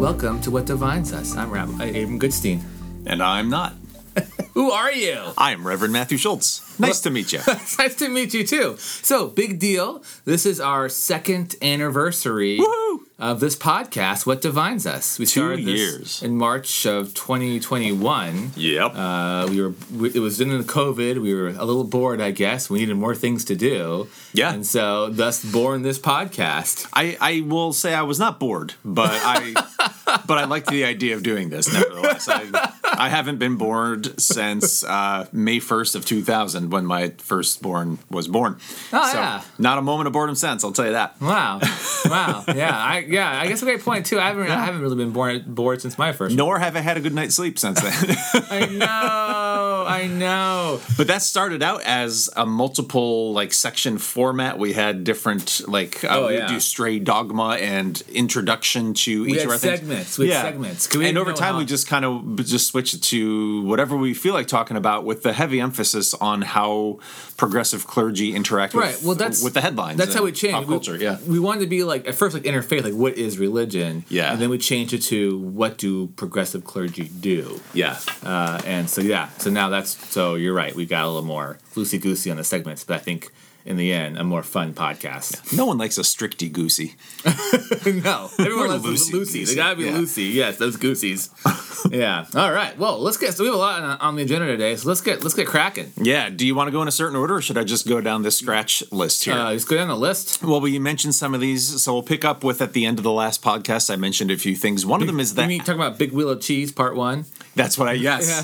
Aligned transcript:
welcome 0.00 0.40
to 0.40 0.50
What 0.50 0.64
Divines 0.64 1.12
Us. 1.12 1.36
I'm 1.36 1.50
Rab- 1.50 1.78
uh, 1.78 1.84
Abram 1.84 2.18
Goodstein. 2.18 2.62
And 3.04 3.22
I'm 3.22 3.50
not. 3.50 3.74
Who 4.54 4.70
are 4.70 4.90
you? 4.90 5.20
I 5.36 5.52
am 5.52 5.66
Reverend 5.66 5.92
Matthew 5.92 6.16
Schultz. 6.16 6.78
Nice 6.80 7.00
to 7.00 7.10
meet 7.10 7.34
you. 7.34 7.40
nice 7.78 7.94
to 7.96 8.08
meet 8.08 8.32
you 8.32 8.46
too. 8.46 8.76
So, 8.78 9.28
big 9.28 9.58
deal. 9.58 10.02
This 10.24 10.46
is 10.46 10.58
our 10.58 10.88
second 10.88 11.54
anniversary 11.60 12.58
Woohoo! 12.58 13.00
Of 13.20 13.38
this 13.40 13.54
podcast, 13.54 14.26
What 14.26 14.40
Divines 14.40 14.86
Us. 14.86 15.18
We 15.18 15.26
Two 15.26 15.40
started 15.42 15.66
this 15.66 15.78
years. 15.78 16.22
in 16.22 16.36
March 16.36 16.86
of 16.86 17.12
2021. 17.14 18.52
Yep. 18.56 18.92
Uh, 18.94 19.46
we 19.50 19.60
were 19.62 19.74
we, 19.94 20.08
it 20.14 20.18
was 20.20 20.38
during 20.38 20.56
the 20.56 20.64
COVID. 20.64 21.20
We 21.20 21.34
were 21.34 21.48
a 21.48 21.64
little 21.64 21.84
bored, 21.84 22.20
I 22.20 22.30
guess. 22.30 22.70
We 22.70 22.78
needed 22.78 22.96
more 22.96 23.14
things 23.14 23.44
to 23.46 23.54
do. 23.56 24.08
Yeah. 24.32 24.52
and 24.54 24.66
so 24.66 25.10
thus 25.10 25.44
born 25.44 25.82
this 25.82 25.98
podcast. 25.98 26.88
I, 26.92 27.16
I 27.20 27.40
will 27.42 27.72
say 27.72 27.94
I 27.94 28.02
was 28.02 28.18
not 28.18 28.40
bored, 28.40 28.74
but 28.84 29.10
I 29.12 29.52
but 30.26 30.38
I 30.38 30.44
liked 30.44 30.68
the 30.68 30.84
idea 30.84 31.14
of 31.14 31.22
doing 31.22 31.50
this. 31.50 31.72
Nevertheless, 31.72 32.28
I, 32.28 32.72
I 32.98 33.08
haven't 33.08 33.38
been 33.38 33.56
bored 33.56 34.20
since 34.20 34.82
uh, 34.84 35.26
May 35.32 35.58
first 35.60 35.94
of 35.94 36.04
two 36.04 36.22
thousand 36.22 36.70
when 36.70 36.84
my 36.86 37.10
firstborn 37.18 37.98
was 38.10 38.28
born. 38.28 38.56
Oh, 38.92 39.10
so, 39.12 39.18
yeah. 39.18 39.42
Not 39.58 39.78
a 39.78 39.82
moment 39.82 40.06
of 40.06 40.12
boredom 40.12 40.34
since. 40.34 40.64
I'll 40.64 40.72
tell 40.72 40.86
you 40.86 40.92
that. 40.92 41.20
Wow, 41.20 41.60
wow, 42.06 42.44
yeah, 42.48 42.76
I 42.76 42.98
yeah, 43.08 43.40
I 43.40 43.46
guess 43.48 43.62
a 43.62 43.64
great 43.64 43.82
point 43.82 44.06
too. 44.06 44.18
I 44.18 44.26
haven't 44.28 44.50
I 44.50 44.64
haven't 44.64 44.80
really 44.82 44.96
been 44.96 45.10
bored 45.12 45.44
bored 45.54 45.80
since 45.82 45.96
my 45.98 46.12
first. 46.12 46.34
Nor 46.36 46.58
have 46.58 46.76
I 46.76 46.80
had 46.80 46.96
a 46.96 47.00
good 47.00 47.14
night's 47.14 47.34
sleep 47.34 47.58
since 47.58 47.80
then. 47.80 48.16
I 48.50 48.66
know, 48.66 49.84
I 49.86 50.06
know. 50.06 50.80
But 50.96 51.06
that 51.08 51.22
started 51.22 51.62
out 51.62 51.82
as 51.82 52.28
a 52.36 52.44
multiple 52.46 53.32
like 53.32 53.52
section 53.52 53.98
format. 53.98 54.58
We 54.58 54.72
had 54.72 55.04
different 55.04 55.62
like 55.68 56.04
uh, 56.04 56.08
Oh, 56.10 56.20
we 56.26 56.32
would 56.34 56.40
yeah. 56.40 56.46
do 56.48 56.60
stray 56.60 56.98
dogma 56.98 57.56
and 57.60 58.00
introduction 58.12 58.94
to 58.94 59.22
We 59.24 59.34
each 59.34 59.44
of 59.44 59.50
our 59.50 59.56
things. 59.58 59.78
segments. 59.80 60.18
We 60.18 60.30
had 60.30 60.42
segments. 60.42 60.94
and 60.94 61.18
over 61.18 61.32
time, 61.32 61.54
how- 61.54 61.58
we 61.58 61.64
just 61.64 61.86
kind 61.86 62.04
of 62.04 62.36
just 62.44 62.66
switched 62.68 62.79
it 62.94 63.02
to 63.02 63.62
whatever 63.62 63.96
we 63.96 64.14
feel 64.14 64.34
like 64.34 64.46
talking 64.46 64.76
about, 64.76 65.04
with 65.04 65.22
the 65.22 65.32
heavy 65.32 65.60
emphasis 65.60 66.14
on 66.14 66.42
how 66.42 66.98
progressive 67.36 67.86
clergy 67.86 68.34
interact 68.34 68.74
Right. 68.74 68.94
with, 68.96 69.04
Well, 69.04 69.14
that's 69.14 69.42
with 69.42 69.54
the 69.54 69.60
headlines. 69.60 69.98
That's 69.98 70.14
how 70.14 70.22
we 70.24 70.32
changed. 70.32 70.54
pop 70.54 70.64
We- 70.66 70.72
culture. 70.74 70.96
yeah. 70.96 71.18
we 71.26 71.38
wanted 71.38 71.60
to 71.60 71.66
be 71.66 71.84
like 71.84 72.06
at 72.08 72.14
first 72.14 72.34
like 72.34 72.44
interfaith, 72.44 72.84
like 72.84 72.94
what 72.94 73.16
is 73.16 73.38
religion? 73.38 74.04
Yeah. 74.08 74.32
and 74.32 74.40
then 74.40 74.50
we 74.50 74.58
changed 74.58 74.92
it 74.94 75.02
to 75.02 75.38
what 75.38 75.78
do 75.78 76.08
progressive 76.16 76.64
clergy 76.64 77.10
do? 77.20 77.60
Yeah. 77.74 77.98
Uh, 78.24 78.60
and 78.64 78.88
so 78.90 79.00
yeah, 79.00 79.28
so 79.38 79.50
now 79.50 79.68
that's 79.68 79.96
so 80.10 80.34
you're 80.34 80.54
right. 80.54 80.74
We 80.74 80.86
got 80.86 81.04
a 81.04 81.08
little 81.08 81.22
more 81.22 81.58
loosey 81.74 82.00
goosey 82.00 82.30
on 82.30 82.36
the 82.36 82.44
segments, 82.44 82.84
but 82.84 82.96
I 82.96 82.98
think 82.98 83.30
in 83.64 83.76
the 83.76 83.92
end, 83.92 84.18
a 84.18 84.24
more 84.24 84.42
fun 84.42 84.74
podcast. 84.74 85.56
No 85.56 85.66
one 85.66 85.78
likes 85.78 85.98
a 85.98 86.02
stricty 86.02 86.50
goosey. 86.50 86.94
no, 88.02 88.30
everyone 88.38 88.68
loves 88.68 88.84
loosey 88.84 89.12
Lucy. 89.12 89.44
They 89.44 89.54
gotta 89.54 89.76
be 89.76 89.84
yeah. 89.84 89.92
Lucy. 89.92 90.24
Yes, 90.24 90.56
those 90.58 90.76
gooseys. 90.76 91.30
yeah. 91.90 92.26
All 92.34 92.52
right. 92.52 92.76
Well, 92.78 92.98
let's 92.98 93.16
get. 93.16 93.34
So 93.34 93.44
we 93.44 93.48
have 93.48 93.54
a 93.54 93.58
lot 93.58 93.82
on, 93.82 93.98
on 93.98 94.16
the 94.16 94.22
agenda 94.22 94.46
today. 94.46 94.76
So 94.76 94.88
let's 94.88 95.00
get 95.00 95.22
let's 95.22 95.34
get 95.34 95.46
cracking. 95.46 95.92
Yeah. 95.96 96.30
Do 96.30 96.46
you 96.46 96.54
want 96.54 96.68
to 96.68 96.72
go 96.72 96.82
in 96.82 96.88
a 96.88 96.92
certain 96.92 97.16
order, 97.16 97.36
or 97.36 97.42
should 97.42 97.58
I 97.58 97.64
just 97.64 97.86
go 97.86 98.00
down 98.00 98.22
this 98.22 98.38
scratch 98.38 98.82
list 98.90 99.24
here? 99.24 99.34
Uh, 99.34 99.52
just 99.52 99.68
go 99.68 99.76
down 99.76 99.88
the 99.88 99.96
list. 99.96 100.42
Well, 100.42 100.60
we 100.60 100.78
mentioned 100.78 101.14
some 101.14 101.34
of 101.34 101.40
these, 101.40 101.82
so 101.82 101.92
we'll 101.92 102.02
pick 102.02 102.24
up 102.24 102.42
with 102.44 102.60
at 102.62 102.72
the 102.72 102.86
end 102.86 102.98
of 102.98 103.04
the 103.04 103.12
last 103.12 103.42
podcast. 103.42 103.92
I 103.92 103.96
mentioned 103.96 104.30
a 104.30 104.36
few 104.36 104.56
things. 104.56 104.86
One 104.86 105.00
of 105.00 105.06
them 105.06 105.20
is 105.20 105.34
that 105.34 105.42
You 105.42 105.48
mean 105.48 105.60
talking 105.60 105.74
about 105.74 105.98
Big 105.98 106.12
Wheel 106.12 106.30
of 106.30 106.40
Cheese 106.40 106.72
Part 106.72 106.96
One? 106.96 107.26
that's 107.54 107.76
what 107.76 107.88
I 107.88 107.92
yes, 107.92 108.42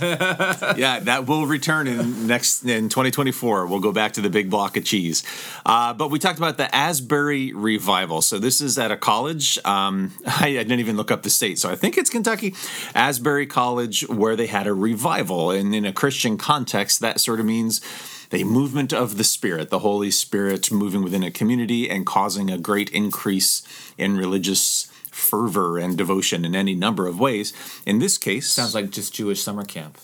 yeah, 0.77 1.01
that 1.01 1.27
will 1.27 1.47
return 1.47 1.87
in 1.87 2.27
next 2.27 2.65
in 2.65 2.89
2024. 2.89 3.67
We'll 3.67 3.81
go 3.81 3.93
back 3.93 4.13
to 4.15 4.21
the 4.21 4.31
big 4.31 4.51
block 4.51 4.77
of 4.77 4.85
cheese, 4.85 5.06
uh, 5.65 5.95
but 5.95 6.11
we 6.11 6.19
talked 6.19 6.39
about 6.39 6.57
the 6.57 6.75
Asbury 6.75 7.53
revival. 7.53 8.23
So 8.23 8.39
this 8.39 8.61
is 8.61 8.79
at 8.79 8.91
a 8.91 8.97
college. 8.97 9.59
Um, 9.65 10.13
I, 10.27 10.49
I 10.49 10.63
didn't 10.63 10.81
even 10.81 10.97
look 10.97 11.11
up 11.11 11.23
the 11.23 11.31
state, 11.31 11.59
so 11.59 11.71
I 11.71 11.77
think 11.77 11.97
it's 11.97 12.11
Kentucky, 12.11 12.55
Asbury 12.95 13.47
College, 13.47 14.09
where 14.09 14.37
they 14.37 14.47
had 14.47 14.67
a 14.67 14.75
revival, 14.75 15.51
and 15.51 15.75
in 15.75 15.85
a 15.85 15.93
Christian 15.93 16.39
context, 16.39 17.01
that 17.01 17.21
sort 17.21 17.41
of 17.41 17.47
means 17.47 17.81
a 18.33 18.45
movement 18.45 18.93
of 18.93 19.17
the 19.17 19.25
Spirit, 19.25 19.71
the 19.71 19.81
Holy 19.81 20.11
Spirit 20.11 20.73
moving 20.73 21.03
within 21.03 21.23
a 21.23 21.31
community 21.31 21.89
and 21.89 22.05
causing 22.05 22.51
a 22.51 22.59
great 22.59 22.91
increase 22.91 23.63
in 23.97 24.17
religious 24.17 24.91
fervor 25.11 25.79
and 25.79 25.97
devotion 25.97 26.45
in 26.45 26.55
any 26.55 26.75
number 26.75 27.07
of 27.07 27.19
ways. 27.19 27.53
In 27.87 27.99
this 27.99 28.19
case, 28.19 28.49
Sounds 28.51 28.75
like 28.75 28.91
just 28.91 29.15
Jewish 29.15 29.41
summer 29.41 29.65
camp. 29.65 29.99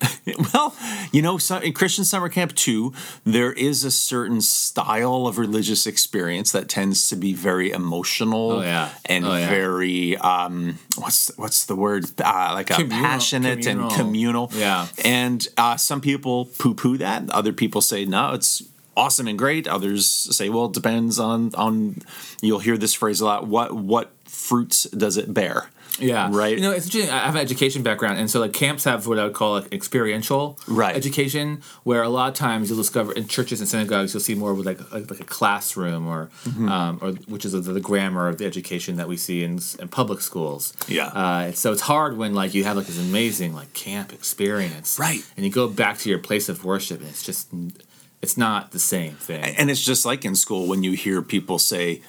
well, 0.52 0.74
you 1.12 1.22
know, 1.22 1.38
so 1.38 1.58
in 1.58 1.72
Christian 1.72 2.04
summer 2.04 2.28
camp 2.28 2.54
too, 2.54 2.92
there 3.24 3.52
is 3.52 3.84
a 3.84 3.90
certain 3.90 4.40
style 4.40 5.26
of 5.26 5.38
religious 5.38 5.86
experience 5.86 6.52
that 6.52 6.68
tends 6.68 7.08
to 7.08 7.16
be 7.16 7.32
very 7.32 7.70
emotional 7.70 8.52
Oh, 8.52 8.60
yeah. 8.62 8.90
and 9.06 9.24
Oh, 9.24 9.34
yeah. 9.36 9.48
very 9.48 10.16
um, 10.18 10.78
what's 10.96 11.30
what's 11.36 11.64
the 11.66 11.76
word 11.76 12.04
uh, 12.22 12.50
like 12.54 12.70
a 12.70 12.74
Communal- 12.74 12.98
passionate 13.04 13.58
communal. 13.60 13.84
and 13.88 13.92
communal. 13.96 14.50
Yeah. 14.54 14.86
and 15.04 15.46
uh, 15.56 15.76
some 15.76 16.00
people 16.00 16.46
poo 16.58 16.74
poo 16.74 16.98
that. 16.98 17.30
Other 17.30 17.52
people 17.52 17.80
say 17.80 18.04
no, 18.04 18.32
it's 18.34 18.62
awesome 18.96 19.26
and 19.28 19.38
great. 19.38 19.66
Others 19.68 20.06
say, 20.36 20.48
well, 20.48 20.66
it 20.66 20.72
depends 20.72 21.18
on 21.18 21.54
on. 21.54 21.96
You'll 22.42 22.58
hear 22.60 22.76
this 22.76 22.92
phrase 22.94 23.20
a 23.20 23.24
lot. 23.24 23.46
What 23.46 23.72
what 23.72 24.12
fruits 24.24 24.84
does 24.90 25.16
it 25.16 25.32
bear? 25.32 25.70
Yeah, 25.98 26.28
Right. 26.32 26.56
You 26.56 26.62
know, 26.62 26.72
it's 26.72 26.86
interesting. 26.86 27.12
I 27.14 27.20
have 27.20 27.34
an 27.34 27.40
education 27.40 27.82
background, 27.82 28.18
and 28.18 28.30
so 28.30 28.40
like 28.40 28.52
camps 28.52 28.84
have 28.84 29.06
what 29.06 29.18
I 29.18 29.24
would 29.24 29.32
call 29.34 29.52
like 29.54 29.72
experiential 29.72 30.58
Right. 30.66 30.94
education, 30.94 31.62
where 31.84 32.02
a 32.02 32.08
lot 32.08 32.28
of 32.28 32.34
times 32.34 32.68
you'll 32.68 32.78
discover 32.78 33.12
in 33.12 33.28
churches 33.28 33.60
and 33.60 33.68
synagogues 33.68 34.12
you'll 34.12 34.20
see 34.22 34.34
more 34.34 34.52
with 34.54 34.66
like 34.66 34.80
like, 34.92 35.10
like 35.10 35.20
a 35.20 35.24
classroom 35.24 36.06
or 36.06 36.28
Mm-hmm. 36.44 36.68
um, 36.68 36.98
or 37.00 37.12
which 37.28 37.44
is 37.44 37.52
the, 37.52 37.60
the 37.60 37.80
grammar 37.80 38.28
of 38.28 38.38
the 38.38 38.44
education 38.46 38.96
that 38.96 39.08
we 39.08 39.16
see 39.16 39.42
in, 39.42 39.58
in 39.80 39.88
public 39.88 40.20
schools. 40.20 40.72
Yeah. 40.88 41.06
Uh, 41.06 41.52
so 41.52 41.72
it's 41.72 41.82
hard 41.82 42.16
when 42.18 42.34
like 42.34 42.54
you 42.54 42.64
have 42.64 42.76
like 42.76 42.86
this 42.86 42.98
amazing 42.98 43.54
like 43.54 43.72
camp 43.72 44.12
experience, 44.12 44.98
Right. 44.98 45.24
And 45.36 45.44
you 45.46 45.52
go 45.52 45.68
back 45.68 45.98
to 45.98 46.08
your 46.10 46.18
place 46.18 46.48
of 46.48 46.64
worship, 46.64 47.00
and 47.00 47.08
it's 47.08 47.22
just 47.22 47.48
it's 48.22 48.36
not 48.36 48.72
the 48.72 48.78
same 48.78 49.14
thing. 49.14 49.44
And 49.58 49.70
it's 49.70 49.84
just 49.84 50.04
like 50.04 50.24
in 50.24 50.34
school 50.34 50.66
when 50.66 50.82
you 50.82 50.92
hear 50.92 51.22
people 51.22 51.58
say, 51.58 52.02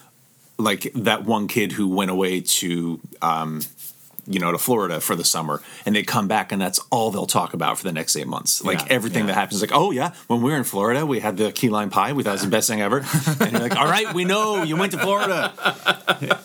like 0.57 0.91
that 0.95 1.25
one 1.25 1.47
kid 1.47 1.73
who 1.73 1.87
went 1.87 2.09
away 2.09 2.41
to, 2.41 2.99
um, 3.21 3.61
you 4.27 4.39
know, 4.39 4.51
to 4.51 4.57
Florida 4.57 4.99
for 4.99 5.15
the 5.15 5.23
summer, 5.23 5.61
and 5.85 5.95
they 5.95 6.03
come 6.03 6.27
back, 6.27 6.51
and 6.51 6.61
that's 6.61 6.79
all 6.89 7.11
they'll 7.11 7.25
talk 7.25 7.53
about 7.53 7.77
for 7.77 7.83
the 7.85 7.91
next 7.93 8.15
eight 8.15 8.27
months. 8.27 8.63
Like 8.63 8.79
Yeah, 8.81 8.88
everything 8.89 9.21
yeah. 9.23 9.27
that 9.27 9.33
happens, 9.35 9.61
like, 9.61 9.71
oh 9.73 9.91
yeah, 9.91 10.11
when 10.27 10.41
we 10.41 10.51
were 10.51 10.57
in 10.57 10.63
Florida, 10.63 11.05
we 11.05 11.19
had 11.19 11.38
the 11.38 11.51
key 11.51 11.69
lime 11.69 11.89
pie. 11.89 12.13
We 12.13 12.23
thought 12.23 12.31
it 12.31 12.33
was 12.33 12.41
the 12.43 12.49
best 12.49 12.67
thing 12.67 12.81
ever. 12.81 13.05
And 13.39 13.51
you're 13.51 13.61
like, 13.61 13.75
all 13.77 13.88
right, 13.88 14.13
we 14.13 14.25
know 14.25 14.63
you 14.63 14.75
went 14.75 14.91
to 14.93 14.99
Florida. 14.99 15.53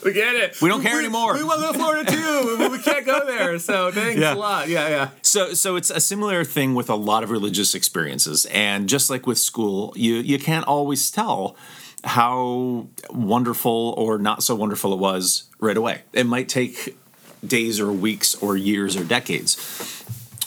we 0.05 0.13
get 0.13 0.35
it. 0.35 0.61
We 0.63 0.69
don't 0.69 0.83
care 0.83 0.99
anymore. 0.99 1.35
We 1.35 1.43
want 1.45 1.61
to 1.61 1.67
go 1.67 1.73
to 1.73 1.79
Florida 1.79 2.11
too. 2.11 2.57
but 2.59 2.71
we 2.71 2.79
can't 2.79 3.05
go 3.05 3.27
there. 3.27 3.59
So 3.59 3.91
thanks 3.91 4.21
Yeah. 4.21 4.35
a 4.35 4.37
lot. 4.37 4.69
Yeah, 4.69 4.89
yeah. 4.89 5.09
So, 5.23 5.55
so 5.55 5.77
it's 5.77 5.91
a 5.91 6.01
similar 6.01 6.45
thing 6.45 6.75
with 6.75 6.89
a 6.91 6.95
lot 6.95 7.23
of 7.25 7.31
religious 7.31 7.75
experiences, 7.75 8.47
and 8.47 8.89
just 8.89 9.11
like 9.11 9.27
with 9.27 9.39
school, 9.39 9.93
you 9.97 10.15
you 10.17 10.39
can't 10.39 10.67
always 10.67 11.11
tell 11.11 11.57
how 12.05 12.87
wonderful 13.11 13.95
or 13.97 14.19
not 14.19 14.43
so 14.43 14.55
wonderful 14.55 14.93
it 14.93 14.99
was 14.99 15.45
right 15.61 15.77
away. 15.77 16.03
It 16.13 16.27
might 16.27 16.49
take 16.49 16.97
days 17.47 17.81
or 17.81 17.93
weeks 17.93 18.35
or 18.37 18.57
years 18.57 18.97
or 18.97 19.05
decades. 19.05 19.57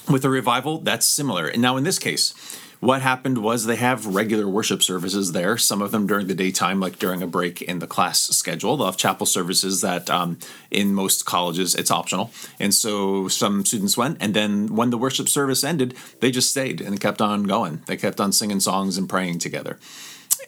With 0.10 0.24
a 0.24 0.30
revival, 0.30 0.80
that's 0.80 1.06
similar. 1.06 1.48
And 1.48 1.62
now, 1.62 1.78
in 1.78 1.84
this 1.84 2.00
case, 2.00 2.34
what 2.80 3.02
happened 3.02 3.40
was 3.40 3.66
they 3.66 3.78
have 3.78 4.06
regular 4.06 4.48
worship 4.48 4.84
services 4.84 5.32
there, 5.32 5.58
some 5.58 5.82
of 5.82 5.92
them 5.92 6.06
during 6.06 6.28
the 6.28 6.36
daytime, 6.36 6.80
like 6.80 7.00
during 7.00 7.24
a 7.24 7.28
break 7.28 7.62
in 7.62 7.80
the 7.80 7.88
class 7.88 8.20
schedule. 8.20 8.78
They'll 8.78 8.86
have 8.86 8.98
chapel 8.98 9.26
services 9.26 9.82
that 9.82 10.10
um, 10.10 10.38
in 10.70 10.94
most 10.94 11.26
colleges 11.26 11.74
it's 11.74 11.90
optional. 11.90 12.32
And 12.60 12.74
so 12.74 13.28
some 13.28 13.66
students 13.66 13.98
went, 13.98 14.18
and 14.20 14.34
then 14.34 14.76
when 14.76 14.90
the 14.90 14.98
worship 14.98 15.30
service 15.30 15.64
ended, 15.64 15.96
they 16.20 16.30
just 16.30 16.52
stayed 16.52 16.82
and 16.82 17.00
kept 17.00 17.22
on 17.22 17.44
going. 17.44 17.82
They 17.88 17.98
kept 17.98 18.20
on 18.20 18.32
singing 18.32 18.60
songs 18.60 18.98
and 18.98 19.10
praying 19.10 19.40
together. 19.40 19.80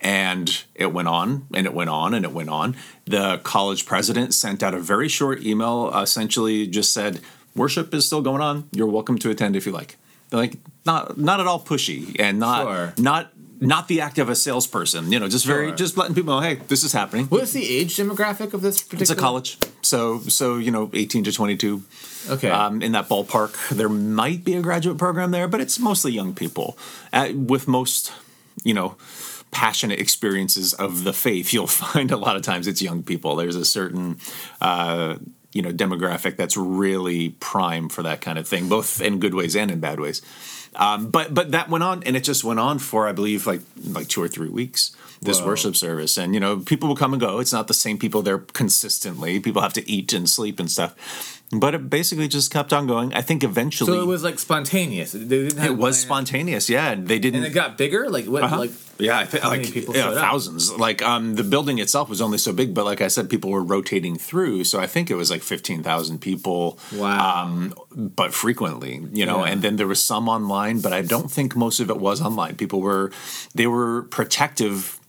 And 0.01 0.63
it 0.75 0.93
went 0.93 1.07
on 1.07 1.47
and 1.53 1.65
it 1.65 1.73
went 1.73 1.89
on 1.89 2.13
and 2.13 2.23
it 2.23 2.31
went 2.31 2.49
on. 2.49 2.75
The 3.05 3.39
college 3.43 3.85
president 3.85 4.33
sent 4.33 4.61
out 4.61 4.73
a 4.73 4.79
very 4.79 5.07
short 5.09 5.43
email, 5.43 5.91
essentially 5.97 6.67
just 6.67 6.93
said, 6.93 7.19
Worship 7.55 7.91
is 7.95 8.05
still 8.05 8.21
going 8.21 8.41
on. 8.41 8.69
You're 8.71 8.85
welcome 8.87 9.17
to 9.19 9.31
attend 9.31 9.55
if 9.55 9.65
you 9.65 9.71
like. 9.71 9.97
Like 10.31 10.57
not 10.85 11.17
not 11.17 11.39
at 11.39 11.47
all 11.47 11.59
pushy 11.59 12.15
and 12.19 12.37
not 12.39 12.63
Sure. 12.67 12.93
not 12.97 13.31
not 13.59 13.87
the 13.87 14.01
act 14.01 14.19
of 14.19 14.29
a 14.29 14.35
salesperson, 14.35 15.11
you 15.11 15.19
know, 15.19 15.27
just 15.27 15.45
very 15.45 15.69
Sure. 15.69 15.75
just 15.75 15.97
letting 15.97 16.13
people 16.13 16.35
know, 16.35 16.41
hey, 16.41 16.55
this 16.67 16.83
is 16.83 16.93
happening. 16.93 17.25
What 17.25 17.41
is 17.41 17.53
the 17.53 17.67
age 17.67 17.95
demographic 17.97 18.53
of 18.53 18.61
this 18.61 18.83
particular? 18.83 19.01
It's 19.01 19.09
a 19.09 19.15
college. 19.15 19.57
So 19.81 20.19
so, 20.27 20.57
you 20.57 20.69
know, 20.69 20.91
18 20.93 21.23
to 21.23 21.31
22. 21.31 21.81
Okay. 22.29 22.49
Um, 22.51 22.83
in 22.83 22.91
that 22.91 23.09
ballpark, 23.09 23.69
there 23.69 23.89
might 23.89 24.43
be 24.43 24.53
a 24.53 24.61
graduate 24.61 24.99
program 24.99 25.31
there, 25.31 25.47
but 25.47 25.59
it's 25.61 25.79
mostly 25.79 26.11
young 26.11 26.35
people. 26.35 26.77
Uh, 27.11 27.29
with 27.33 27.67
most, 27.67 28.11
you 28.63 28.73
know, 28.75 28.95
passionate 29.51 29.99
experiences 29.99 30.73
of 30.73 31.03
the 31.03 31.13
faith, 31.13 31.53
you'll 31.53 31.67
find 31.67 32.11
a 32.11 32.17
lot 32.17 32.35
of 32.35 32.41
times 32.41 32.67
it's 32.67 32.81
young 32.81 33.03
people. 33.03 33.35
There's 33.35 33.55
a 33.55 33.65
certain, 33.65 34.19
uh, 34.61 35.17
you 35.53 35.61
know, 35.61 35.71
demographic 35.71 36.37
that's 36.37 36.57
really 36.57 37.29
prime 37.29 37.89
for 37.89 38.03
that 38.03 38.21
kind 38.21 38.37
of 38.37 38.47
thing, 38.47 38.69
both 38.69 39.01
in 39.01 39.19
good 39.19 39.33
ways 39.33 39.55
and 39.55 39.71
in 39.71 39.79
bad 39.79 39.99
ways. 39.99 40.21
Um, 40.75 41.09
but 41.09 41.33
but 41.33 41.51
that 41.51 41.69
went 41.69 41.83
on, 41.83 42.03
and 42.03 42.15
it 42.15 42.23
just 42.23 42.43
went 42.43 42.59
on 42.59 42.77
for 42.77 43.07
I 43.07 43.11
believe 43.11 43.47
like 43.47 43.61
like 43.83 44.07
two 44.07 44.21
or 44.21 44.27
three 44.27 44.49
weeks. 44.49 44.95
This 45.19 45.39
Whoa. 45.39 45.47
worship 45.47 45.75
service, 45.75 46.17
and 46.19 46.35
you 46.35 46.39
know, 46.39 46.59
people 46.59 46.87
will 46.87 46.95
come 46.95 47.13
and 47.13 47.19
go. 47.19 47.39
It's 47.39 47.53
not 47.53 47.67
the 47.67 47.73
same 47.73 47.97
people 47.97 48.21
there 48.21 48.37
consistently. 48.37 49.39
People 49.39 49.63
have 49.63 49.73
to 49.73 49.89
eat 49.89 50.13
and 50.13 50.29
sleep 50.29 50.59
and 50.59 50.69
stuff. 50.69 51.36
But 51.51 51.73
it 51.73 51.89
basically 51.89 52.27
just 52.27 52.51
kept 52.51 52.73
on 52.73 52.87
going. 52.87 53.13
I 53.13 53.21
think 53.21 53.43
eventually 53.43 53.91
So 53.93 54.01
it 54.01 54.05
was 54.05 54.23
like 54.23 54.37
spontaneous. 54.37 55.13
They 55.13 55.19
didn't 55.19 55.57
have 55.57 55.71
it 55.71 55.77
was 55.77 55.97
spontaneous. 55.99 56.69
Yeah, 56.69 56.95
they 56.95 57.19
didn't. 57.19 57.37
and 57.43 57.45
it 57.45 57.51
got 57.55 57.77
bigger. 57.77 58.09
Like 58.09 58.25
what? 58.25 58.43
Uh-huh. 58.43 58.59
Like 58.59 58.71
yeah, 58.99 59.19
I 59.19 59.25
think 59.25 59.43
like 59.43 59.75
yeah, 59.95 60.01
showed 60.03 60.13
up? 60.17 60.21
thousands. 60.21 60.73
Like 60.73 61.01
um, 61.03 61.35
the 61.35 61.43
building 61.43 61.77
itself 61.79 62.09
was 62.09 62.19
only 62.19 62.37
so 62.39 62.51
big, 62.51 62.73
but 62.73 62.83
like 62.83 62.99
I 62.99 63.07
said, 63.09 63.29
people 63.29 63.51
were 63.51 63.63
rotating 63.63 64.17
through, 64.17 64.63
so 64.63 64.79
I 64.79 64.87
think 64.87 65.09
it 65.11 65.15
was 65.15 65.29
like 65.29 65.43
fifteen 65.43 65.83
thousand 65.83 66.19
people. 66.19 66.79
Wow. 66.93 67.43
Um, 67.45 67.73
but 67.95 68.33
frequently, 68.33 69.05
you 69.13 69.25
know, 69.25 69.45
Yeah. 69.45 69.51
and 69.51 69.61
then 69.61 69.75
there 69.77 69.87
was 69.87 70.03
some 70.03 70.27
online, 70.27 70.81
but 70.81 70.93
I 70.93 71.01
don't 71.01 71.31
think 71.31 71.55
most 71.55 71.79
of 71.79 71.89
it 71.89 71.97
was 71.97 72.21
online. 72.21 72.55
People 72.55 72.81
were 72.81 73.11
they 73.55 73.67
were 73.67 74.03
protective 74.03 74.99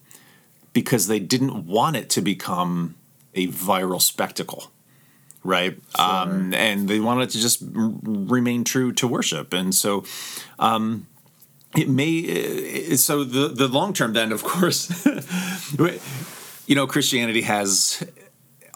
because 0.72 1.06
they 1.08 1.18
didn't 1.18 1.66
want 1.66 1.96
it 1.96 2.10
to 2.10 2.20
become 2.20 2.94
a 3.34 3.48
viral 3.48 4.00
spectacle. 4.00 4.70
Right, 5.44 5.78
um, 5.98 6.52
and 6.54 6.88
they 6.88 7.00
wanted 7.00 7.30
to 7.30 7.38
just 7.38 7.62
remain 7.62 8.64
true 8.64 8.92
to 8.94 9.06
worship, 9.08 9.52
and 9.52 9.74
so 9.74 10.04
Um, 10.58 11.06
it 11.76 11.88
may 11.88 12.92
uh, 12.92 12.96
so 12.96 13.24
the 13.24 13.48
the 13.48 13.68
long 13.68 13.92
term 13.92 14.14
then 14.14 14.32
of 14.32 14.42
course 14.42 15.06
you 16.66 16.74
know 16.74 16.86
christianity 16.86 17.42
has 17.42 18.02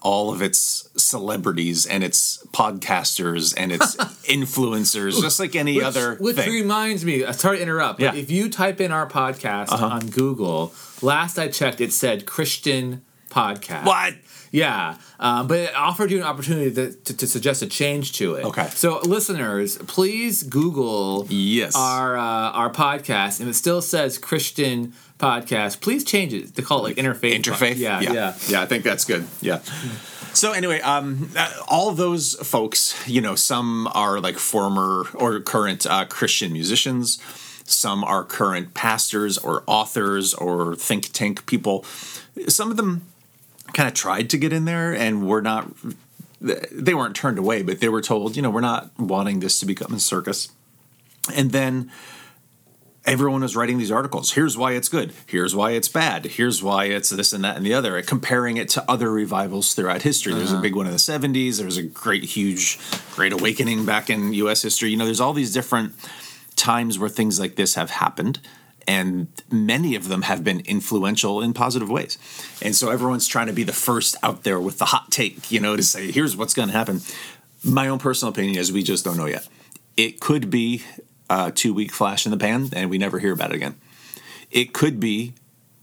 all 0.02 0.32
of 0.32 0.42
its 0.42 0.88
celebrities 0.96 1.86
and 1.86 2.02
its 2.04 2.44
podcasters 2.52 3.54
and 3.56 3.70
its 3.72 3.96
influencers 4.28 5.20
just 5.22 5.38
like 5.40 5.54
any 5.56 5.76
which, 5.76 5.84
other 5.84 6.16
which 6.16 6.36
thing 6.36 6.52
reminds 6.52 7.04
me. 7.04 7.24
uh, 7.24 7.32
Sorry 7.32 7.58
to 7.58 7.62
interrupt. 7.62 7.98
But 8.00 8.04
Yeah. 8.04 8.10
Uh-huh. 8.10 8.18
if 8.18 8.30
you 8.30 8.50
type 8.50 8.80
in 8.80 8.90
our 8.92 9.08
podcast 9.08 9.70
on 9.72 10.08
Google, 10.10 10.74
last 11.02 11.38
I 11.38 11.46
checked, 11.48 11.80
it 11.80 11.92
said 11.92 12.26
Christian 12.26 13.02
podcast. 13.30 13.84
what 13.86 14.14
Yeah, 14.52 14.96
um, 15.18 15.46
but 15.48 15.58
it 15.58 15.74
offered 15.74 16.10
you 16.10 16.18
an 16.18 16.24
opportunity 16.24 16.70
to, 16.74 16.92
to, 16.92 17.16
to 17.16 17.26
suggest 17.26 17.62
a 17.62 17.66
change 17.66 18.12
to 18.18 18.34
it. 18.34 18.44
Okay. 18.44 18.68
So, 18.68 19.00
listeners, 19.00 19.78
please 19.78 20.42
Google 20.42 21.26
Yes. 21.30 21.74
our 21.74 22.16
uh, 22.18 22.22
our 22.52 22.70
podcast, 22.70 23.40
and 23.40 23.48
it 23.48 23.54
still 23.54 23.80
says 23.80 24.18
Christian 24.18 24.92
podcast. 25.18 25.80
Please 25.80 26.04
change 26.04 26.34
it 26.34 26.54
to 26.54 26.62
call 26.62 26.84
it 26.84 26.96
like 26.96 26.96
interfaith. 26.96 27.34
interfaith 27.42 27.76
Yeah, 27.78 28.00
yeah. 28.00 28.34
yeah 28.48 28.60
i 28.60 28.66
think 28.66 28.82
that's 28.84 29.04
good 29.04 29.24
yeah 29.40 29.58
so 30.34 30.50
anyway 30.52 30.80
um 30.80 31.30
uh, 31.36 31.48
all 31.68 31.92
those 31.92 32.34
folks 32.46 32.94
you 33.08 33.20
know 33.20 33.36
some 33.36 33.88
are 33.94 34.18
like 34.20 34.36
former 34.36 35.06
or 35.14 35.38
current 35.40 35.86
uh, 35.86 36.04
christian 36.06 36.52
musicians 36.52 37.18
some 37.64 38.02
are 38.02 38.24
current 38.24 38.74
pastors 38.74 39.38
or 39.38 39.62
authors 39.68 40.34
or 40.34 40.74
think 40.74 41.12
tank 41.12 41.46
people 41.46 41.84
some 42.48 42.70
of 42.72 42.76
them 42.76 43.02
kind 43.72 43.88
of 43.88 43.94
tried 43.94 44.30
to 44.30 44.38
get 44.38 44.52
in 44.52 44.64
there 44.64 44.94
and 44.94 45.26
were 45.26 45.42
not 45.42 45.68
they 46.40 46.92
weren't 46.92 47.14
turned 47.14 47.38
away 47.38 47.62
but 47.62 47.80
they 47.80 47.88
were 47.88 48.02
told 48.02 48.36
you 48.36 48.42
know 48.42 48.50
we're 48.50 48.60
not 48.60 48.90
wanting 48.98 49.40
this 49.40 49.58
to 49.60 49.66
become 49.66 49.94
a 49.94 50.00
circus 50.00 50.50
and 51.34 51.52
then 51.52 51.90
everyone 53.04 53.42
was 53.42 53.56
writing 53.56 53.78
these 53.78 53.90
articles. 53.90 54.32
Here's 54.32 54.56
why 54.56 54.72
it's 54.72 54.88
good. 54.88 55.12
Here's 55.26 55.54
why 55.54 55.72
it's 55.72 55.88
bad. 55.88 56.26
Here's 56.26 56.62
why 56.62 56.86
it's 56.86 57.10
this 57.10 57.32
and 57.32 57.44
that 57.44 57.56
and 57.56 57.66
the 57.66 57.74
other, 57.74 58.00
comparing 58.02 58.56
it 58.56 58.68
to 58.70 58.90
other 58.90 59.10
revivals 59.10 59.74
throughout 59.74 60.02
history. 60.02 60.34
There's 60.34 60.50
a 60.50 60.54
uh-huh. 60.54 60.62
big 60.62 60.76
one 60.76 60.86
in 60.86 60.92
the 60.92 60.98
70s. 60.98 61.56
There 61.56 61.66
was 61.66 61.76
a 61.76 61.82
great, 61.82 62.24
huge, 62.24 62.78
great 63.14 63.32
awakening 63.32 63.84
back 63.84 64.10
in 64.10 64.32
U.S. 64.34 64.62
history. 64.62 64.90
You 64.90 64.96
know, 64.96 65.04
there's 65.04 65.20
all 65.20 65.32
these 65.32 65.52
different 65.52 65.94
times 66.56 66.98
where 66.98 67.08
things 67.08 67.40
like 67.40 67.56
this 67.56 67.74
have 67.74 67.90
happened. 67.90 68.38
And 68.92 69.28
many 69.50 69.96
of 69.96 70.08
them 70.08 70.22
have 70.22 70.44
been 70.44 70.60
influential 70.60 71.40
in 71.40 71.54
positive 71.54 71.88
ways. 71.88 72.18
And 72.60 72.76
so 72.76 72.90
everyone's 72.90 73.26
trying 73.26 73.46
to 73.46 73.52
be 73.52 73.64
the 73.64 73.72
first 73.72 74.16
out 74.22 74.42
there 74.42 74.60
with 74.60 74.76
the 74.78 74.84
hot 74.86 75.10
take, 75.10 75.50
you 75.50 75.60
know, 75.60 75.76
to 75.76 75.82
say, 75.82 76.10
here's 76.10 76.36
what's 76.36 76.52
going 76.52 76.68
to 76.68 76.76
happen. 76.76 77.00
My 77.64 77.88
own 77.88 77.98
personal 77.98 78.32
opinion 78.32 78.58
is 78.58 78.70
we 78.70 78.82
just 78.82 79.04
don't 79.04 79.16
know 79.16 79.26
yet. 79.26 79.48
It 79.96 80.20
could 80.20 80.50
be 80.50 80.82
a 81.30 81.50
two 81.50 81.72
week 81.72 81.92
flash 81.92 82.26
in 82.26 82.32
the 82.32 82.38
pan 82.38 82.68
and 82.72 82.90
we 82.90 82.98
never 82.98 83.18
hear 83.18 83.32
about 83.32 83.52
it 83.52 83.56
again. 83.56 83.76
It 84.50 84.74
could 84.74 85.00
be 85.00 85.32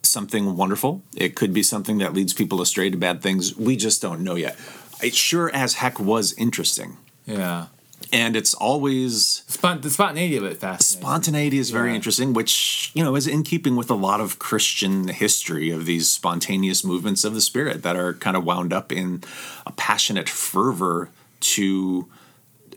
something 0.03 0.55
wonderful. 0.55 1.01
It 1.15 1.35
could 1.35 1.53
be 1.53 1.63
something 1.63 1.97
that 1.99 2.13
leads 2.13 2.33
people 2.33 2.61
astray 2.61 2.89
to 2.89 2.97
bad 2.97 3.21
things. 3.21 3.55
We 3.57 3.75
just 3.75 4.01
don't 4.01 4.21
know 4.23 4.35
yet. 4.35 4.55
It 5.01 5.15
sure 5.15 5.49
as 5.53 5.75
heck 5.75 5.99
was 5.99 6.33
interesting. 6.33 6.97
yeah. 7.25 7.67
And 8.11 8.35
it's 8.35 8.53
always 8.55 9.43
Spont- 9.47 9.83
the 9.83 9.89
spontaneity 9.89 10.35
of 10.37 10.43
it 10.43 10.57
fascinating. 10.59 11.01
spontaneity 11.05 11.57
is 11.59 11.69
very 11.69 11.89
Yeah. 11.89 11.95
interesting, 11.95 12.33
which 12.33 12.91
you 12.95 13.03
know 13.03 13.15
is 13.15 13.27
in 13.27 13.43
keeping 13.43 13.75
with 13.75 13.91
a 13.91 13.95
lot 13.95 14.19
of 14.19 14.39
Christian 14.39 15.09
history 15.09 15.69
of 15.69 15.85
these 15.85 16.09
spontaneous 16.09 16.83
movements 16.83 17.23
of 17.23 17.33
the 17.35 17.41
spirit 17.41 17.83
that 17.83 17.95
are 17.95 18.13
kind 18.15 18.35
of 18.35 18.43
wound 18.43 18.73
up 18.73 18.91
in 18.91 19.23
a 19.67 19.71
passionate 19.73 20.27
fervor 20.29 21.09
to 21.41 22.07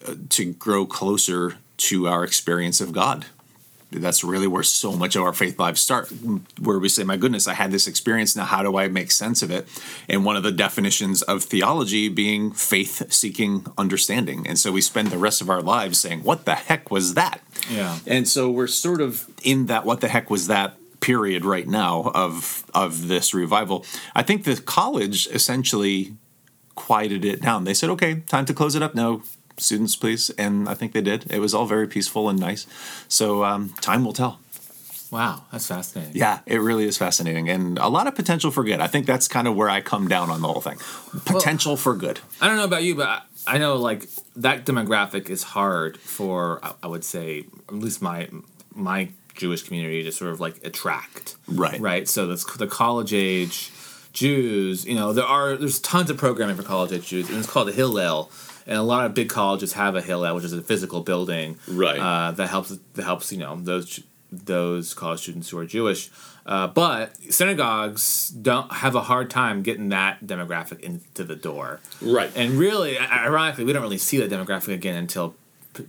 uh, 0.06 0.14
to 0.30 0.52
grow 0.52 0.84
closer 0.84 1.56
to 1.78 2.06
our 2.08 2.24
experience 2.24 2.80
of 2.80 2.92
God. 2.92 3.26
That's 3.92 4.24
really 4.24 4.46
where 4.46 4.62
so 4.62 4.92
much 4.92 5.16
of 5.16 5.22
our 5.22 5.32
faith 5.32 5.58
lives 5.58 5.80
start, 5.80 6.12
where 6.60 6.78
we 6.78 6.88
say, 6.88 7.04
My 7.04 7.16
goodness, 7.16 7.46
I 7.48 7.54
had 7.54 7.70
this 7.70 7.86
experience. 7.86 8.34
Now, 8.34 8.44
how 8.44 8.62
do 8.62 8.76
I 8.76 8.88
make 8.88 9.10
sense 9.10 9.42
of 9.42 9.50
it? 9.50 9.66
And 10.08 10.24
one 10.24 10.36
of 10.36 10.42
the 10.42 10.52
definitions 10.52 11.22
of 11.22 11.42
theology 11.42 12.08
being 12.08 12.52
faith 12.52 13.12
seeking 13.12 13.66
understanding. 13.76 14.46
And 14.46 14.58
so 14.58 14.72
we 14.72 14.80
spend 14.80 15.08
the 15.08 15.18
rest 15.18 15.40
of 15.40 15.50
our 15.50 15.62
lives 15.62 15.98
saying, 15.98 16.22
What 16.22 16.44
the 16.44 16.54
heck 16.54 16.90
was 16.90 17.14
that? 17.14 17.40
Yeah. 17.70 17.98
And 18.06 18.28
so 18.28 18.50
we're 18.50 18.66
sort 18.66 19.00
of 19.00 19.28
in 19.42 19.66
that 19.66 19.84
what 19.84 20.00
the 20.00 20.08
heck 20.08 20.30
was 20.30 20.46
that 20.46 20.76
period 21.00 21.44
right 21.44 21.68
now 21.68 22.10
of 22.14 22.64
of 22.74 23.08
this 23.08 23.34
revival. 23.34 23.84
I 24.14 24.22
think 24.22 24.44
the 24.44 24.56
college 24.56 25.26
essentially 25.26 26.16
quieted 26.74 27.24
it 27.24 27.42
down. 27.42 27.64
They 27.64 27.74
said, 27.74 27.90
"Okay, 27.90 28.20
time 28.26 28.46
to 28.46 28.54
close 28.54 28.74
it 28.74 28.82
up 28.82 28.94
now, 28.94 29.22
students, 29.58 29.96
please." 29.96 30.30
And 30.30 30.68
I 30.68 30.74
think 30.74 30.92
they 30.92 31.02
did. 31.02 31.30
It 31.30 31.40
was 31.40 31.54
all 31.54 31.66
very 31.66 31.86
peaceful 31.86 32.28
and 32.28 32.38
nice. 32.38 32.66
So 33.08 33.44
um, 33.44 33.70
time 33.80 34.04
will 34.04 34.12
tell. 34.12 34.40
Wow, 35.12 35.44
that's 35.52 35.66
fascinating. 35.66 36.16
Yeah, 36.16 36.38
it 36.46 36.56
really 36.56 36.86
is 36.86 36.96
fascinating 36.96 37.50
and 37.50 37.78
a 37.78 37.88
lot 37.88 38.06
of 38.06 38.14
potential 38.14 38.50
for 38.50 38.64
good. 38.64 38.80
I 38.80 38.86
think 38.86 39.04
that's 39.04 39.28
kind 39.28 39.46
of 39.46 39.54
where 39.54 39.68
I 39.68 39.82
come 39.82 40.08
down 40.08 40.30
on 40.30 40.40
the 40.40 40.48
whole 40.48 40.62
thing. 40.62 40.78
Potential 41.26 41.76
for 41.76 41.94
good. 41.94 42.20
I 42.40 42.46
don't 42.48 42.56
know 42.56 42.64
about 42.64 42.82
you, 42.82 42.94
but 42.94 43.22
I, 43.46 43.58
know 43.58 43.76
like 43.76 44.08
that 44.36 44.64
demographic 44.64 45.28
is 45.28 45.42
hard 45.42 45.98
for 45.98 46.64
I, 46.64 46.72
I 46.84 46.86
would 46.86 47.04
say 47.04 47.44
at 47.68 47.74
least 47.74 48.00
my 48.00 48.30
my 48.74 49.10
Jewish 49.34 49.64
community 49.64 50.02
to 50.02 50.12
sort 50.12 50.32
of 50.32 50.40
like 50.40 50.64
attract. 50.64 51.36
Right. 51.46 51.78
Right. 51.78 52.08
So 52.08 52.26
that's 52.26 52.44
the 52.56 52.66
college 52.66 53.12
age 53.12 53.70
Jews. 54.14 54.86
You 54.86 54.94
know, 54.94 55.12
there 55.12 55.26
are 55.26 55.56
there's 55.56 55.78
tons 55.80 56.08
of 56.08 56.16
programming 56.16 56.56
for 56.56 56.62
college 56.62 56.92
age 56.92 57.08
Jews, 57.08 57.28
and 57.28 57.36
it's 57.36 57.50
called 57.50 57.68
a 57.68 57.72
Hillel. 57.72 58.30
And 58.66 58.78
a 58.78 58.82
lot 58.82 59.06
of 59.06 59.14
big 59.14 59.28
colleges 59.28 59.72
have 59.74 59.96
a 59.96 60.00
Hillel, 60.02 60.34
which 60.34 60.44
is 60.44 60.52
a 60.52 60.62
physical 60.62 61.00
building, 61.00 61.58
Right. 61.68 61.98
Uh, 61.98 62.32
that 62.32 62.48
helps 62.48 62.76
that 62.94 63.04
helps 63.04 63.32
you 63.32 63.38
know 63.38 63.56
those 63.56 64.00
those 64.30 64.94
college 64.94 65.20
students 65.20 65.50
who 65.50 65.58
are 65.58 65.66
Jewish. 65.66 66.10
Uh, 66.44 66.66
but 66.66 67.16
synagogues 67.32 68.30
don't 68.30 68.72
have 68.72 68.94
a 68.94 69.02
hard 69.02 69.30
time 69.30 69.62
getting 69.62 69.90
that 69.90 70.24
demographic 70.26 70.80
into 70.80 71.22
the 71.22 71.36
door. 71.36 71.80
Right. 72.00 72.32
And 72.34 72.54
really, 72.54 72.98
ironically, 72.98 73.64
we 73.64 73.72
don't 73.72 73.82
really 73.82 73.98
see 73.98 74.18
that 74.18 74.30
demographic 74.30 74.74
again 74.74 74.96
until 74.96 75.36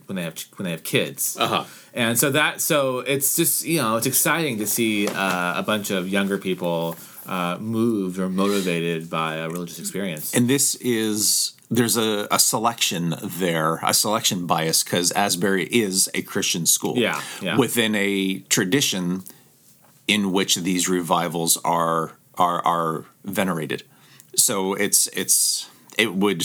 when 0.06 0.16
they 0.16 0.24
have 0.24 0.38
when 0.56 0.66
they 0.66 0.72
have 0.72 0.84
kids. 0.84 1.38
Uh-huh. 1.40 1.66
And 1.94 2.18
so 2.18 2.32
that 2.32 2.62
so 2.62 3.00
it's 3.00 3.36
just 3.36 3.66
you 3.66 3.82
know 3.82 3.98
it's 3.98 4.08
exciting 4.08 4.60
to 4.60 4.68
see 4.68 5.08
uh, 5.08 5.60
a 5.60 5.64
bunch 5.64 5.90
of 5.90 6.08
younger 6.08 6.38
people 6.38 6.96
uh, 7.26 7.58
moved 7.60 8.20
or 8.20 8.30
motivated 8.30 9.10
by 9.10 9.36
a 9.36 9.50
religious 9.50 9.80
experience. 9.80 10.34
And 10.34 10.50
this 10.50 10.76
is 10.76 11.54
there's 11.70 11.98
a, 11.98 12.28
a 12.30 12.40
selection 12.40 13.16
there, 13.24 13.80
a 13.84 13.94
selection 13.94 14.46
bias, 14.46 14.84
because 14.84 15.12
Asbury 15.14 15.66
is 15.66 16.10
a 16.14 16.22
Christian 16.22 16.66
school. 16.66 16.98
Yeah, 16.98 17.22
yeah. 17.42 17.58
Within 17.58 17.96
a 17.96 18.40
tradition 18.42 19.24
in 20.08 20.32
which 20.32 20.56
these 20.58 20.90
revivals 20.90 21.58
are 21.64 22.14
are 22.36 22.66
are 22.66 23.06
venerated. 23.24 23.84
So 24.36 24.74
it's 24.74 25.08
it's 25.08 25.70
it 25.98 26.14
would 26.14 26.44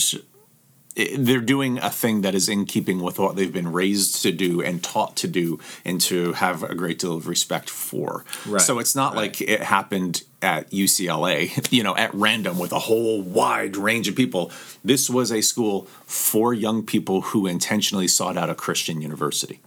it, 0.95 1.25
they're 1.25 1.41
doing 1.41 1.77
a 1.79 1.89
thing 1.89 2.21
that 2.21 2.35
is 2.35 2.49
in 2.49 2.65
keeping 2.65 2.99
with 2.99 3.19
what 3.19 3.35
they've 3.35 3.53
been 3.53 3.71
raised 3.71 4.21
to 4.23 4.31
do 4.31 4.61
and 4.61 4.83
taught 4.83 5.15
to 5.17 5.27
do 5.27 5.59
and 5.85 5.99
to 6.01 6.33
have 6.33 6.63
a 6.63 6.75
great 6.75 6.99
deal 6.99 7.15
of 7.15 7.27
respect 7.27 7.69
for. 7.69 8.25
Right, 8.45 8.61
So 8.61 8.79
it's 8.79 8.95
not 8.95 9.13
right. 9.13 9.21
like 9.21 9.41
it 9.41 9.61
happened 9.61 10.23
at 10.41 10.69
UCLA, 10.71 11.71
you 11.71 11.83
know, 11.83 11.95
at 11.95 12.13
random 12.13 12.57
with 12.57 12.71
a 12.71 12.79
whole 12.79 13.21
wide 13.21 13.75
range 13.75 14.07
of 14.07 14.15
people. 14.15 14.51
This 14.83 15.09
was 15.09 15.31
a 15.31 15.41
school 15.41 15.83
for 16.05 16.53
young 16.53 16.85
people 16.85 17.21
who 17.21 17.47
intentionally 17.47 18.07
sought 18.07 18.37
out 18.37 18.49
a 18.49 18.55
Christian 18.55 19.01
university. 19.01 19.59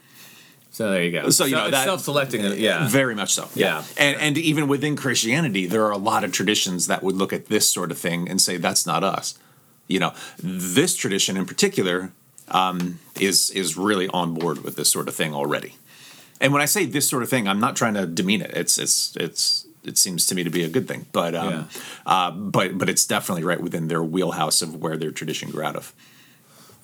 so 0.70 0.90
there 0.90 1.02
you 1.04 1.12
go. 1.12 1.30
So, 1.30 1.44
you 1.44 1.56
know, 1.56 1.64
it's 1.64 1.72
that- 1.72 1.84
self-selecting. 1.84 2.42
Yeah. 2.58 2.88
Very 2.88 3.14
much 3.14 3.34
so. 3.34 3.48
Yeah. 3.54 3.84
And 3.98 4.16
and 4.20 4.38
even 4.38 4.68
within 4.68 4.96
Christianity, 4.96 5.66
there 5.66 5.84
are 5.84 5.92
a 5.92 5.98
lot 5.98 6.24
of 6.24 6.32
traditions 6.32 6.86
that 6.86 7.02
would 7.02 7.16
look 7.16 7.32
at 7.32 7.46
this 7.46 7.68
sort 7.68 7.90
of 7.90 7.98
thing 7.98 8.28
and 8.28 8.40
say 8.40 8.56
that's 8.56 8.86
not 8.86 9.04
us. 9.04 9.38
You 9.88 9.98
know, 9.98 10.14
this 10.38 10.96
tradition 10.96 11.36
in 11.36 11.44
particular 11.44 12.12
um, 12.48 12.98
is 13.20 13.50
is 13.50 13.76
really 13.76 14.08
on 14.08 14.34
board 14.34 14.64
with 14.64 14.76
this 14.76 14.90
sort 14.90 15.08
of 15.08 15.14
thing 15.14 15.34
already. 15.34 15.74
And 16.40 16.52
when 16.52 16.62
I 16.62 16.66
say 16.66 16.86
this 16.86 17.08
sort 17.08 17.22
of 17.22 17.28
thing, 17.28 17.46
I'm 17.46 17.60
not 17.60 17.76
trying 17.76 17.94
to 17.94 18.06
demean 18.06 18.40
it. 18.42 18.52
It's 18.54 18.78
it's 18.78 19.14
it's 19.16 19.66
it 19.84 19.98
seems 19.98 20.26
to 20.26 20.34
me 20.34 20.44
to 20.44 20.50
be 20.50 20.64
a 20.64 20.68
good 20.68 20.86
thing. 20.88 21.06
But 21.12 21.34
um, 21.34 21.50
Yeah. 21.52 21.64
uh, 22.06 22.30
but 22.30 22.78
but 22.78 22.88
it's 22.88 23.04
definitely 23.06 23.44
right 23.44 23.60
within 23.60 23.88
their 23.88 24.02
wheelhouse 24.02 24.62
of 24.62 24.76
where 24.76 24.96
their 24.96 25.10
tradition 25.10 25.50
grew 25.50 25.62
out 25.64 25.76
of. 25.76 25.92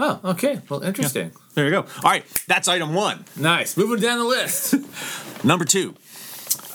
Oh, 0.01 0.21
okay. 0.25 0.61
Well, 0.69 0.83
interesting. 0.83 1.33
There 1.55 1.65
you 1.65 1.71
go. 1.73 1.81
All 1.81 2.03
right, 2.11 2.25
that's 2.47 2.69
item 2.69 2.95
one. 2.95 3.25
Nice. 3.37 3.77
Moving 3.77 4.01
down 4.01 4.19
the 4.19 4.25
list. 4.25 4.75
Number 5.45 5.65
two. 5.65 5.95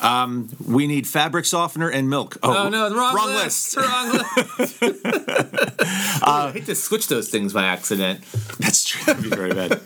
Um, 0.02 0.50
we 0.68 0.86
need 0.88 1.08
fabric 1.08 1.46
softener 1.46 1.90
and 1.90 2.10
milk. 2.10 2.36
Oh 2.44 2.68
no, 2.68 2.90
the 2.90 2.96
wrong, 2.96 3.16
list. 3.28 3.78
Wrong 3.78 4.12
list. 4.12 4.82
I 6.24 6.52
hate 6.54 6.66
to 6.66 6.76
switch 6.76 7.08
those 7.08 7.30
things 7.30 7.54
by 7.54 7.64
accident. 7.64 8.22
That's 8.60 8.84
true. 8.84 9.02
That'd 9.06 9.24
be 9.24 9.30
very 9.30 9.54
bad. 9.54 9.80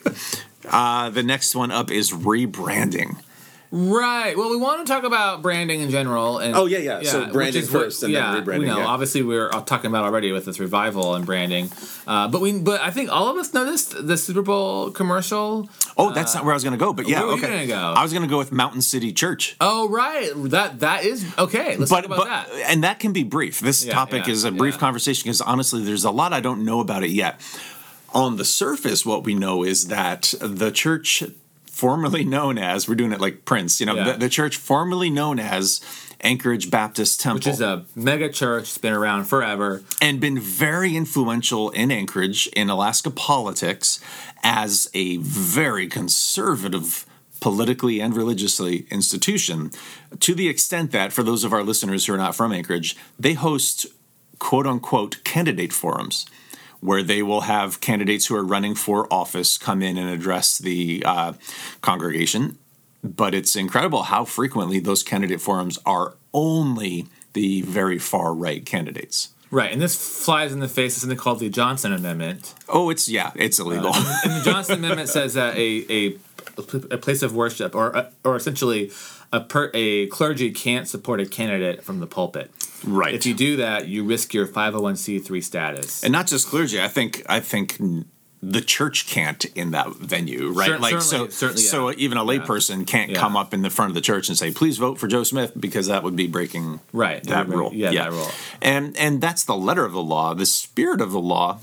Uh, 0.67 1.11
the 1.11 1.21
next 1.21 1.55
one 1.55 1.69
up 1.71 1.91
is 1.91 2.11
rebranding. 2.11 3.21
Right. 3.69 4.37
Well, 4.37 4.49
we 4.49 4.55
want 4.57 4.85
to 4.85 4.91
talk 4.91 5.03
about 5.03 5.41
branding 5.41 5.81
in 5.81 5.89
general. 5.89 6.37
And 6.39 6.55
Oh, 6.55 6.65
yeah, 6.67 6.77
yeah. 6.77 7.01
So 7.03 7.25
branding 7.31 7.63
what- 7.63 7.71
first 7.71 8.01
and 8.03 8.15
then 8.15 8.23
yeah, 8.23 8.39
rebranding, 8.41 8.59
We 8.59 8.65
know. 8.65 8.77
yeah. 8.79 8.85
Obviously, 8.85 9.21
we 9.23 9.35
we're 9.35 9.49
talking 9.49 9.89
about 9.91 10.05
already 10.05 10.31
with 10.31 10.45
this 10.45 10.59
revival 10.59 11.15
and 11.15 11.25
branding. 11.25 11.69
Uh, 12.07 12.27
but 12.29 12.39
we, 12.39 12.53
but 12.59 12.79
I 12.79 12.91
think 12.91 13.11
all 13.11 13.27
of 13.27 13.35
us 13.35 13.53
noticed 13.53 14.07
the 14.07 14.17
Super 14.17 14.41
Bowl 14.41 14.91
commercial. 14.91 15.69
Oh, 15.97 16.11
that's 16.13 16.33
not 16.33 16.45
where 16.45 16.53
I 16.53 16.55
was 16.55 16.63
going 16.63 16.77
to 16.77 16.83
go, 16.83 16.93
but 16.93 17.07
yeah, 17.09 17.19
where 17.19 17.27
were 17.27 17.37
you 17.37 17.43
okay. 17.45 17.67
go? 17.67 17.75
I 17.75 18.03
was 18.03 18.13
going 18.13 18.23
to 18.23 18.29
go 18.29 18.37
with 18.37 18.51
Mountain 18.53 18.81
City 18.83 19.11
Church. 19.11 19.57
Oh, 19.59 19.89
right. 19.89 20.31
That 20.35 20.79
that 20.79 21.03
is 21.03 21.25
okay. 21.37 21.75
Let's 21.75 21.89
but 21.91 21.97
talk 22.01 22.05
about 22.05 22.17
but 22.19 22.27
that. 22.27 22.49
and 22.71 22.83
that 22.85 22.99
can 22.99 23.11
be 23.11 23.23
brief. 23.23 23.59
This 23.59 23.83
Yeah, 23.83 23.93
topic 23.93 24.27
yeah, 24.27 24.33
is 24.33 24.43
a 24.45 24.51
brief 24.51 24.75
yeah. 24.75 24.79
conversation 24.79 25.23
because 25.23 25.41
honestly, 25.41 25.83
there's 25.83 26.05
a 26.05 26.11
lot 26.11 26.31
I 26.31 26.39
don't 26.39 26.63
know 26.63 26.79
about 26.79 27.03
it 27.03 27.11
yet. 27.11 27.41
On 28.13 28.37
the 28.37 28.45
surface, 28.45 29.05
what 29.05 29.25
we 29.25 29.35
know 29.35 29.63
is 29.63 29.87
that 29.87 30.33
the 30.39 30.71
church, 30.71 31.23
formerly 31.77 32.23
known 32.25 32.57
as, 32.57 32.87
we're 32.89 32.95
doing 32.95 33.11
it 33.13 33.21
like 33.21 33.45
Prince, 33.45 33.79
you 33.79 33.85
know, 33.85 33.95
Yeah. 33.95 34.13
the, 34.13 34.17
the 34.17 34.29
church 34.29 34.57
formerly 34.57 35.09
known 35.11 35.39
as 35.39 35.79
Anchorage 36.21 36.71
Baptist 36.71 37.19
Temple, 37.21 37.37
Which 37.37 37.47
is 37.47 37.61
a 37.61 37.85
mega 37.95 38.29
church. 38.29 38.63
It's 38.63 38.77
been 38.79 38.93
around 38.93 39.25
forever. 39.25 39.83
and 40.01 40.19
been 40.19 40.39
very 40.39 40.95
influential 40.95 41.69
in 41.69 41.91
Anchorage 41.91 42.47
in 42.47 42.69
Alaska 42.71 43.11
politics 43.11 43.99
as 44.43 44.89
a 44.95 45.17
very 45.17 45.87
conservative 45.87 47.05
politically 47.39 48.01
and 48.01 48.17
religiously 48.17 48.87
institution 48.89 49.69
to 50.19 50.33
the 50.33 50.47
extent 50.49 50.91
that 50.91 51.13
for 51.13 51.21
those 51.21 51.43
of 51.43 51.53
our 51.53 51.61
listeners 51.63 52.07
who 52.07 52.13
are 52.13 52.17
not 52.17 52.35
from 52.35 52.51
Anchorage 52.51 52.97
they 53.19 53.33
host 53.33 53.85
quote 54.39 54.65
unquote 54.65 55.23
candidate 55.23 55.71
forums 55.71 56.25
where 56.81 57.03
they 57.03 57.23
will 57.23 57.41
have 57.41 57.81
candidates 57.81 58.27
who 58.27 58.35
are 58.35 58.43
running 58.43 58.75
for 58.75 59.11
office 59.11 59.57
come 59.57 59.81
in 59.81 59.97
and 59.97 60.09
address 60.09 60.57
the 60.57 61.03
uh, 61.05 61.33
congregation 61.81 62.57
but 63.03 63.33
it's 63.33 63.55
incredible 63.55 64.03
how 64.03 64.25
frequently 64.25 64.79
those 64.79 65.03
candidate 65.03 65.41
forums 65.41 65.79
are 65.85 66.15
only 66.33 67.07
the 67.33 67.61
very 67.61 67.99
far 67.99 68.33
right 68.33 68.65
candidates 68.65 69.29
Right. 69.49 69.71
And 69.71 69.81
this 69.81 70.25
flies 70.25 70.51
in 70.51 70.59
the 70.59 70.67
face 70.67 70.97
of 70.97 71.01
something 71.01 71.17
called 71.17 71.39
the 71.39 71.49
Johnson 71.49 71.93
Amendment. 71.93 72.53
Oh, 72.67 72.89
it's 72.89 73.07
yeah, 73.07 73.31
it's 73.35 73.59
illegal. 73.59 73.93
And 73.95 74.33
the 74.33 74.41
Johnson 74.43 74.79
Amendment 74.83 75.07
says 75.07 75.35
that 75.35 75.55
a, 75.55 75.85
a 75.89 76.17
a 76.91 76.97
place 76.97 77.21
of 77.21 77.35
worship 77.35 77.75
or 77.75 78.09
or 78.23 78.35
essentially 78.35 78.91
a 79.31 79.39
per, 79.41 79.71
a 79.73 80.07
clergy 80.07 80.51
can't 80.51 80.87
support 80.87 81.19
a 81.19 81.25
candidate 81.25 81.83
from 81.83 81.99
the 81.99 82.07
pulpit. 82.07 82.51
Right. 82.83 83.13
If 83.13 83.25
you 83.25 83.33
do 83.33 83.57
that, 83.57 83.87
you 83.87 84.03
risk 84.03 84.33
your 84.33 84.47
501c3 84.47 85.43
status. 85.43 86.03
and 86.03 86.11
not 86.11 86.27
just 86.27 86.47
clergy, 86.47 86.81
I 86.81 86.87
think 86.87 87.23
I 87.29 87.39
think 87.39 87.77
the 88.43 88.61
church 88.61 89.07
can't 89.07 89.43
in 89.55 89.71
that 89.71 89.89
venue, 89.95 90.49
right? 90.51 90.67
Cer- 90.67 90.77
like 90.79 91.01
certainly- 91.01 91.29
so, 91.31 91.35
certainly, 91.35 91.61
so 91.63 91.89
yeah. 91.89 91.95
even 91.97 92.17
a 92.19 92.23
layperson 92.23 92.85
can't 92.85 93.09
Yeah. 93.11 93.19
come 93.19 93.35
up 93.35 93.51
in 93.51 93.63
the 93.63 93.71
front 93.71 93.89
of 93.89 93.95
the 93.95 94.01
church 94.01 94.29
and 94.29 94.37
say, 94.37 94.51
"Please 94.51 94.77
vote 94.77 94.99
for 94.99 95.07
Joe 95.07 95.23
Smith," 95.23 95.53
because 95.59 95.87
that 95.87 96.03
would 96.03 96.15
be 96.15 96.27
breaking 96.27 96.79
Right. 96.93 97.23
that 97.23 97.49
rule. 97.49 97.71
Yeah, 97.73 97.91
that 97.93 98.11
rule. 98.11 98.29
And 98.61 98.95
and 98.97 99.21
that's 99.21 99.43
the 99.43 99.55
letter 99.55 99.85
of 99.85 99.91
the 99.93 100.03
law. 100.03 100.35
The 100.35 100.45
spirit 100.45 101.01
of 101.01 101.11
the 101.11 101.19
law 101.19 101.59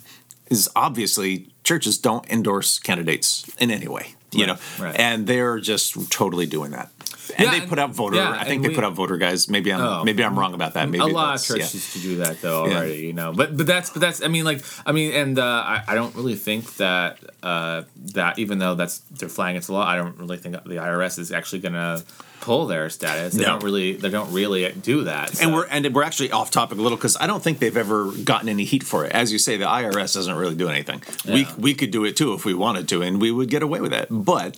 is 0.50 0.68
obviously 0.74 1.48
churches 1.62 1.96
don't 1.96 2.28
endorse 2.28 2.78
candidates 2.80 3.44
in 3.58 3.70
any 3.70 3.86
way, 3.88 4.14
you 4.32 4.40
Right, 4.40 4.46
know, 4.48 4.84
right. 4.84 4.96
and 4.98 5.26
they're 5.28 5.58
just 5.60 6.10
totally 6.10 6.44
doing 6.44 6.72
that. 6.72 6.90
And 7.36 7.46
Yeah, 7.46 7.58
they 7.60 7.66
put 7.66 7.78
out 7.78 7.90
voter. 7.90 8.16
yeah, 8.16 8.30
I 8.38 8.44
think 8.44 8.62
they 8.62 8.68
we- 8.68 8.74
put 8.74 8.84
out 8.84 8.94
voter 8.94 9.16
guys. 9.16 9.48
Maybe 9.48 9.72
I'm 9.72 9.80
Oh. 9.80 10.04
maybe 10.04 10.22
I'm 10.24 10.38
wrong 10.38 10.54
about 10.54 10.74
that. 10.74 10.88
Maybe 10.88 11.02
a 11.02 11.06
lot 11.06 11.34
of 11.36 11.40
that's- 11.46 11.50
yeah. 11.50 11.64
churches 11.64 11.92
to 11.94 11.98
do 12.00 12.16
that 12.18 12.40
though 12.42 12.66
Yeah. 12.66 12.76
already, 12.76 12.98
you 13.06 13.12
know. 13.12 13.32
But 13.32 13.56
but 13.56 13.66
that's 13.66 13.90
but 13.90 14.00
that's 14.00 14.22
I 14.22 14.28
mean 14.28 14.44
like 14.44 14.62
I 14.86 14.92
mean 14.92 15.12
and 15.12 15.38
uh, 15.38 15.42
I 15.44 15.82
I 15.88 15.94
don't 15.94 16.14
really 16.14 16.36
think 16.36 16.76
that 16.76 17.18
uh, 17.42 17.82
that 18.14 18.38
even 18.38 18.58
though 18.58 18.74
that's 18.74 18.98
they're 19.18 19.28
flying 19.28 19.58
the 19.58 19.72
law, 19.72 19.86
I 19.86 19.96
don't 19.96 20.18
really 20.18 20.36
think 20.38 20.56
the 20.64 20.76
IRS 20.78 21.18
is 21.18 21.30
actually 21.32 21.60
gonna 21.60 22.02
pull 22.40 22.66
their 22.66 22.90
status. 22.90 23.32
They 23.34 23.42
No. 23.42 23.50
don't 23.52 23.62
really 23.62 23.92
they 23.94 24.10
don't 24.10 24.30
really 24.32 24.70
do 24.72 25.04
that. 25.04 25.40
And 25.40 25.54
we're 25.54 25.66
and 25.66 25.94
we're 25.94 26.02
actually 26.02 26.30
off 26.30 26.50
topic 26.50 26.78
a 26.78 26.82
little 26.82 26.98
because 26.98 27.16
I 27.18 27.26
don't 27.26 27.42
think 27.42 27.58
they've 27.58 27.76
ever 27.76 28.10
gotten 28.12 28.48
any 28.50 28.64
heat 28.64 28.82
for 28.82 29.04
it. 29.06 29.12
As 29.12 29.32
you 29.32 29.38
say, 29.38 29.56
the 29.56 29.64
IRS 29.66 30.12
doesn't 30.14 30.34
really 30.34 30.54
do 30.54 30.68
anything. 30.68 31.02
We 31.26 31.46
we 31.56 31.74
could 31.74 31.90
do 31.90 32.04
it 32.04 32.16
too 32.16 32.34
if 32.34 32.44
we 32.44 32.52
wanted 32.54 32.86
to, 32.88 33.00
and 33.02 33.20
we 33.20 33.30
would 33.30 33.48
get 33.48 33.62
away 33.62 33.80
with 33.80 33.92
it. 33.94 34.08
But 34.10 34.56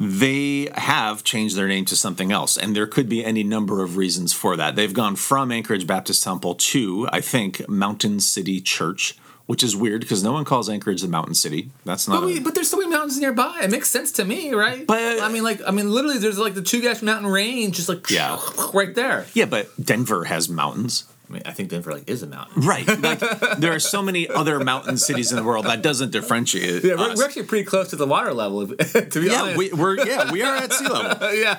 they 0.00 0.68
have 0.74 1.24
changed 1.24 1.56
their 1.56 1.66
name 1.66 1.84
to 1.86 1.96
something 1.96 2.30
else, 2.30 2.56
and 2.56 2.74
there 2.76 2.86
could 2.86 3.08
be 3.08 3.24
any 3.24 3.42
number 3.42 3.82
of 3.82 3.96
reasons 3.96 4.32
for 4.32 4.54
that. 4.56 4.76
They've 4.76 4.92
gone 4.94 5.16
from 5.16 5.50
Anchorage 5.50 5.88
Baptist 5.88 6.22
Temple 6.22 6.54
to, 6.54 7.08
I 7.12 7.20
think, 7.20 7.68
Mountain 7.68 8.20
City 8.20 8.60
Church, 8.60 9.18
which 9.46 9.64
is 9.64 9.74
weird 9.74 10.00
because 10.02 10.22
no 10.22 10.30
one 10.32 10.44
calls 10.44 10.68
Anchorage 10.68 11.02
the 11.02 11.08
Mountain 11.08 11.34
City. 11.34 11.70
That's 11.84 12.06
not. 12.06 12.20
But, 12.20 12.26
we, 12.26 12.38
but 12.38 12.54
there's 12.54 12.68
so 12.70 12.76
many 12.76 12.90
mountains 12.90 13.18
nearby. 13.18 13.58
It 13.60 13.72
makes 13.72 13.90
sense 13.90 14.12
to 14.12 14.24
me, 14.24 14.52
right? 14.54 14.86
But- 14.86 15.18
uh, 15.18 15.24
I 15.24 15.32
mean, 15.32 15.42
like, 15.42 15.60
I 15.66 15.72
mean, 15.72 15.90
literally, 15.90 16.18
there's 16.18 16.38
like 16.38 16.54
the 16.54 16.60
Chugach 16.60 17.02
Mountain 17.02 17.30
Range, 17.32 17.74
just 17.74 17.88
like 17.88 18.08
Yeah. 18.08 18.38
right 18.72 18.94
there. 18.94 19.26
yeah, 19.34 19.46
but 19.46 19.68
Denver 19.84 20.24
has 20.24 20.48
mountains. 20.48 21.04
I 21.28 21.32
mean, 21.32 21.42
I 21.44 21.52
think 21.52 21.68
Denver 21.68 21.92
like 21.92 22.08
is 22.08 22.22
a 22.22 22.26
mountain. 22.26 22.62
Right. 22.62 22.86
Like 23.08 23.20
there 23.58 23.72
are 23.72 23.80
so 23.80 24.02
many 24.02 24.28
other 24.28 24.58
mountain 24.60 24.98
cities 24.98 25.30
in 25.30 25.36
the 25.36 25.44
world 25.44 25.66
that 25.66 25.82
doesn't 25.82 26.10
differentiate. 26.10 26.84
Yeah, 26.84 26.96
we're, 26.96 27.14
we're 27.14 27.24
actually 27.24 27.44
pretty 27.44 27.64
close 27.64 27.88
to 27.90 27.96
the 27.96 28.06
water 28.06 28.34
level, 28.34 28.66
to 28.76 29.20
be 29.20 29.28
yeah, 29.28 29.42
honest. 29.42 29.56
we, 29.56 29.72
we're 29.72 30.04
yeah 30.04 30.32
we 30.32 30.42
are 30.42 30.56
at 30.56 30.72
sea 30.72 30.88
level. 30.88 31.32
yeah. 31.34 31.58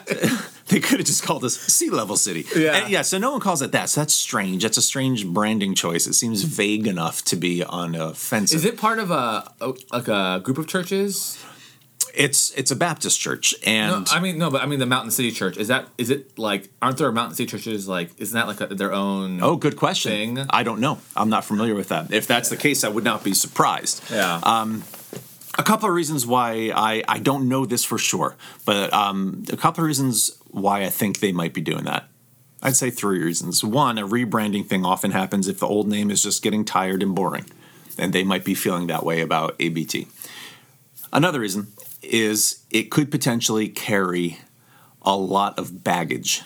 They 0.68 0.80
could 0.80 1.00
have 1.00 1.08
just 1.08 1.24
called 1.24 1.44
us 1.44 1.58
sea 1.58 1.90
level 1.90 2.18
city. 2.18 2.46
Yeah. 2.56 2.78
And 2.78 2.92
yeah. 2.92 3.02
So 3.04 3.18
no 3.18 3.32
one 3.32 3.40
calls 3.40 3.62
it 3.62 3.72
that. 3.72 3.90
So 3.90 4.02
that's 4.02 4.14
strange. 4.14 4.64
That's 4.64 4.78
a 4.78 4.82
strange 4.82 5.26
branding 5.26 5.76
choice. 5.76 6.08
It 6.08 6.14
seems 6.14 6.44
vague 6.44 6.86
enough 6.86 7.24
to 7.26 7.36
be 7.36 7.62
unoffensive. 7.62 8.56
Is 8.56 8.66
it 8.66 8.78
part 8.78 9.00
of 9.00 9.12
a 9.12 9.52
like 9.92 10.08
a 10.08 10.42
group 10.44 10.58
of 10.58 10.68
churches? 10.68 11.38
It's 12.13 12.51
it's 12.51 12.72
a 12.72 12.75
Baptist 12.75 13.20
church, 13.20 13.54
and 13.66 13.92
No, 13.92 14.04
I 14.12 14.20
mean 14.20 14.38
no, 14.38 14.50
but 14.50 14.62
I 14.62 14.66
mean 14.66 14.80
the 14.80 14.86
Mountain 14.86 15.12
City 15.12 15.32
Church. 15.32 15.58
Is 15.58 15.68
that 15.68 15.88
is 15.98 16.10
it 16.10 16.38
like 16.38 16.70
aren't 16.82 16.98
there 16.98 17.12
Mountain 17.12 17.36
City 17.36 17.50
churches 17.50 17.88
like 17.88 18.12
isn't 18.18 18.34
that 18.34 18.48
like 18.48 18.62
a, 18.62 18.74
their 18.74 18.94
own? 18.94 19.42
oh, 19.42 19.56
good 19.56 19.75
question. 19.75 20.12
Thing. 20.12 20.46
I 20.50 20.63
don't 20.63 20.80
know. 20.80 21.00
I'm 21.16 21.30
not 21.30 21.46
familiar 21.46 21.75
with 21.75 21.89
that. 21.89 22.12
If 22.12 22.28
that's 22.28 22.50
the 22.50 22.58
case, 22.58 22.84
I 22.84 22.89
would 22.89 23.04
not 23.04 23.24
be 23.24 23.34
surprised. 23.34 24.04
yeah. 24.12 24.39
a 25.58 25.63
couple 25.63 25.89
of 25.89 25.96
reasons 25.96 26.25
why 26.25 26.72
I, 26.74 27.04
I 27.08 27.20
don't 27.20 27.50
know 27.50 27.66
this 27.66 27.84
for 27.84 27.98
sure, 27.98 28.36
but 28.66 28.94
um, 28.94 29.44
a 29.51 29.58
couple 29.58 29.84
of 29.84 29.88
reasons 29.88 30.32
why 30.48 30.84
I 30.84 30.89
think 30.89 31.20
they 31.20 31.32
might 31.32 31.54
be 31.54 31.62
doing 31.62 31.84
that. 31.84 32.08
I'd 32.62 32.75
say 32.75 32.89
three 32.89 33.24
reasons. 33.24 33.63
One, 33.63 33.98
a 33.98 34.08
rebranding 34.08 34.68
thing 34.68 34.86
often 34.86 35.12
happens 35.12 35.48
if 35.48 35.60
the 35.60 35.68
old 35.68 35.88
name 35.88 36.12
is 36.12 36.24
just 36.24 36.44
getting 36.44 36.66
tired 36.66 37.01
and 37.01 37.16
boring, 37.16 37.46
and 37.98 38.12
they 38.13 38.24
might 38.24 38.44
be 38.44 38.54
feeling 38.54 38.88
that 38.88 39.06
way 39.06 39.22
about 39.22 39.56
ABT. 39.60 40.08
Another 41.12 41.39
reason 41.39 41.68
is 42.01 42.63
it 42.72 42.91
could 42.91 43.12
potentially 43.12 43.68
carry 43.68 44.39
a 45.01 45.15
lot 45.15 45.58
of 45.58 45.84
baggage. 45.84 46.44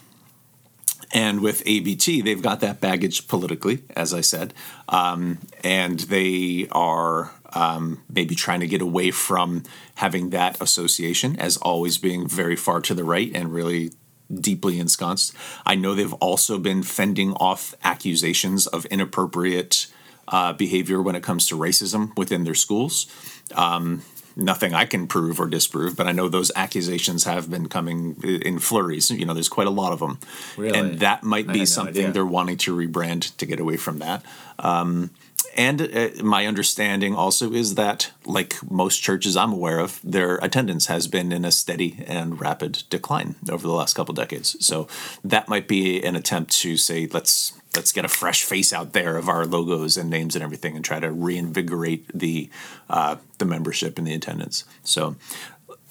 And 1.14 1.42
with 1.42 1.62
ABT, 1.66 2.22
they've 2.22 2.42
got 2.42 2.60
that 2.62 2.82
baggage 2.82 3.28
politically, 3.28 3.84
as 3.96 4.14
I 4.14 4.22
said, 4.22 4.54
um, 4.90 5.38
and 5.64 6.00
they 6.00 6.68
are 6.72 7.32
um, 7.54 8.02
maybe 8.10 8.34
trying 8.34 8.62
to 8.62 8.68
get 8.68 8.82
away 8.82 9.12
from 9.12 9.64
having 9.96 10.32
that 10.32 10.60
association 10.60 11.40
as 11.40 11.58
always 11.58 12.00
being 12.00 12.28
very 12.28 12.56
far 12.56 12.82
to 12.82 12.96
the 12.96 13.04
right 13.04 13.32
and 13.36 13.54
really 13.54 13.92
deeply 14.34 14.80
ensconced. 14.80 15.36
I 15.66 15.76
know 15.76 15.94
they've 15.94 16.14
also 16.14 16.58
been 16.58 16.82
fending 16.82 17.34
off 17.34 17.76
accusations 17.84 18.66
of 18.66 18.86
inappropriate 18.86 19.88
uh, 20.28 20.54
behavior 20.54 21.02
when 21.02 21.16
it 21.16 21.22
comes 21.22 21.48
to 21.48 21.58
racism 21.58 22.16
within 22.18 22.44
their 22.44 22.56
schools. 22.56 23.08
Um, 23.56 24.04
nothing 24.36 24.74
I 24.74 24.86
can 24.86 25.08
prove 25.08 25.40
or 25.40 25.48
disprove, 25.48 25.96
but 25.96 26.08
I 26.08 26.12
know 26.12 26.30
those 26.30 26.52
accusations 26.56 27.24
have 27.26 27.50
been 27.50 27.70
coming 27.70 28.16
in 28.24 28.60
flurries. 28.60 29.12
You 29.12 29.26
know, 29.26 29.34
there's 29.34 29.50
quite 29.50 29.68
a 29.68 29.72
lot 29.72 29.94
of 29.94 30.00
them, 30.00 30.20
Really? 30.58 30.78
and 30.78 31.00
that 31.00 31.24
might 31.24 31.48
be 31.48 31.60
no 31.60 31.66
something 31.66 32.12
they're 32.14 32.26
wanting 32.26 32.58
to 32.58 32.76
rebrand 32.76 33.36
to 33.38 33.46
get 33.46 33.60
away 33.60 33.78
from 33.78 34.00
that. 34.00 34.24
Um, 34.60 35.12
and 35.56 35.82
uh, 35.82 36.10
my 36.24 36.46
understanding 36.46 37.16
also 37.16 37.54
is 37.54 37.76
that, 37.76 38.12
like 38.26 38.56
most 38.70 39.00
churches 39.00 39.38
I'm 39.38 39.54
aware 39.54 39.80
of, 39.80 40.00
their 40.04 40.36
attendance 40.38 40.88
has 40.88 41.08
been 41.08 41.32
in 41.32 41.46
a 41.46 41.52
steady 41.52 42.04
and 42.08 42.40
rapid 42.40 42.84
decline 42.90 43.36
over 43.50 43.68
the 43.68 43.74
last 43.74 43.94
couple 43.94 44.14
decades. 44.14 44.56
So 44.66 44.88
that 45.24 45.48
might 45.50 45.68
be 45.68 46.04
an 46.04 46.16
attempt 46.16 46.52
to 46.62 46.78
say, 46.78 47.08
let's 47.08 47.54
let's 47.76 47.92
get 47.92 48.06
a 48.06 48.10
fresh 48.10 48.44
face 48.44 48.72
out 48.72 48.94
there 48.94 49.18
of 49.18 49.28
our 49.28 49.46
logos 49.46 49.98
and 49.98 50.10
names 50.10 50.36
and 50.36 50.44
everything, 50.44 50.76
and 50.76 50.86
try 50.86 51.00
to 51.00 51.12
reinvigorate 51.12 52.08
the 52.14 52.50
uh, 52.90 53.18
the 53.38 53.46
membership 53.46 53.98
and 53.98 54.08
the 54.08 54.14
attendance. 54.14 54.66
So 54.84 55.16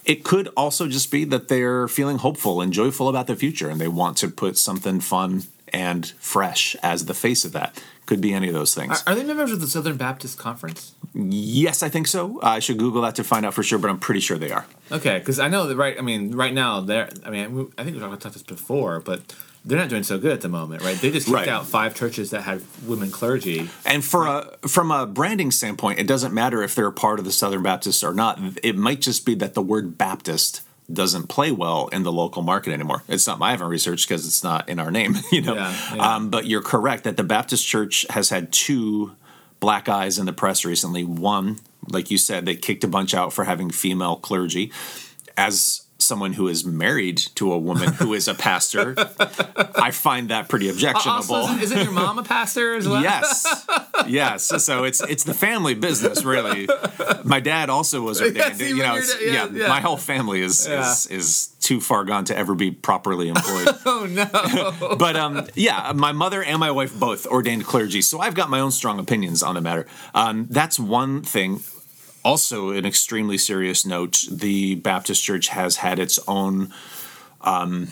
it 0.04 0.25
could 0.25 0.49
also 0.57 0.88
just 0.88 1.11
be 1.11 1.25
that 1.25 1.49
they're 1.49 1.87
feeling 1.87 2.19
hopeful 2.19 2.61
and 2.61 2.73
joyful 2.73 3.09
about 3.09 3.28
the 3.28 3.37
future 3.37 3.71
and 3.71 3.81
they 3.81 3.88
want 3.88 4.16
to 4.19 4.28
put 4.28 4.59
something 4.59 5.00
fun 5.00 5.45
and 5.73 6.11
fresh 6.19 6.76
as 6.83 7.07
the 7.07 7.14
face 7.14 7.45
of 7.45 7.52
that. 7.52 7.83
Could 8.06 8.21
be 8.21 8.32
any 8.35 8.49
of 8.49 8.54
those 8.54 8.75
things. 8.75 9.02
Are, 9.06 9.12
are 9.12 9.14
they 9.14 9.23
members 9.25 9.52
of 9.52 9.61
the 9.61 9.66
Southern 9.68 9.97
Baptist 9.97 10.38
Conference? 10.38 10.94
yes, 11.14 11.82
I 11.82 11.88
think 11.88 12.06
so. 12.06 12.40
I 12.42 12.59
should 12.59 12.78
Google 12.78 13.02
that 13.02 13.14
to 13.16 13.25
find 13.25 13.44
out 13.47 13.54
for 13.54 13.62
sure, 13.62 13.78
but 13.78 13.90
I'm 13.90 13.99
pretty 13.99 14.21
sure 14.21 14.38
they 14.38 14.50
are. 14.50 14.66
Okay, 14.90 15.18
because 15.18 15.38
I 15.38 15.49
know 15.49 15.66
that 15.66 15.76
right. 15.76 15.97
I 15.99 16.02
mean, 16.02 16.32
right 16.35 16.52
now 16.54 16.80
they're. 16.80 17.09
I 17.25 17.30
mean, 17.30 17.71
I 17.78 17.85
think 17.85 17.94
we've 17.97 18.00
talked 18.02 18.23
about 18.25 18.32
this 18.32 18.42
before, 18.42 18.99
but 19.00 19.21
they're 19.64 19.78
not 19.78 19.88
doing 19.88 20.02
so 20.02 20.18
good 20.18 20.32
at 20.32 20.40
the 20.40 20.49
moment, 20.49 20.82
right? 20.82 20.97
They 20.99 21.11
just 21.12 21.26
kicked 21.26 21.37
Right. 21.37 21.49
out 21.49 21.66
five 21.66 21.94
churches 21.94 22.30
that 22.30 22.42
had 22.42 22.62
women 22.87 23.11
clergy. 23.11 23.68
And 23.87 24.04
for 24.04 24.26
a 24.26 24.56
from 24.66 24.90
a 24.90 25.06
branding 25.06 25.50
standpoint, 25.52 25.99
it 26.00 26.06
doesn't 26.09 26.35
matter 26.35 26.62
if 26.62 26.75
they're 26.75 26.87
a 26.87 26.92
part 26.92 27.18
of 27.21 27.25
the 27.25 27.32
Southern 27.32 27.62
Baptist 27.62 28.02
or 28.02 28.12
not. 28.14 28.40
It 28.64 28.76
might 28.76 29.00
just 29.00 29.25
be 29.25 29.35
that 29.37 29.54
the 29.54 29.62
word 29.62 29.97
Baptist 29.97 30.62
doesn't 30.93 31.29
play 31.29 31.51
well 31.51 31.89
in 31.89 32.03
the 32.03 32.13
local 32.13 32.43
market 32.43 32.73
anymore. 32.73 33.03
It's 33.09 33.27
not 33.27 33.41
I 33.41 33.51
haven't 33.51 33.69
researched 33.69 34.09
because 34.09 34.27
it's 34.27 34.45
not 34.45 34.69
in 34.69 34.79
our 34.79 34.91
name, 34.91 35.17
you 35.33 35.43
know. 35.43 35.55
Yeah, 35.55 35.95
yeah. 35.95 36.15
Um, 36.15 36.31
but 36.31 36.47
you're 36.47 36.63
correct 36.63 37.05
that 37.05 37.17
the 37.17 37.25
Baptist 37.25 37.67
Church 37.67 38.07
has 38.11 38.29
had 38.29 38.53
two 38.53 39.13
black 39.61 39.89
eyes 39.89 40.19
in 40.19 40.27
the 40.27 40.33
press 40.33 40.65
recently. 40.65 41.05
One, 41.05 41.61
like 41.89 42.11
you 42.11 42.19
said, 42.19 42.47
they 42.47 42.57
kicked 42.57 42.85
a 42.85 42.89
bunch 42.89 43.15
out 43.15 43.33
for 43.33 43.45
having 43.45 43.71
female 43.71 44.17
clergy. 44.17 44.73
As 45.37 45.83
someone 46.02 46.32
who 46.35 46.49
is 46.49 46.64
married 46.64 47.18
to 47.37 47.52
a 47.52 47.59
woman 47.59 47.92
who 47.94 48.14
is 48.14 48.28
a 48.28 48.35
pastor, 48.35 48.94
I 49.76 49.90
find 49.90 50.28
that 50.30 50.49
pretty 50.49 50.68
objectionable. 50.68 51.35
Also, 51.35 51.52
isn't, 51.54 51.62
isn't 51.62 51.82
your 51.85 51.92
mom 51.92 52.18
a 52.18 52.23
pastor 52.23 52.75
as 52.75 52.88
well? 52.88 53.02
Yes, 53.02 53.66
yes. 54.06 54.64
So 54.64 54.85
it's 54.85 55.00
it's 55.02 55.25
the 55.25 55.35
family 55.35 55.75
business, 55.75 56.25
really. 56.25 56.68
My 57.25 57.40
dad 57.40 57.71
also 57.71 58.02
was 58.02 58.21
ordained. 58.21 58.37
Yes, 58.42 58.61
you 58.61 58.76
know, 58.78 58.97
dad- 58.97 59.04
yeah, 59.21 59.32
yeah, 59.32 59.49
yeah. 59.52 59.68
My 59.68 59.80
whole 59.80 59.97
family 59.97 60.40
is 60.40 60.66
is 60.66 61.06
is 61.06 61.47
too 61.61 61.80
far 61.80 62.04
gone 62.04 62.25
to 62.25 62.37
ever 62.37 62.54
be 62.54 62.71
properly 62.71 63.28
employed. 63.28 63.68
Oh 63.85 64.06
no. 64.06 64.97
but 64.99 65.16
um, 65.16 65.47
yeah, 65.54 65.92
my 65.94 66.12
mother 66.12 66.42
and 66.42 66.59
my 66.59 66.71
wife 66.71 66.99
both 66.99 67.26
ordained 67.26 67.64
clergy, 67.64 68.00
so 68.02 68.21
I've 68.21 68.35
got 68.35 68.49
my 68.50 68.59
own 68.61 68.71
strong 68.71 68.99
opinions 68.99 69.42
on 69.42 69.54
the 69.54 69.61
matter. 69.61 69.87
Um, 70.14 70.47
that's 70.50 70.78
one 70.78 71.23
thing. 71.23 71.61
Also, 72.25 72.71
an 72.71 72.85
extremely 72.87 73.37
serious 73.38 73.85
note: 73.85 74.25
the 74.31 74.76
Baptist 74.76 75.23
Church 75.23 75.49
has 75.49 75.76
had 75.76 75.99
its 75.99 76.19
own. 76.29 76.73
Um, 77.41 77.88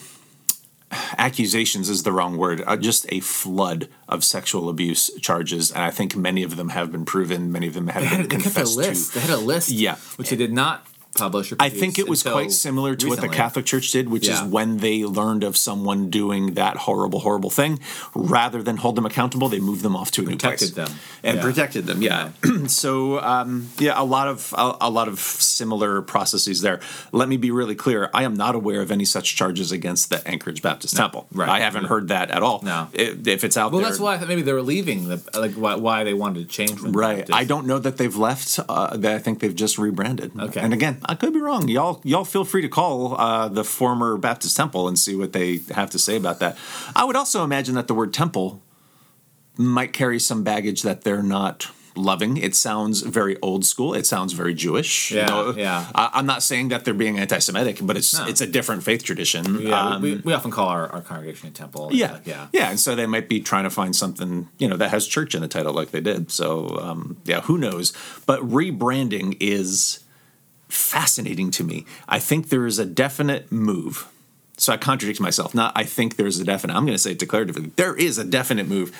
accusations 1.18 1.88
is 1.88 2.02
the 2.02 2.10
wrong 2.10 2.36
word 2.36 2.62
uh, 2.66 2.76
just 2.76 3.06
a 3.10 3.20
flood 3.20 3.88
of 4.08 4.24
sexual 4.24 4.68
abuse 4.68 5.08
charges 5.20 5.70
and 5.70 5.84
i 5.84 5.90
think 5.90 6.16
many 6.16 6.42
of 6.42 6.56
them 6.56 6.70
have 6.70 6.90
been 6.90 7.04
proven 7.04 7.52
many 7.52 7.68
of 7.68 7.74
them 7.74 7.86
have 7.86 8.02
They, 8.02 8.08
been 8.08 8.18
had, 8.22 8.30
they 8.30 8.36
kept 8.36 8.40
a 8.40 8.44
confessed 8.44 8.76
list. 8.76 9.12
to 9.12 9.14
They 9.14 9.20
had 9.20 9.30
a 9.30 9.36
list. 9.40 9.70
Yeah. 9.70 9.94
which 10.16 10.30
they 10.30 10.36
did 10.36 10.52
not 10.52 10.84
publish. 11.14 11.52
Or 11.52 11.56
I 11.60 11.68
think 11.68 11.98
it 11.98 12.08
was 12.08 12.22
quite 12.22 12.52
similar 12.52 12.94
to 12.96 13.08
what 13.08 13.20
the. 13.20 13.28
Catholic 13.30 13.64
Church 13.64 13.90
did, 13.92 14.08
which 14.10 14.26
Yeah. 14.28 14.34
is 14.44 14.50
when 14.50 14.78
they 14.78 15.04
learned 15.04 15.44
of 15.44 15.56
someone 15.56 16.10
doing 16.10 16.54
that 16.54 16.76
horrible, 16.76 17.20
horrible 17.20 17.48
thing, 17.50 17.78
rather 18.14 18.62
than 18.62 18.76
hold 18.78 18.96
them 18.96 19.06
accountable, 19.06 19.48
they 19.48 19.60
moved 19.60 19.82
them 19.82 19.94
off 19.96 20.10
to 20.12 20.22
a 20.22 20.24
new 20.24 20.30
Protected 20.32 20.74
place 20.74 20.88
them. 20.88 20.98
and 21.22 21.36
Yeah. 21.36 21.42
protected 21.42 21.86
them. 21.86 22.02
Yeah. 22.02 22.30
so 22.66 23.20
um, 23.20 23.68
yeah, 23.78 23.92
a 23.96 24.04
lot 24.04 24.28
of 24.28 24.52
a, 24.58 24.76
a 24.82 24.90
lot 24.90 25.08
of 25.08 25.18
similar 25.20 26.02
processes 26.02 26.60
there. 26.60 26.80
Let 27.12 27.28
me 27.28 27.36
be 27.36 27.50
really 27.50 27.74
clear: 27.74 28.10
I 28.12 28.24
am 28.24 28.34
not 28.34 28.54
aware 28.54 28.80
of 28.80 28.90
any 28.90 29.04
such 29.04 29.36
charges 29.36 29.72
against 29.72 30.10
the 30.10 30.26
Anchorage 30.28 30.60
Baptist 30.62 30.96
Temple. 30.96 31.26
right. 31.32 31.48
I 31.48 31.60
haven't 31.60 31.84
heard 31.84 32.08
that 32.08 32.30
at 32.30 32.42
all. 32.42 32.60
No. 32.62 32.88
If, 32.92 33.26
if 33.26 33.44
it's 33.44 33.56
out 33.56 33.70
there, 33.70 33.76
Well, 33.76 33.80
there, 33.82 33.90
that's 33.90 34.00
why 34.00 34.14
I 34.14 34.18
thought 34.18 34.28
maybe 34.28 34.42
they 34.42 34.52
were 34.52 34.62
leaving. 34.62 35.08
The 35.08 35.20
like 35.38 35.54
why, 35.54 35.76
why 35.76 36.04
they 36.04 36.14
wanted 36.14 36.40
to 36.40 36.52
change. 36.52 36.80
Right. 36.80 37.28
I 37.32 37.44
don't 37.44 37.66
know 37.66 37.78
that 37.78 37.96
they've 37.96 38.16
left. 38.16 38.58
Uh, 38.68 38.96
that 38.96 39.14
I 39.14 39.18
think 39.18 39.40
they've 39.40 39.54
just 39.54 39.78
rebranded. 39.78 40.32
Okay. 40.38 40.60
And 40.60 40.72
again, 40.74 40.99
I 41.04 41.14
could 41.14 41.32
be 41.32 41.40
wrong. 41.40 41.68
Y'all, 41.68 42.00
y'all 42.04 42.24
feel 42.24 42.44
free 42.44 42.62
to 42.62 42.68
call 42.68 43.18
uh, 43.20 43.48
the 43.48 43.64
former 43.64 44.16
Baptist 44.16 44.56
Temple 44.56 44.88
and 44.88 44.98
see 44.98 45.14
what 45.16 45.32
they 45.32 45.60
have 45.74 45.90
to 45.90 45.98
say 45.98 46.16
about 46.16 46.40
that. 46.40 46.56
I 46.94 47.04
would 47.04 47.16
also 47.16 47.44
imagine 47.44 47.74
that 47.76 47.86
the 47.88 47.94
word 47.94 48.12
temple 48.12 48.62
might 49.56 49.92
carry 49.92 50.18
some 50.18 50.42
baggage 50.44 50.82
that 50.82 51.02
they're 51.02 51.22
not 51.22 51.68
loving. 51.96 52.36
It 52.36 52.54
sounds 52.54 53.02
very 53.02 53.36
old 53.42 53.64
school. 53.66 53.94
It 53.94 54.06
sounds 54.06 54.32
very 54.32 54.54
Jewish. 54.54 55.10
Yeah, 55.10 55.52
yeah. 55.56 55.86
I, 55.94 56.10
I'm 56.14 56.24
not 56.24 56.42
saying 56.42 56.68
that 56.68 56.84
they're 56.84 56.94
being 56.94 57.18
anti-Semitic, 57.18 57.78
but 57.82 57.96
it's 57.96 58.16
No. 58.16 58.26
it's 58.26 58.40
a 58.40 58.46
different 58.46 58.84
faith 58.84 59.02
tradition. 59.02 59.60
Yeah, 59.60 59.80
Um, 59.96 60.02
we, 60.02 60.14
we 60.16 60.32
often 60.32 60.50
call 60.52 60.68
our, 60.68 60.86
our 60.88 61.00
congregation 61.02 61.48
a 61.48 61.50
temple. 61.50 61.90
yeah, 61.92 62.12
Like, 62.12 62.26
yeah. 62.26 62.46
yeah, 62.52 62.70
and 62.70 62.78
so 62.78 62.94
they 62.94 63.06
might 63.06 63.28
be 63.28 63.40
trying 63.40 63.64
to 63.64 63.70
find 63.70 63.94
something 63.94 64.48
you 64.58 64.68
know 64.68 64.76
that 64.76 64.90
has 64.90 65.06
church 65.06 65.34
in 65.34 65.42
the 65.42 65.48
title, 65.48 65.74
like 65.74 65.90
they 65.90 66.00
did. 66.00 66.30
So 66.30 66.78
um, 66.80 67.16
yeah, 67.24 67.40
who 67.42 67.58
knows? 67.58 67.92
But 68.24 68.40
rebranding 68.48 69.36
is 69.40 69.98
fascinating 70.70 71.50
to 71.52 71.64
me. 71.64 71.86
I 72.08 72.18
think 72.18 72.48
there 72.48 72.66
is 72.66 72.78
a 72.78 72.86
definite 72.86 73.50
move. 73.52 74.08
So 74.56 74.72
I 74.72 74.76
contradict 74.76 75.20
myself. 75.20 75.54
Not 75.54 75.72
I 75.74 75.84
think 75.84 76.16
there's 76.16 76.38
a 76.38 76.44
definite. 76.44 76.74
I'm 76.74 76.84
going 76.84 76.94
to 76.94 76.98
say 77.02 77.12
it 77.12 77.18
declaratively. 77.18 77.74
There 77.76 77.96
is 77.96 78.18
a 78.18 78.24
definite 78.24 78.68
move 78.68 78.94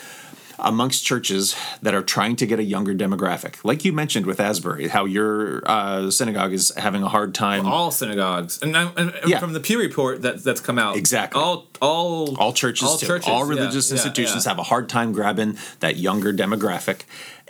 amongst 0.63 1.05
churches 1.05 1.57
that 1.83 1.95
are 1.95 2.03
trying 2.03 2.37
to 2.37 2.47
get 2.47 2.59
a 2.59 2.63
younger 2.63 2.95
demographic, 2.95 3.57
like 3.65 3.83
you 3.85 3.93
mentioned 3.93 4.27
with 4.27 4.39
Asbury, 4.39 4.89
how 4.89 5.07
your 5.07 5.63
uh, 5.65 6.11
synagogue 6.11 6.53
is 6.53 6.71
having 6.77 7.03
a 7.03 7.09
hard 7.09 7.35
time. 7.35 7.65
All 7.67 7.91
synagogues, 7.91 8.61
and, 8.61 8.77
and, 8.77 8.91
and 8.97 9.13
Yeah. 9.27 9.39
from 9.39 9.55
the 9.55 9.61
Pew 9.61 9.79
report 9.79 10.21
that 10.23 10.45
that's 10.45 10.61
come 10.61 10.79
out, 10.79 10.97
Exactly. 10.97 11.41
All 11.41 11.67
all 11.81 12.37
all 12.37 12.53
churches, 12.53 12.89
all 12.89 12.99
churches, 12.99 13.29
all 13.29 13.45
religious 13.47 13.91
yeah, 13.91 13.97
institutions 13.97 14.45
yeah. 14.45 14.51
have 14.51 14.59
a 14.59 14.63
hard 14.65 14.89
time 14.91 15.13
grabbing 15.13 15.57
that 15.81 15.97
younger 15.97 16.33
demographic, 16.33 17.03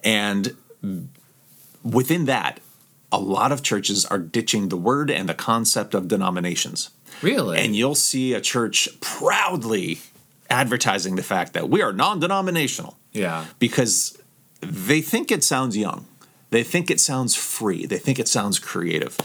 and 0.05 0.57
within 1.83 2.27
that, 2.27 2.61
a 3.13 3.19
lot 3.19 3.53
of 3.53 3.63
churches 3.63 4.05
are 4.07 4.19
ditching 4.19 4.69
the 4.69 4.77
word 4.77 5.11
and 5.11 5.29
the 5.29 5.35
concept 5.35 5.95
of 5.95 6.09
denominations. 6.09 6.91
really. 7.23 7.59
And 7.59 7.75
you'll 7.75 7.95
see 7.95 8.35
a 8.35 8.41
church 8.41 8.89
proudly 9.01 9.99
advertising 10.49 11.17
the 11.17 11.23
fact 11.23 11.53
that 11.53 11.69
we 11.69 11.83
are 11.83 11.93
non-denominational 11.93 12.97
yeah, 13.13 13.47
because 13.59 14.19
they 14.61 15.01
think 15.01 15.31
it 15.31 15.45
sounds 15.45 15.77
young. 15.77 16.07
They 16.51 16.65
think 16.65 16.91
it 16.91 17.01
sounds 17.01 17.37
free. 17.37 17.87
They 17.87 17.99
think 17.99 18.19
it 18.19 18.29
sounds 18.29 18.59
creative. 18.59 19.17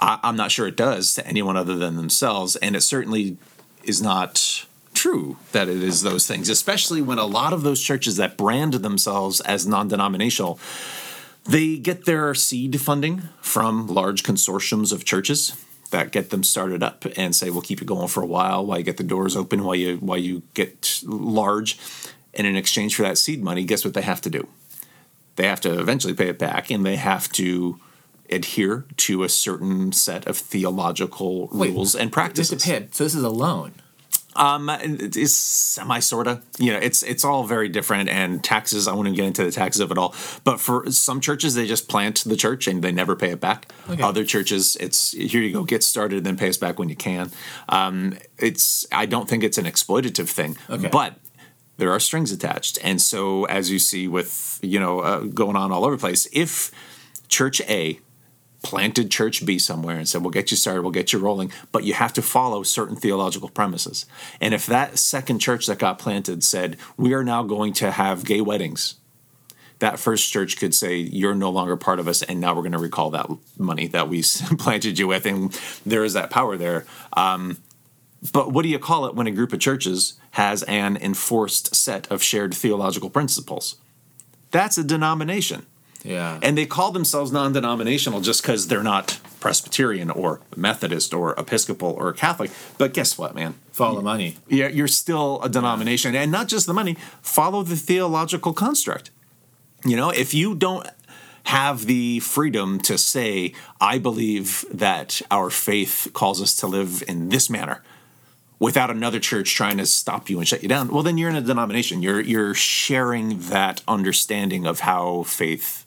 I, 0.00 0.18
I'm 0.22 0.36
not 0.36 0.50
sure 0.50 0.66
it 0.66 0.76
does 0.76 1.14
to 1.14 1.26
anyone 1.26 1.56
other 1.56 1.76
than 1.76 1.96
themselves, 1.96 2.56
and 2.56 2.74
it 2.74 2.82
certainly 2.82 3.36
is 3.84 4.02
not 4.02 4.66
true 4.94 5.36
that 5.52 5.68
it 5.68 5.82
is 5.82 6.02
those 6.02 6.26
things, 6.26 6.48
especially 6.48 7.02
when 7.02 7.18
a 7.18 7.26
lot 7.26 7.52
of 7.52 7.62
those 7.62 7.82
churches 7.82 8.16
that 8.16 8.36
brand 8.36 8.74
themselves 8.74 9.40
as 9.42 9.66
non-denominational, 9.66 10.58
they 11.48 11.76
get 11.78 12.04
their 12.04 12.34
seed 12.34 12.80
funding 12.80 13.28
from 13.40 13.86
large 13.86 14.22
consortiums 14.22 14.92
of 14.92 15.04
churches 15.04 15.56
that 15.90 16.10
get 16.10 16.30
them 16.30 16.42
started 16.42 16.82
up 16.82 17.04
and 17.16 17.34
say 17.34 17.50
we'll 17.50 17.62
keep 17.62 17.80
you 17.80 17.86
going 17.86 18.08
for 18.08 18.22
a 18.22 18.26
while 18.26 18.66
while 18.66 18.78
you 18.78 18.84
get 18.84 18.96
the 18.96 19.04
doors 19.04 19.36
open 19.36 19.64
while 19.64 19.74
you 19.74 19.96
while 19.98 20.18
you 20.18 20.42
get 20.54 21.00
large 21.04 21.78
and 22.34 22.46
in 22.46 22.56
exchange 22.56 22.96
for 22.96 23.02
that 23.02 23.16
seed 23.16 23.42
money 23.42 23.64
guess 23.64 23.84
what 23.84 23.94
they 23.94 24.02
have 24.02 24.20
to 24.20 24.30
do 24.30 24.48
they 25.36 25.46
have 25.46 25.60
to 25.60 25.78
eventually 25.78 26.14
pay 26.14 26.28
it 26.28 26.38
back 26.38 26.70
and 26.70 26.84
they 26.84 26.96
have 26.96 27.30
to 27.30 27.78
adhere 28.30 28.84
to 28.96 29.22
a 29.22 29.28
certain 29.28 29.92
set 29.92 30.26
of 30.26 30.36
theological 30.36 31.48
Wait, 31.52 31.72
rules 31.72 31.94
and 31.94 32.10
Just 32.10 32.10
to 32.10 32.14
practices 32.14 32.64
pay 32.64 32.74
it. 32.76 32.94
So 32.94 33.04
this 33.04 33.14
is 33.14 33.22
a 33.22 33.30
loan. 33.30 33.74
Um, 34.36 34.68
it 34.70 35.16
is 35.16 35.36
semi 35.36 35.98
sorta. 36.00 36.42
You 36.58 36.72
know, 36.72 36.78
it's 36.78 37.02
it's 37.02 37.24
all 37.24 37.44
very 37.44 37.68
different, 37.68 38.08
and 38.08 38.42
taxes. 38.44 38.86
I 38.88 38.94
wouldn't 38.94 39.16
get 39.16 39.24
into 39.24 39.44
the 39.44 39.50
taxes 39.50 39.80
of 39.80 39.90
it 39.90 39.98
all. 39.98 40.14
But 40.44 40.60
for 40.60 40.90
some 40.90 41.20
churches, 41.20 41.54
they 41.54 41.66
just 41.66 41.88
plant 41.88 42.22
the 42.24 42.36
church 42.36 42.68
and 42.68 42.82
they 42.82 42.92
never 42.92 43.16
pay 43.16 43.30
it 43.30 43.40
back. 43.40 43.72
Okay. 43.90 44.02
Other 44.02 44.24
churches, 44.24 44.76
it's 44.80 45.12
here 45.12 45.42
you 45.42 45.52
go, 45.52 45.64
get 45.64 45.82
started, 45.82 46.24
then 46.24 46.36
pay 46.36 46.48
us 46.48 46.56
back 46.56 46.78
when 46.78 46.88
you 46.88 46.96
can. 46.96 47.30
Um, 47.68 48.16
it's 48.38 48.86
I 48.92 49.06
don't 49.06 49.28
think 49.28 49.42
it's 49.44 49.58
an 49.58 49.64
exploitative 49.64 50.28
thing, 50.28 50.56
Okay. 50.70 50.88
but 50.88 51.14
there 51.78 51.90
are 51.90 52.00
strings 52.00 52.32
attached, 52.32 52.78
and 52.82 53.00
so 53.02 53.44
as 53.44 53.70
you 53.70 53.78
see 53.78 54.08
with 54.08 54.58
you 54.62 54.80
know 54.80 55.00
uh, 55.00 55.20
going 55.20 55.56
on 55.56 55.72
all 55.72 55.84
over 55.84 55.96
the 55.96 56.00
place, 56.00 56.26
if 56.32 56.70
Church 57.28 57.60
A 57.62 57.98
planted 58.66 59.12
church 59.12 59.46
B 59.46 59.60
somewhere 59.60 59.96
and 59.96 60.08
said, 60.08 60.22
We'll 60.22 60.32
get 60.32 60.50
you 60.50 60.56
started, 60.56 60.82
we'll 60.82 60.90
get 60.90 61.12
you 61.12 61.20
rolling, 61.20 61.52
but 61.70 61.84
you 61.84 61.94
have 61.94 62.12
to 62.14 62.22
follow 62.22 62.64
certain 62.64 62.96
theological 62.96 63.48
premises. 63.48 64.06
And 64.40 64.52
if 64.52 64.66
that 64.66 64.98
second 64.98 65.38
church 65.38 65.68
that 65.68 65.78
got 65.78 66.00
planted 66.00 66.42
said, 66.42 66.76
We 66.96 67.14
are 67.14 67.22
now 67.22 67.44
going 67.44 67.72
to 67.74 67.92
have 67.92 68.24
gay 68.24 68.40
weddings, 68.40 68.96
that 69.78 70.00
first 70.00 70.32
church 70.32 70.56
could 70.58 70.74
say, 70.74 70.96
You're 70.96 71.36
no 71.36 71.48
longer 71.50 71.76
part 71.76 72.00
of 72.00 72.08
us, 72.08 72.22
and 72.22 72.40
now 72.40 72.56
we're 72.56 72.62
going 72.62 72.72
to 72.72 72.78
recall 72.78 73.10
that 73.10 73.30
money 73.56 73.86
that 73.86 74.08
we 74.08 74.22
planted 74.58 74.98
you 74.98 75.06
with. 75.06 75.26
And 75.26 75.52
there 75.86 76.02
is 76.02 76.14
that 76.14 76.30
power 76.30 76.56
there. 76.56 76.86
Um, 77.12 77.58
but 78.32 78.52
what 78.52 78.62
do 78.62 78.68
you 78.68 78.80
call 78.80 79.06
it 79.06 79.14
when 79.14 79.28
a 79.28 79.30
group 79.30 79.52
of 79.52 79.60
churches 79.60 80.14
has 80.32 80.64
an 80.64 80.96
enforced 80.96 81.76
set 81.76 82.10
of 82.10 82.20
shared 82.20 82.52
theological 82.52 83.10
principles? 83.10 83.76
That's 84.50 84.76
a 84.76 84.82
denomination 84.82 85.66
Yeah. 86.06 86.38
and 86.42 86.56
they 86.56 86.66
call 86.66 86.92
themselves 86.92 87.32
non-denominational 87.32 88.20
just 88.20 88.42
because 88.42 88.68
they're 88.68 88.82
not 88.82 89.18
Presbyterian 89.40 90.10
or 90.10 90.40
Methodist 90.56 91.12
or 91.12 91.34
Episcopal 91.38 91.90
or 91.98 92.12
Catholic. 92.12 92.50
But 92.78 92.94
guess 92.94 93.18
what, 93.18 93.34
man? 93.34 93.54
Follow 93.72 93.96
the 93.96 94.02
money. 94.02 94.36
Yeah, 94.48 94.68
you're 94.68 94.88
still 94.88 95.40
a 95.42 95.48
denomination, 95.48 96.14
and 96.14 96.32
not 96.32 96.48
just 96.48 96.66
the 96.66 96.74
money. 96.74 96.96
Follow 97.22 97.62
the 97.62 97.76
theological 97.76 98.52
construct. 98.52 99.10
You 99.84 99.96
know, 99.96 100.10
if 100.10 100.32
you 100.34 100.54
don't 100.54 100.86
have 101.44 101.86
the 101.86 102.18
freedom 102.20 102.80
to 102.80 102.98
say, 102.98 103.52
"I 103.80 103.98
believe 103.98 104.64
that 104.72 105.22
our 105.30 105.50
faith 105.50 106.08
calls 106.12 106.42
us 106.42 106.56
to 106.56 106.66
live 106.66 107.04
in 107.06 107.28
this 107.28 107.48
manner," 107.48 107.84
without 108.58 108.90
another 108.90 109.20
church 109.20 109.54
trying 109.54 109.76
to 109.76 109.86
stop 109.86 110.28
you 110.28 110.38
and 110.38 110.48
shut 110.48 110.62
you 110.62 110.68
down, 110.68 110.88
well, 110.88 111.04
then 111.04 111.18
you're 111.18 111.30
in 111.30 111.36
a 111.36 111.40
denomination. 111.40 112.02
You're 112.02 112.20
you're 112.20 112.54
sharing 112.54 113.38
that 113.50 113.82
understanding 113.86 114.66
of 114.66 114.80
how 114.80 115.22
faith 115.22 115.85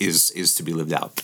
is 0.00 0.30
is 0.32 0.54
to 0.56 0.62
be 0.62 0.72
lived 0.72 0.92
out. 0.92 1.22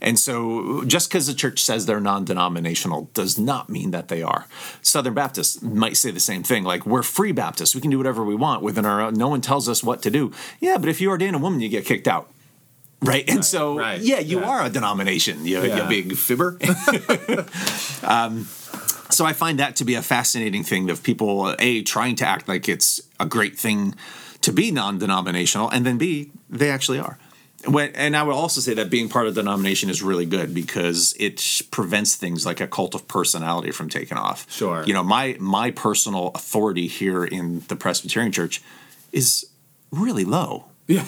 And 0.00 0.18
so, 0.18 0.84
just 0.84 1.08
because 1.08 1.26
the 1.26 1.34
church 1.34 1.60
says 1.60 1.86
they're 1.86 2.00
non 2.00 2.24
denominational 2.24 3.10
does 3.14 3.38
not 3.38 3.68
mean 3.68 3.90
that 3.90 4.08
they 4.08 4.22
are. 4.22 4.46
Southern 4.80 5.14
Baptists 5.14 5.60
might 5.60 5.96
say 5.96 6.10
the 6.12 6.20
same 6.20 6.42
thing 6.44 6.62
like, 6.62 6.86
we're 6.86 7.02
free 7.02 7.32
Baptists. 7.32 7.74
We 7.74 7.80
can 7.80 7.90
do 7.90 7.98
whatever 7.98 8.22
we 8.24 8.36
want 8.36 8.62
within 8.62 8.86
our 8.86 9.00
own. 9.00 9.14
No 9.14 9.28
one 9.28 9.40
tells 9.40 9.68
us 9.68 9.82
what 9.82 10.02
to 10.02 10.10
do. 10.10 10.32
Yeah, 10.60 10.78
but 10.78 10.88
if 10.88 11.00
you 11.00 11.10
ordain 11.10 11.34
a 11.34 11.38
woman, 11.38 11.60
you 11.60 11.68
get 11.68 11.84
kicked 11.84 12.06
out. 12.06 12.30
Right. 13.00 13.28
And 13.28 13.44
so, 13.44 13.78
right, 13.78 14.00
yeah, 14.00 14.18
you 14.18 14.40
yeah. 14.40 14.48
are 14.48 14.64
a 14.66 14.70
denomination, 14.70 15.44
you, 15.44 15.62
you 15.62 15.68
Yeah. 15.68 15.88
big 15.88 16.16
fibber. 16.16 16.58
um, 18.02 18.44
so 19.10 19.24
I 19.24 19.32
find 19.32 19.58
that 19.60 19.76
to 19.76 19.84
be 19.84 19.94
a 19.94 20.02
fascinating 20.02 20.64
thing 20.64 20.90
of 20.90 21.02
people, 21.02 21.54
A, 21.58 21.82
trying 21.82 22.16
to 22.16 22.26
act 22.26 22.48
like 22.48 22.68
it's 22.68 23.00
a 23.20 23.26
great 23.26 23.56
thing 23.58 23.94
to 24.42 24.52
be 24.52 24.70
non 24.70 24.98
denominational, 24.98 25.68
and 25.70 25.86
then 25.86 25.96
B, 25.98 26.30
they 26.50 26.70
actually 26.70 26.98
are. 26.98 27.18
When, 27.70 27.90
and 27.94 28.16
I 28.16 28.22
would 28.22 28.34
also 28.34 28.60
say 28.60 28.74
that 28.74 28.90
being 28.90 29.08
part 29.08 29.26
of 29.26 29.34
the 29.34 29.42
denomination 29.42 29.90
is 29.90 30.02
really 30.02 30.26
good 30.26 30.54
because 30.54 31.14
it 31.18 31.62
prevents 31.70 32.14
things 32.16 32.46
like 32.46 32.60
a 32.60 32.66
cult 32.66 32.94
of 32.94 33.06
personality 33.08 33.70
from 33.70 33.88
taking 33.88 34.16
off. 34.18 34.46
Sure. 34.50 34.84
You 34.86 34.94
know, 34.94 35.02
my 35.02 35.36
my 35.38 35.70
personal 35.70 36.28
authority 36.34 36.86
here 36.86 37.24
in 37.24 37.62
the 37.68 37.76
Presbyterian 37.76 38.32
Church 38.32 38.62
is 39.12 39.46
really 39.90 40.24
low. 40.24 40.64
Yeah, 40.90 41.04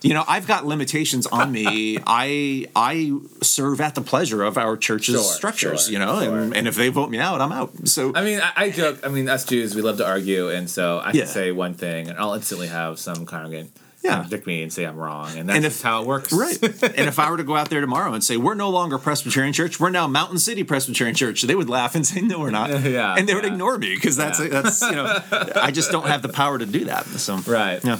You 0.00 0.14
know, 0.14 0.24
I've 0.26 0.46
got 0.46 0.64
limitations 0.64 1.26
on 1.26 1.52
me. 1.52 1.98
I 2.06 2.68
I 2.74 3.12
serve 3.42 3.82
at 3.82 3.94
the 3.94 4.00
pleasure 4.00 4.42
of 4.42 4.56
our 4.56 4.78
church's 4.78 5.16
Sure, 5.16 5.22
structures. 5.22 5.84
sure, 5.84 5.92
you 5.92 5.98
know, 5.98 6.16
and, 6.20 6.24
sure. 6.52 6.58
and 6.58 6.66
if 6.66 6.74
they 6.74 6.88
vote 6.88 7.10
me 7.10 7.18
out, 7.18 7.42
I'm 7.42 7.52
out. 7.52 7.86
So 7.86 8.12
I 8.14 8.24
mean, 8.24 8.40
I, 8.40 8.52
I 8.56 8.70
joke. 8.70 9.00
I 9.04 9.08
mean, 9.08 9.28
us 9.28 9.44
Jews, 9.44 9.74
we 9.74 9.82
love 9.82 9.98
to 9.98 10.06
argue, 10.06 10.48
and 10.48 10.70
so 10.70 11.00
I 11.00 11.08
Yeah. 11.12 11.24
can 11.24 11.26
say 11.26 11.52
one 11.52 11.74
thing, 11.74 12.08
and 12.08 12.18
I'll 12.18 12.32
instantly 12.32 12.68
have 12.68 12.98
some 12.98 13.26
congregant 13.26 13.76
Yeah. 14.04 14.16
contradict 14.16 14.46
me 14.46 14.62
and 14.62 14.70
say 14.72 14.84
I'm 14.84 14.96
wrong, 14.96 15.36
and 15.36 15.48
that's 15.48 15.56
And 15.56 15.64
if- 15.64 15.80
how 15.82 16.02
it 16.02 16.06
works. 16.06 16.32
Right. 16.32 16.62
and 16.62 17.08
if 17.08 17.18
I 17.18 17.30
were 17.30 17.38
to 17.38 17.42
go 17.42 17.56
out 17.56 17.70
there 17.70 17.80
tomorrow 17.80 18.12
and 18.12 18.22
say, 18.22 18.36
we're 18.36 18.54
no 18.54 18.68
longer 18.70 18.98
Presbyterian 18.98 19.52
Church, 19.54 19.80
we're 19.80 19.90
now 19.90 20.06
Mountain 20.06 20.38
City 20.38 20.62
Presbyterian 20.62 21.16
Church, 21.16 21.42
they 21.42 21.54
would 21.54 21.70
laugh 21.70 21.94
and 21.94 22.06
say, 22.06 22.20
no, 22.20 22.38
we're 22.38 22.50
not. 22.50 22.70
Yeah, 22.84 23.14
And 23.16 23.26
they 23.28 23.34
would 23.34 23.44
yeah. 23.44 23.52
ignore 23.52 23.78
me 23.78 23.94
because 23.94 24.14
that's, 24.16 24.38
Yeah. 24.38 24.48
that's, 24.48 24.82
you 24.82 24.92
know, 24.92 25.20
I 25.56 25.70
just 25.70 25.90
don't 25.90 26.06
have 26.06 26.20
the 26.22 26.28
power 26.28 26.58
to 26.58 26.66
do 26.66 26.84
that. 26.84 27.06
So, 27.06 27.38
Right. 27.46 27.82
Yeah. 27.82 27.98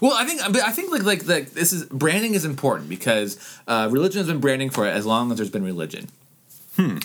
Well, 0.00 0.12
I 0.14 0.24
think 0.24 0.42
I 0.42 0.72
think 0.72 0.90
like 0.90 1.04
like 1.04 1.26
like 1.28 1.50
this 1.52 1.72
is 1.72 1.84
branding 1.84 2.34
is 2.34 2.44
important 2.44 2.88
because 2.88 3.38
uh, 3.68 3.88
religion 3.92 4.18
has 4.18 4.26
been 4.26 4.40
branding 4.40 4.68
for 4.70 4.84
as 4.86 5.06
long 5.06 5.30
as 5.30 5.36
there's 5.38 5.50
been 5.50 5.64
religion. 5.64 6.08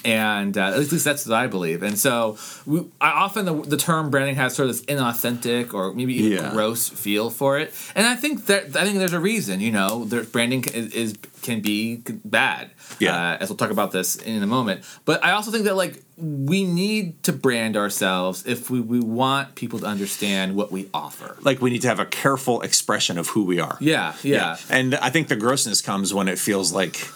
And 0.04 0.58
uh, 0.58 0.68
at 0.74 0.80
least 0.80 1.06
that's 1.06 1.28
what 1.28 1.36
I 1.38 1.48
believe. 1.48 1.84
And 1.84 1.98
so 1.98 2.38
we, 2.66 2.80
I 3.00 3.12
often 3.12 3.46
the, 3.46 3.54
the 3.54 3.78
term 3.78 4.10
branding 4.10 4.36
has 4.36 4.56
sort 4.56 4.70
of 4.70 4.76
this 4.76 4.86
inauthentic 4.86 5.74
or 5.74 5.94
maybe 5.94 6.16
even 6.16 6.32
Yeah. 6.32 6.52
gross 6.52 6.90
feel 6.90 7.30
for 7.30 7.60
it. 7.60 7.74
And 7.96 8.08
I 8.08 8.16
think 8.16 8.48
that 8.48 8.76
I 8.76 8.84
think 8.86 8.98
there's 8.98 9.14
a 9.14 9.20
reason. 9.20 9.60
You 9.60 9.72
know, 9.72 10.06
there, 10.06 10.24
branding 10.24 10.64
is, 10.74 10.92
is 10.94 11.18
can 11.42 11.62
be 11.62 11.98
bad. 12.26 12.72
Yeah. 13.00 13.16
Uh, 13.34 13.38
as 13.40 13.50
we'll 13.50 13.58
talk 13.58 13.70
about 13.72 13.92
this 13.92 14.16
in 14.16 14.42
a 14.42 14.48
moment. 14.48 14.84
But 15.06 15.24
I 15.24 15.32
also 15.32 15.52
think 15.52 15.66
that 15.66 15.76
like 15.76 16.02
we 16.18 16.64
need 16.66 17.22
to 17.24 17.32
brand 17.32 17.78
ourselves 17.78 18.46
if 18.48 18.70
we, 18.70 18.82
we 18.82 19.00
want 19.00 19.56
people 19.56 19.80
to 19.80 19.86
understand 19.86 20.56
what 20.56 20.72
we 20.72 20.90
offer. 20.94 21.38
Like 21.42 21.62
we 21.62 21.70
need 21.70 21.82
to 21.84 21.88
have 21.88 22.00
a 22.00 22.06
careful 22.06 22.62
expression 22.62 23.18
of 23.18 23.30
who 23.30 23.46
we 23.46 23.60
are. 23.60 23.78
Yeah, 23.80 24.16
yeah. 24.24 24.58
And 24.70 24.96
I 24.96 25.12
think 25.12 25.28
the 25.28 25.36
grossness 25.38 25.82
comes 25.82 26.14
when 26.14 26.28
it 26.28 26.40
feels 26.40 26.74
like 26.74 27.08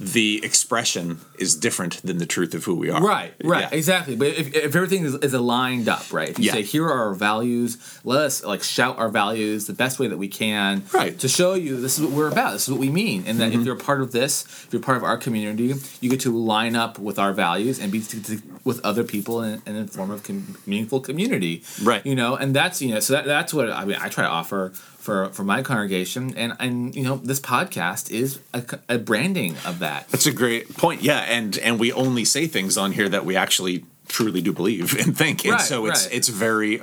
the 0.00 0.40
expression 0.42 1.20
is 1.38 1.54
different 1.54 2.00
than 2.02 2.16
the 2.16 2.24
truth 2.26 2.54
of 2.54 2.64
who 2.64 2.74
we 2.74 2.88
are. 2.90 3.02
Right, 3.02 3.34
right, 3.44 3.68
Yeah. 3.70 3.76
exactly. 3.78 4.16
But 4.16 4.28
if, 4.28 4.54
if 4.54 4.74
everything 4.74 5.04
is, 5.04 5.14
is 5.16 5.34
aligned 5.34 5.88
up, 5.90 6.10
right? 6.10 6.30
If 6.30 6.38
you 6.38 6.46
Yeah. 6.46 6.52
say, 6.52 6.62
here 6.62 6.86
are 6.86 7.08
our 7.08 7.14
values, 7.14 7.76
let 8.02 8.22
us 8.22 8.42
like 8.42 8.62
shout 8.62 8.98
our 8.98 9.10
values 9.10 9.66
the 9.66 9.74
best 9.74 9.98
way 9.98 10.06
that 10.08 10.16
we 10.16 10.26
can 10.28 10.84
Right. 10.92 11.18
to 11.18 11.28
show 11.28 11.52
you 11.52 11.78
this 11.80 11.98
is 11.98 12.04
what 12.04 12.12
we're 12.12 12.28
about, 12.28 12.52
this 12.54 12.62
is 12.62 12.70
what 12.70 12.80
we 12.80 12.88
mean. 12.88 13.24
And 13.26 13.38
that 13.40 13.50
Mm-hmm. 13.52 13.60
if 13.60 13.66
you're 13.66 13.76
a 13.76 13.78
part 13.78 14.00
of 14.00 14.12
this, 14.12 14.44
if 14.66 14.68
you're 14.72 14.80
part 14.82 14.96
of 14.96 15.04
our 15.04 15.18
community, 15.18 15.74
you 16.00 16.08
get 16.08 16.20
to 16.20 16.30
line 16.36 16.74
up 16.76 16.98
with 16.98 17.18
our 17.18 17.32
values 17.34 17.78
and 17.78 17.92
be 17.92 18.00
t- 18.00 18.20
t- 18.20 18.38
with 18.64 18.80
other 18.84 19.04
people 19.04 19.42
in, 19.42 19.60
in 19.66 19.76
a 19.76 19.86
form 19.86 20.10
of 20.10 20.22
com- 20.22 20.56
meaningful 20.66 21.00
community. 21.00 21.62
Right. 21.82 22.04
You 22.06 22.14
know, 22.14 22.36
and 22.36 22.56
that's, 22.56 22.80
you 22.80 22.94
know, 22.94 23.00
so 23.00 23.12
that, 23.14 23.26
that's 23.26 23.52
what 23.52 23.70
I 23.70 23.84
mean, 23.84 23.98
I 24.00 24.08
try 24.08 24.24
to 24.24 24.30
offer 24.30 24.72
for, 25.00 25.30
for 25.30 25.42
my 25.44 25.62
congregation. 25.62 26.36
And, 26.36 26.54
and, 26.60 26.94
you 26.94 27.02
know, 27.02 27.16
this 27.16 27.40
podcast 27.40 28.10
is 28.10 28.38
a 28.88 28.98
branding 28.98 29.56
of 29.66 29.78
that. 29.80 30.08
That's 30.08 30.26
a 30.26 30.32
great 30.32 30.76
point. 30.76 31.02
Yeah, 31.02 31.20
and 31.20 31.56
and 31.58 31.80
we 31.80 31.92
only 31.92 32.24
say 32.24 32.46
things 32.46 32.76
on 32.76 32.92
here 32.92 33.08
that 33.08 33.24
we 33.24 33.34
actually 33.36 33.84
truly 34.08 34.40
do 34.40 34.52
believe 34.52 34.94
and 34.98 35.16
think, 35.16 35.44
and 35.44 35.52
Right, 35.54 35.60
so 35.60 35.86
it's 35.86 36.06
right. 36.06 36.14
it's 36.14 36.28
very 36.28 36.82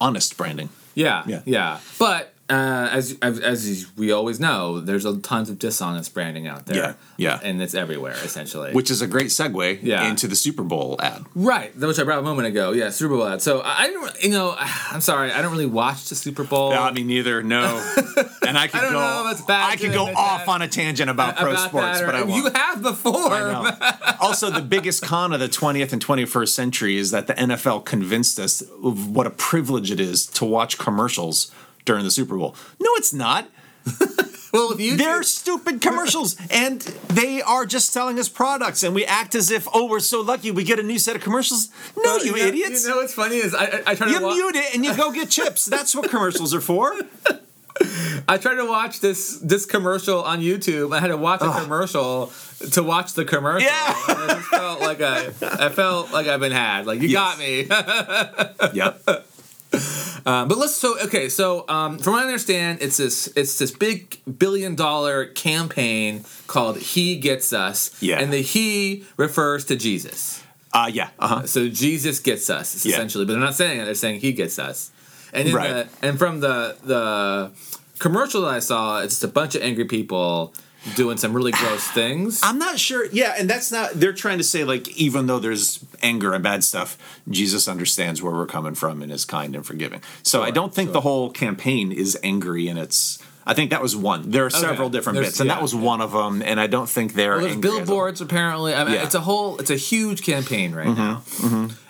honest 0.00 0.36
branding. 0.36 0.68
Yeah, 0.94 1.22
Yeah. 1.26 1.40
yeah, 1.46 1.78
But 1.98 2.31
uh, 2.52 2.88
as, 2.92 3.16
as 3.22 3.40
as 3.40 3.86
we 3.96 4.12
always 4.12 4.38
know, 4.38 4.78
there's 4.80 5.04
a 5.06 5.16
tons 5.18 5.48
of 5.50 5.58
dishonest 5.58 6.12
branding 6.12 6.46
out 6.46 6.66
there. 6.66 6.76
Yeah, 6.76 6.94
yeah. 7.16 7.40
and 7.42 7.62
it's 7.62 7.74
everywhere 7.74 8.12
essentially. 8.24 8.72
Which 8.72 8.90
is 8.90 9.00
a 9.00 9.06
great 9.06 9.28
segue 9.28 9.78
Yeah. 9.82 10.08
into 10.08 10.26
the 10.28 10.36
Super 10.36 10.62
Bowl 10.62 10.96
ad. 11.00 11.24
right, 11.34 11.74
which 11.76 11.98
I 11.98 12.04
brought 12.04 12.18
a 12.18 12.22
moment 12.22 12.48
ago. 12.48 12.72
Yeah, 12.72 12.90
Super 12.90 13.16
Bowl 13.16 13.26
ad. 13.26 13.40
So 13.42 13.62
I, 13.64 13.86
don't, 13.88 14.22
you 14.22 14.30
know, 14.30 14.54
I'm 14.92 15.00
sorry, 15.00 15.32
I 15.32 15.40
don't 15.42 15.52
really 15.52 15.66
watch 15.66 16.08
the 16.10 16.14
Super 16.14 16.44
Bowl. 16.44 16.72
I 16.72 16.90
mean, 16.92 17.06
neither. 17.06 17.42
No, 17.42 17.62
and 18.46 18.58
I 18.58 18.66
could 18.68 18.80
go. 18.82 18.90
know 18.92 19.24
if 19.26 19.38
it's 19.38 19.46
bad 19.46 19.70
I 19.72 19.76
could 19.76 19.92
go 19.94 20.04
off 20.06 20.46
that. 20.46 20.48
on 20.48 20.62
a 20.62 20.68
tangent 20.68 21.08
about 21.10 21.36
pro 21.36 21.52
about 21.52 21.68
sports, 21.68 22.00
or- 22.00 22.06
but 22.06 22.14
I 22.14 22.20
you 22.20 22.26
won't. 22.26 22.44
you 22.44 22.50
have 22.54 22.82
before. 22.82 23.72
Also, 24.20 24.50
the 24.50 24.60
biggest 24.62 25.02
con 25.02 25.32
of 25.32 25.40
the 25.40 25.48
20th 25.48 25.92
and 25.92 26.04
21st 26.04 26.48
century 26.48 26.96
is 26.96 27.10
that 27.12 27.26
the 27.26 27.34
NFL 27.34 27.84
convinced 27.84 28.38
us 28.38 28.60
of 28.60 29.10
what 29.10 29.26
a 29.26 29.30
privilege 29.30 29.90
it 29.90 30.00
is 30.00 30.26
to 30.26 30.44
watch 30.44 30.78
commercials 30.78 31.50
during 31.84 32.04
the 32.04 32.10
Super 32.10 32.36
Bowl. 32.36 32.54
No, 32.80 32.90
it's 32.96 33.12
not. 33.12 33.48
Well, 34.52 34.70
if 34.72 34.80
you 34.80 34.98
They're 34.98 35.22
stupid 35.22 35.80
commercials, 35.80 36.36
and 36.50 36.82
they 37.08 37.40
are 37.40 37.64
just 37.64 37.90
selling 37.90 38.18
us 38.18 38.28
products, 38.28 38.82
and 38.82 38.94
we 38.94 39.06
act 39.06 39.34
as 39.34 39.50
if, 39.50 39.66
oh, 39.72 39.86
we're 39.86 40.00
so 40.00 40.20
lucky 40.20 40.50
we 40.50 40.62
get 40.62 40.78
a 40.78 40.82
new 40.82 40.98
set 40.98 41.16
of 41.16 41.22
commercials. 41.22 41.70
No, 41.96 42.16
you, 42.18 42.32
know, 42.32 42.36
idiots. 42.36 42.84
You 42.84 42.90
know 42.90 42.96
what's 42.98 43.14
funny 43.14 43.36
is 43.36 43.54
I, 43.54 43.64
I, 43.64 43.82
I 43.86 43.94
try 43.94 44.08
You 44.08 44.18
to 44.18 44.24
wa- 44.26 44.34
mute 44.34 44.56
it 44.56 44.74
and 44.74 44.84
you 44.84 44.94
go 44.94 45.10
get 45.10 45.30
chips. 45.30 45.64
That's 45.72 45.94
what 45.94 46.10
commercials 46.10 46.52
are 46.52 46.60
for. 46.60 46.92
I 48.28 48.36
tried 48.36 48.56
to 48.56 48.66
watch 48.66 49.00
this 49.00 49.38
this 49.38 49.64
commercial 49.64 50.22
on 50.22 50.40
YouTube. 50.40 50.94
I 50.94 51.00
had 51.00 51.08
to 51.08 51.16
watch 51.16 51.40
a 51.40 51.50
commercial 51.62 52.30
to 52.72 52.82
watch 52.82 53.14
the 53.14 53.24
commercial. 53.24 53.66
Yeah. 53.66 53.72
I 53.74 54.34
just 54.34 54.48
felt 54.48 54.80
like 54.80 55.00
I, 55.00 55.28
I 55.40 55.68
felt 55.70 56.12
like 56.12 56.26
I've 56.26 56.38
been 56.40 56.52
had. 56.52 56.86
Like 56.86 57.00
you 57.00 57.10
got 57.10 57.38
me. 57.38 57.66
Yep. 58.74 59.26
Um, 60.24 60.48
but 60.48 60.58
let's 60.58 60.76
so 60.76 60.98
okay. 61.00 61.28
So 61.28 61.64
um, 61.68 61.98
from 61.98 62.12
what 62.14 62.22
I 62.22 62.26
understand, 62.26 62.78
it's 62.80 62.96
this 62.96 63.26
it's 63.36 63.58
this 63.58 63.70
big 63.70 64.20
billion 64.38 64.74
dollar 64.74 65.26
campaign 65.26 66.24
called 66.46 66.78
"He 66.78 67.16
Gets 67.16 67.52
Us." 67.52 67.90
Yeah. 68.02 68.20
and 68.20 68.32
the 68.32 68.42
"He" 68.42 69.04
refers 69.16 69.64
to 69.66 69.76
Jesus. 69.76 70.42
Uh, 70.72 70.90
yeah. 70.92 71.08
Uh 71.18 71.28
huh. 71.28 71.46
So 71.46 71.68
Jesus 71.68 72.20
gets 72.20 72.48
us 72.50 72.84
Yeah. 72.84 72.94
essentially, 72.94 73.24
but 73.24 73.32
they're 73.32 73.40
not 73.42 73.54
saying 73.54 73.80
it. 73.80 73.84
They're 73.84 73.94
saying 73.94 74.20
He 74.20 74.32
gets 74.32 74.58
us. 74.58 74.90
And 75.32 75.48
in 75.48 75.54
Right. 75.54 75.88
the, 76.00 76.06
and 76.06 76.18
from 76.18 76.40
the 76.40 76.76
the 76.84 77.50
commercial 77.98 78.42
that 78.42 78.54
I 78.54 78.58
saw, 78.60 79.00
it's 79.00 79.14
just 79.14 79.24
a 79.24 79.28
bunch 79.28 79.54
of 79.54 79.62
angry 79.62 79.84
people 79.86 80.54
doing 80.96 81.16
some 81.16 81.32
really 81.32 81.52
gross 81.52 81.86
things. 81.92 82.40
I'm 82.42 82.58
not 82.58 82.78
sure. 82.78 83.06
Yeah, 83.12 83.34
and 83.38 83.48
that's 83.48 83.70
not. 83.72 83.92
They're 83.94 84.12
trying 84.12 84.38
to 84.38 84.44
say 84.44 84.64
like, 84.64 84.88
even 84.96 85.26
though 85.26 85.38
there's 85.38 85.84
anger 86.02 86.32
and 86.34 86.42
bad 86.42 86.64
stuff, 86.64 86.96
Jesus 87.28 87.68
understands 87.68 88.22
where 88.22 88.32
we're 88.32 88.46
coming 88.46 88.74
from 88.74 89.02
and 89.02 89.10
is 89.12 89.24
kind 89.24 89.54
and 89.54 89.64
forgiving. 89.66 90.02
So 90.22 90.42
I 90.42 90.50
don't 90.50 90.74
think 90.74 90.88
sure. 90.88 90.94
the 90.94 91.00
whole 91.02 91.30
campaign 91.30 91.92
is 91.92 92.18
angry 92.22 92.68
and 92.68 92.78
it's. 92.78 93.18
I 93.44 93.54
think 93.54 93.70
that 93.70 93.82
was 93.82 93.96
one. 93.96 94.30
There 94.30 94.46
are 94.46 94.50
several 94.50 94.88
different 94.88 95.16
There's- 95.16 95.30
bits, 95.30 95.40
and 95.40 95.48
yeah, 95.48 95.54
that 95.56 95.62
was 95.62 95.74
yeah. 95.74 95.80
one 95.80 96.00
of 96.00 96.12
them. 96.12 96.42
And 96.42 96.60
I 96.60 96.68
don't 96.68 96.88
think 96.88 97.14
they're. 97.14 97.32
Well, 97.32 97.40
there's 97.40 97.54
angry 97.54 97.70
as 97.70 97.76
a- 97.76 97.80
billboards 97.86 98.20
apparently. 98.20 98.72
I 98.72 98.84
mean, 98.84 98.92
Yeah. 98.92 98.98
Mm-hmm, 98.98 99.06
it's 99.06 99.14
a 99.16 99.20
whole, 99.20 99.58
it's 99.58 99.70
a 99.70 99.76
huge 99.76 100.22
campaign 100.22 100.74
right 100.74 100.96
now. 100.96 101.22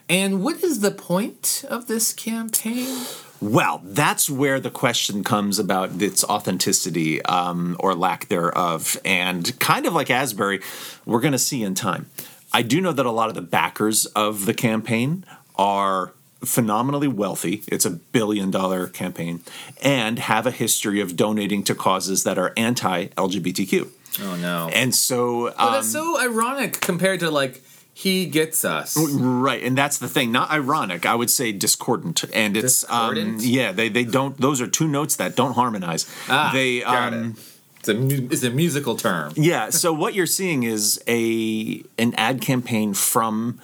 And 0.09 0.42
what 0.42 0.62
is 0.62 0.81
the 0.81 0.90
point 0.90 1.64
of 1.68 1.87
this 1.88 2.12
campaign? 2.12 3.05
Well, 3.42 3.81
that's 3.83 4.31
where 4.31 4.61
the 4.61 4.70
question 4.70 5.24
comes 5.24 5.59
about 5.59 6.00
its 6.00 6.22
authenticity 6.22 7.20
um, 7.24 7.76
or 7.81 7.92
lack 7.92 8.28
thereof. 8.28 8.96
And 9.05 9.59
kind 9.59 9.85
of 9.85 9.94
like 9.94 10.11
Asbury, 10.11 10.61
we're 11.05 11.18
going 11.18 11.33
to 11.33 11.40
see 11.40 11.64
in 11.64 11.74
time. 11.74 12.09
I 12.52 12.62
do 12.62 12.81
know 12.81 12.92
that 12.92 13.05
a 13.05 13.11
lot 13.11 13.28
of 13.28 13.35
the 13.35 13.42
backers 13.42 14.07
of 14.07 14.46
the 14.46 14.55
campaign 14.55 15.24
are 15.57 16.12
phenomenally 16.44 17.09
wealthy. 17.09 17.64
It's 17.66 17.85
a 17.85 17.90
billion 17.90 18.52
dollar 18.52 18.87
campaign 18.87 19.42
and 19.83 20.20
have 20.20 20.46
a 20.46 20.52
history 20.52 21.00
of 21.00 21.16
donating 21.16 21.64
to 21.64 21.74
causes 21.74 22.22
that 22.22 22.38
are 22.38 22.52
anti 22.57 23.07
LGBTQ. 23.07 23.88
Oh 24.20 24.37
no! 24.37 24.70
And 24.72 24.94
so, 24.94 25.46
But 25.57 25.61
um, 25.61 25.72
that's 25.72 25.90
so 25.90 26.20
ironic 26.20 26.81
compared 26.81 27.18
to 27.20 27.31
like 27.31 27.61
he 27.94 28.26
gets 28.26 28.64
us. 28.64 28.96
Right, 28.96 29.62
and 29.62 29.76
that's 29.76 29.98
the 29.98 30.09
thing. 30.09 30.33
Not 30.33 30.50
ironic. 30.50 31.05
I 31.07 31.14
would 31.14 31.31
say 31.31 31.52
discordant, 31.52 32.24
and 32.35 32.57
it's 32.57 32.88
um, 32.90 33.37
yeah. 33.40 33.72
They 33.72 33.88
they 33.88 34.05
don't. 34.05 34.37
Those 34.40 34.61
are 34.61 34.66
two 34.66 34.88
notes 34.88 35.16
that 35.16 35.37
don't 35.37 35.52
harmonize. 35.55 36.07
Ah, 36.28 36.50
they 36.52 36.83
um, 36.83 37.37
it. 37.37 37.37
It's 37.81 37.88
a 37.88 37.94
mu- 37.94 38.28
it's 38.31 38.42
a 38.44 38.50
musical 38.50 38.96
term. 38.96 39.33
yeah. 39.37 39.70
So 39.70 39.92
what 39.92 40.14
you're 40.14 40.26
seeing 40.26 40.62
is 40.62 41.02
a 41.07 41.83
an 41.98 42.14
ad 42.14 42.40
campaign 42.40 42.94
from 42.94 43.61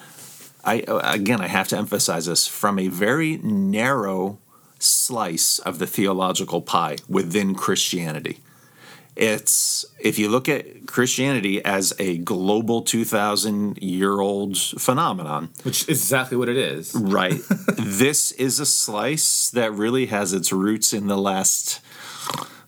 I 0.65 0.85
again, 0.87 1.41
I 1.41 1.47
have 1.47 1.69
to 1.69 1.79
emphasize 1.79 2.27
this 2.27 2.47
from 2.47 2.79
a 2.79 2.89
very 2.89 3.39
narrow 3.39 4.39
slice 4.79 5.59
of 5.61 5.79
the 5.79 5.87
theological 5.87 6.61
pie 6.61 6.97
within 7.09 7.55
Christianity. 7.55 8.39
It's 9.19 9.85
if 9.99 10.17
you 10.17 10.29
look 10.29 10.49
at 10.49 10.87
Christianity 10.87 11.63
as 11.65 11.93
a 11.99 12.19
global 12.19 12.83
2000 12.83 13.83
year 13.83 14.21
old 14.21 14.57
phenomenon, 14.57 15.51
Which 15.65 15.83
is 15.89 16.03
exactly 16.03 16.37
what 16.37 16.49
it 16.49 16.57
is. 16.57 16.95
right? 16.95 17.35
this 17.77 18.31
is 18.33 18.61
a 18.61 18.67
slice 18.67 19.51
that 19.51 19.73
really 19.73 20.07
has 20.07 20.33
its 20.33 20.53
roots 20.53 20.93
in 20.93 21.09
the 21.09 21.17
last 21.19 21.81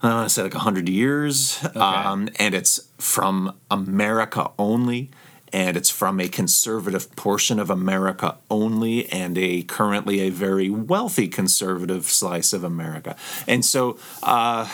I 0.03 0.15
want 0.15 0.29
to 0.29 0.35
say 0.35 0.43
like 0.43 0.55
100 0.55 0.89
years. 0.89 1.65
Um, 1.77 2.29
and 2.39 2.55
it's 2.55 2.81
from 2.99 3.55
America 3.71 4.51
only. 4.59 5.11
And 5.53 5.77
it's 5.77 5.91
from 5.91 6.21
a 6.21 6.29
conservative 6.29 7.15
portion 7.17 7.59
of 7.59 7.71
America 7.71 8.37
only, 8.51 9.09
and 9.11 9.37
a 9.37 9.63
currently 9.63 10.21
a 10.21 10.31
very 10.31 10.71
wealthy 10.71 11.27
conservative 11.27 12.05
slice 12.07 12.53
of 12.53 12.63
America. 12.63 13.17
And 13.49 13.65
so, 13.65 13.99
uh, 14.23 14.69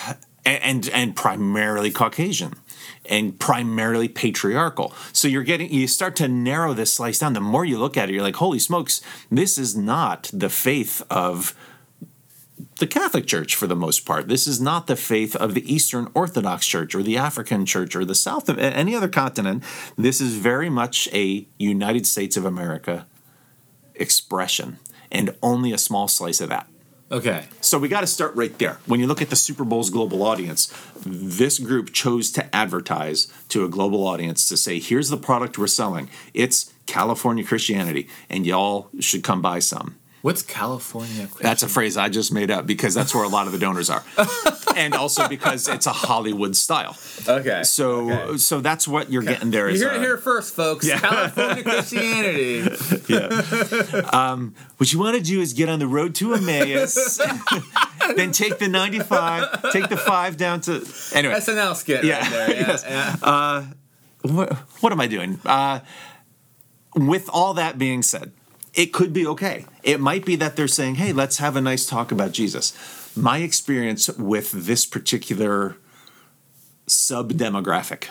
and 0.47 0.89
and 0.91 1.17
primarily 1.17 1.91
Caucasian 1.91 2.55
and 3.05 3.39
primarily 3.39 4.09
patriarchal. 4.09 4.93
So 5.13 5.29
you're 5.29 5.43
getting 5.43 5.73
you 5.73 5.89
start 5.89 6.17
to 6.17 6.29
narrow 6.29 6.73
this 6.73 6.95
slice 6.95 7.19
down. 7.19 7.33
The 7.33 7.41
more 7.41 7.65
you 7.65 7.79
look 7.79 7.97
at 7.97 8.09
it, 8.09 8.15
you're 8.15 8.23
like, 8.23 8.37
holy 8.37 8.59
smokes, 8.59 9.01
this 9.31 9.59
is 9.59 9.77
not 9.77 10.31
the 10.33 10.49
faith 10.49 11.03
of 11.11 11.55
the 12.79 12.87
Catholic 12.87 13.27
Church 13.27 13.55
for 13.55 13.67
the 13.67 13.77
most 13.77 14.07
part. 14.07 14.29
This 14.29 14.47
is 14.47 14.61
not 14.61 14.87
the 14.87 14.97
faith 14.97 15.35
of 15.37 15.55
the 15.55 15.73
Eastern 15.73 16.09
Orthodox 16.15 16.67
Church 16.67 16.95
or 16.95 17.03
the 17.03 17.17
African 17.17 17.67
Church 17.67 17.95
or 17.95 18.05
the 18.05 18.15
South 18.15 18.49
of 18.49 18.59
any 18.59 18.95
other 18.95 19.09
continent. 19.09 19.63
This 19.97 20.21
is 20.21 20.37
very 20.37 20.71
much 20.71 21.09
a 21.13 21.47
United 21.59 22.07
States 22.07 22.37
of 22.37 22.45
America 22.45 23.07
expression 23.95 24.79
and 25.11 25.35
only 25.43 25.73
a 25.73 25.79
small 25.79 26.09
slice 26.09 26.41
of 26.41 26.49
that. 26.49 26.69
Okay. 27.11 27.45
So 27.61 27.79
we 27.79 27.89
got 27.89 28.01
to 28.01 28.07
start 28.07 28.35
right 28.35 28.57
there. 28.59 28.79
When 28.87 28.99
you 28.99 29.07
look 29.07 29.23
at 29.23 29.31
the 29.31 29.37
Super 29.37 29.65
Bowl's 29.65 29.91
global 29.91 30.25
audience, 30.25 30.73
this 31.05 31.61
group 31.61 31.93
chose 31.93 32.33
to 32.33 32.55
advertise 32.55 33.33
to 33.51 33.65
a 33.65 33.69
global 33.69 34.05
audience 34.07 34.49
to 34.49 34.57
say, 34.57 34.81
here's 34.81 35.09
the 35.09 35.17
product 35.17 35.57
we're 35.57 35.69
selling. 35.69 36.11
It's 36.35 36.73
California 36.87 37.45
Christianity, 37.45 38.09
and 38.29 38.45
y'all 38.45 38.89
should 38.99 39.23
come 39.23 39.41
buy 39.41 39.61
some. 39.61 39.97
What's 40.27 40.43
California? 40.43 41.29
That's 41.41 41.63
a 41.63 41.69
phrase 41.69 41.97
I 41.97 42.09
just 42.09 42.33
made 42.33 42.51
up 42.51 42.67
because 42.67 42.95
that's 42.95 43.15
where 43.15 43.23
a 43.23 43.29
lot 43.29 43.47
of 43.47 43.53
the 43.53 43.61
donors 43.61 43.89
are. 43.89 44.03
and 44.77 44.93
also 44.93 45.29
because 45.29 45.69
it's 45.69 45.87
a 45.87 45.93
Hollywood 45.93 46.57
style. 46.57 46.97
Okay. 47.29 47.63
So 47.63 48.11
Okay. 48.11 48.37
so 48.39 48.61
that's 48.61 48.89
what 48.89 49.09
you're 49.09 49.23
getting 49.23 49.53
there. 49.53 49.69
You 49.69 49.75
is 49.77 49.81
hear 49.83 49.91
a- 49.91 49.95
it 49.95 50.01
here 50.01 50.17
first, 50.19 50.53
folks. 50.57 50.89
California 50.91 51.63
Christianity. 51.71 52.69
yeah. 53.09 53.29
um, 54.13 54.57
what 54.79 54.93
you 54.93 54.99
want 54.99 55.17
to 55.17 55.23
do 55.23 55.41
is 55.41 55.53
get 55.53 55.69
on 55.69 55.79
the 55.79 55.87
road 55.87 56.17
to 56.17 56.35
Emmaus, 56.35 57.19
then 58.17 58.33
take 58.33 58.59
the 58.59 58.67
95, 58.67 59.71
take 59.71 59.89
the 59.89 59.97
five 59.97 60.37
down 60.37 60.61
to. 60.63 60.85
Anyway, 61.15 61.35
SNL 61.35 61.77
skit 61.77 62.03
Yeah. 62.05 62.19
right 62.19 62.31
there. 62.31 62.51
Yeah, 62.51 62.67
Yes. 62.67 62.85
yeah. 62.89 63.67
what, 64.23 64.53
what 64.81 64.93
am 64.93 65.01
I 65.01 65.07
doing? 65.07 65.39
Uh, 65.47 65.79
with 66.97 67.31
all 67.33 67.55
that 67.55 67.79
being 67.79 68.03
said, 68.03 68.33
it 68.77 68.93
could 68.93 69.13
be 69.13 69.27
okay. 69.27 69.65
It 69.83 70.01
might 70.01 70.25
be 70.25 70.37
that 70.37 70.55
they're 70.55 70.69
saying, 70.69 70.97
hey, 70.97 71.13
let's 71.13 71.39
have 71.39 71.57
a 71.57 71.61
nice 71.61 71.87
talk 71.87 72.13
about 72.13 72.33
Jesus. 72.33 72.75
My 73.17 73.39
experience 73.39 74.09
with 74.11 74.53
this 74.53 74.85
particular 74.85 75.79
sub 76.87 77.33
demographic 77.33 78.09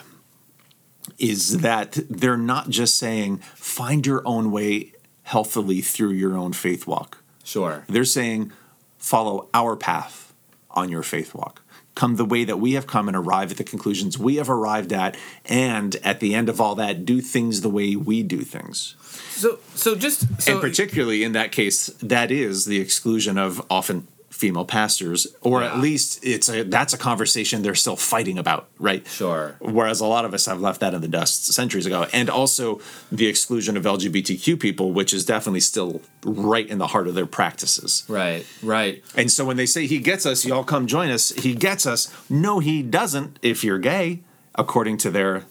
is 1.20 1.60
that 1.60 2.00
they're 2.10 2.36
not 2.36 2.70
just 2.70 2.98
saying, 2.98 3.38
find 3.54 4.06
your 4.08 4.24
own 4.26 4.52
way 4.52 4.94
healthily 5.22 5.82
through 5.82 6.12
your 6.12 6.36
own 6.36 6.52
faith 6.52 6.88
walk. 6.88 7.24
Sure. 7.44 7.86
They're 7.88 8.04
saying, 8.04 8.52
follow 8.98 9.50
our 9.54 9.76
path 9.76 10.34
on 10.72 10.90
your 10.90 11.04
faith 11.04 11.36
walk. 11.36 11.62
Come 11.96 12.18
the 12.18 12.26
way 12.26 12.44
that 12.44 12.60
we 12.60 12.74
have 12.74 12.88
come 12.88 13.08
and 13.08 13.16
arrive 13.16 13.52
at 13.52 13.58
the 13.58 13.64
conclusions 13.64 14.20
we 14.20 14.36
have 14.36 14.50
arrived 14.50 14.92
at, 14.92 15.18
and 15.46 15.96
at 16.04 16.20
the 16.20 16.36
end 16.36 16.50
of 16.50 16.60
all 16.60 16.76
that, 16.76 17.06
do 17.06 17.22
things 17.22 17.62
the 17.62 17.70
way 17.70 17.96
we 17.96 18.22
do 18.22 18.42
things. 18.42 18.96
So, 19.30 19.60
so 19.76 19.96
just 19.96 20.42
so 20.42 20.54
and 20.54 20.62
particularly 20.62 21.24
in 21.24 21.32
that 21.32 21.52
case, 21.52 21.88
that 22.02 22.32
is 22.32 22.66
the 22.66 22.80
exclusion 22.80 23.38
of 23.38 23.66
often 23.70 24.08
female 24.30 24.66
pastors, 24.66 25.28
or 25.42 25.64
at 25.64 25.78
least 25.80 26.20
it's 26.24 26.50
a 26.50 26.64
that's 26.64 26.94
a 26.94 26.98
conversation 26.98 27.62
they're 27.62 27.74
still 27.76 27.96
fighting 27.96 28.38
about, 28.38 28.68
right? 28.80 29.08
Sure. 29.08 29.56
Whereas 29.60 30.02
a 30.02 30.06
lot 30.06 30.26
of 30.26 30.34
us 30.34 30.46
have 30.46 30.60
left 30.60 30.82
that 30.82 30.94
in 30.94 31.00
the 31.02 31.08
dust 31.08 31.46
centuries 31.54 31.86
ago, 31.86 32.06
and 32.12 32.30
also 32.30 32.82
the 33.12 33.28
exclusion 33.28 33.78
of 33.78 33.84
LGBTQ 33.84 34.60
people, 34.60 34.92
which 34.92 35.14
is 35.14 35.24
definitely 35.26 35.62
still 35.62 36.02
right 36.26 36.68
in 36.68 36.78
the 36.80 36.88
heart 36.88 37.08
of 37.08 37.16
their 37.16 37.26
practices. 37.26 38.04
Right. 38.10 38.46
Right. 38.62 39.04
And 39.16 39.32
so 39.32 39.46
when 39.46 39.56
they 39.58 39.66
say 39.66 39.88
he 39.88 40.00
gets 40.00 40.26
us, 40.26 40.44
y'all 40.46 40.64
come 40.66 40.86
join 40.88 41.10
us, 41.12 41.30
he 41.30 41.56
gets 41.56 41.86
us. 41.86 42.12
No, 42.30 42.60
he 42.60 42.84
doesn't 42.84 43.40
if 43.42 43.64
you're 43.64 43.80
gay, 43.80 44.22
according 44.56 44.98
to 44.98 45.10
their 45.12 45.44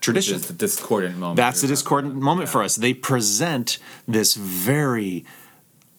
tradition. 0.00 0.40
The 0.40 0.52
discordant 0.52 1.16
moment. 1.18 1.38
That's 1.38 1.60
the 1.60 1.66
discordant 1.66 2.12
about. 2.14 2.24
moment 2.24 2.46
Yeah. 2.46 2.52
for 2.52 2.62
us. 2.62 2.76
They 2.76 2.94
present 2.94 3.78
this 4.06 4.36
very 4.36 5.24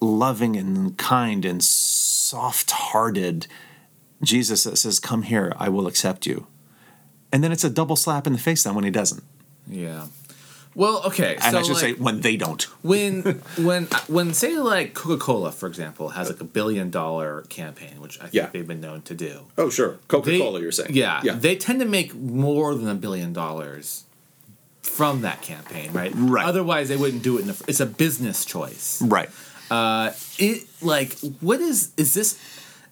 loving 0.01 0.55
and 0.55 0.97
kind 0.97 1.43
and 1.43 1.61
soft 2.29 2.69
hearted 2.71 3.47
Jesus 4.23 4.63
that 4.65 4.77
says, 4.77 4.99
Come 4.99 5.23
here, 5.23 5.53
I 5.57 5.69
will 5.69 5.87
accept 5.87 6.25
you. 6.25 6.47
And 7.31 7.43
then 7.43 7.51
it's 7.51 7.63
a 7.63 7.69
double 7.69 7.95
slap 7.95 8.27
in 8.27 8.33
the 8.33 8.39
face 8.39 8.63
then 8.63 8.75
when 8.75 8.83
he 8.83 8.91
doesn't. 8.91 9.23
Yeah. 9.67 10.07
Well, 10.75 11.01
okay. 11.07 11.35
And 11.41 11.53
so 11.53 11.59
I 11.59 11.61
should 11.63 11.73
like, 11.73 11.81
say 11.81 11.93
when 11.93 12.21
they 12.21 12.37
don't. 12.37 12.61
when 12.83 13.21
when 13.57 13.85
when 14.07 14.33
say 14.33 14.57
like 14.57 14.93
Coca-Cola, 14.93 15.51
for 15.51 15.67
example, 15.67 16.09
has 16.09 16.29
like 16.29 16.39
a 16.41 16.43
billion 16.45 16.89
dollar 16.91 17.41
campaign, 17.49 17.99
which 17.99 18.17
I 18.19 18.23
think 18.23 18.33
Yeah. 18.33 18.49
they've 18.53 18.67
been 18.67 18.81
known 18.81 19.01
to 19.03 19.15
do. 19.15 19.45
Oh, 19.57 19.69
sure. 19.69 19.97
They- 20.23 20.39
Yeah, 20.89 21.21
they 21.35 21.55
tend 21.55 21.79
to 21.81 21.85
make 21.87 22.13
more 22.13 22.75
than 22.75 22.87
a 22.87 22.95
billion 22.95 23.33
dollars 23.33 24.03
from 24.83 25.21
that 25.21 25.41
campaign, 25.41 25.91
right? 25.93 26.11
Right. 26.15 26.45
Otherwise, 26.45 26.89
they 26.89 26.97
wouldn't 26.97 27.23
do 27.23 27.37
it. 27.37 27.41
In 27.41 27.47
the, 27.47 27.63
it's 27.67 27.79
a 27.79 27.85
business 27.85 28.45
choice. 28.45 29.01
right. 29.01 29.29
Uh, 29.71 30.11
it 30.37 30.67
like 30.81 31.17
what 31.41 31.59
is 31.61 31.91
is 31.97 32.13
this? 32.13 32.39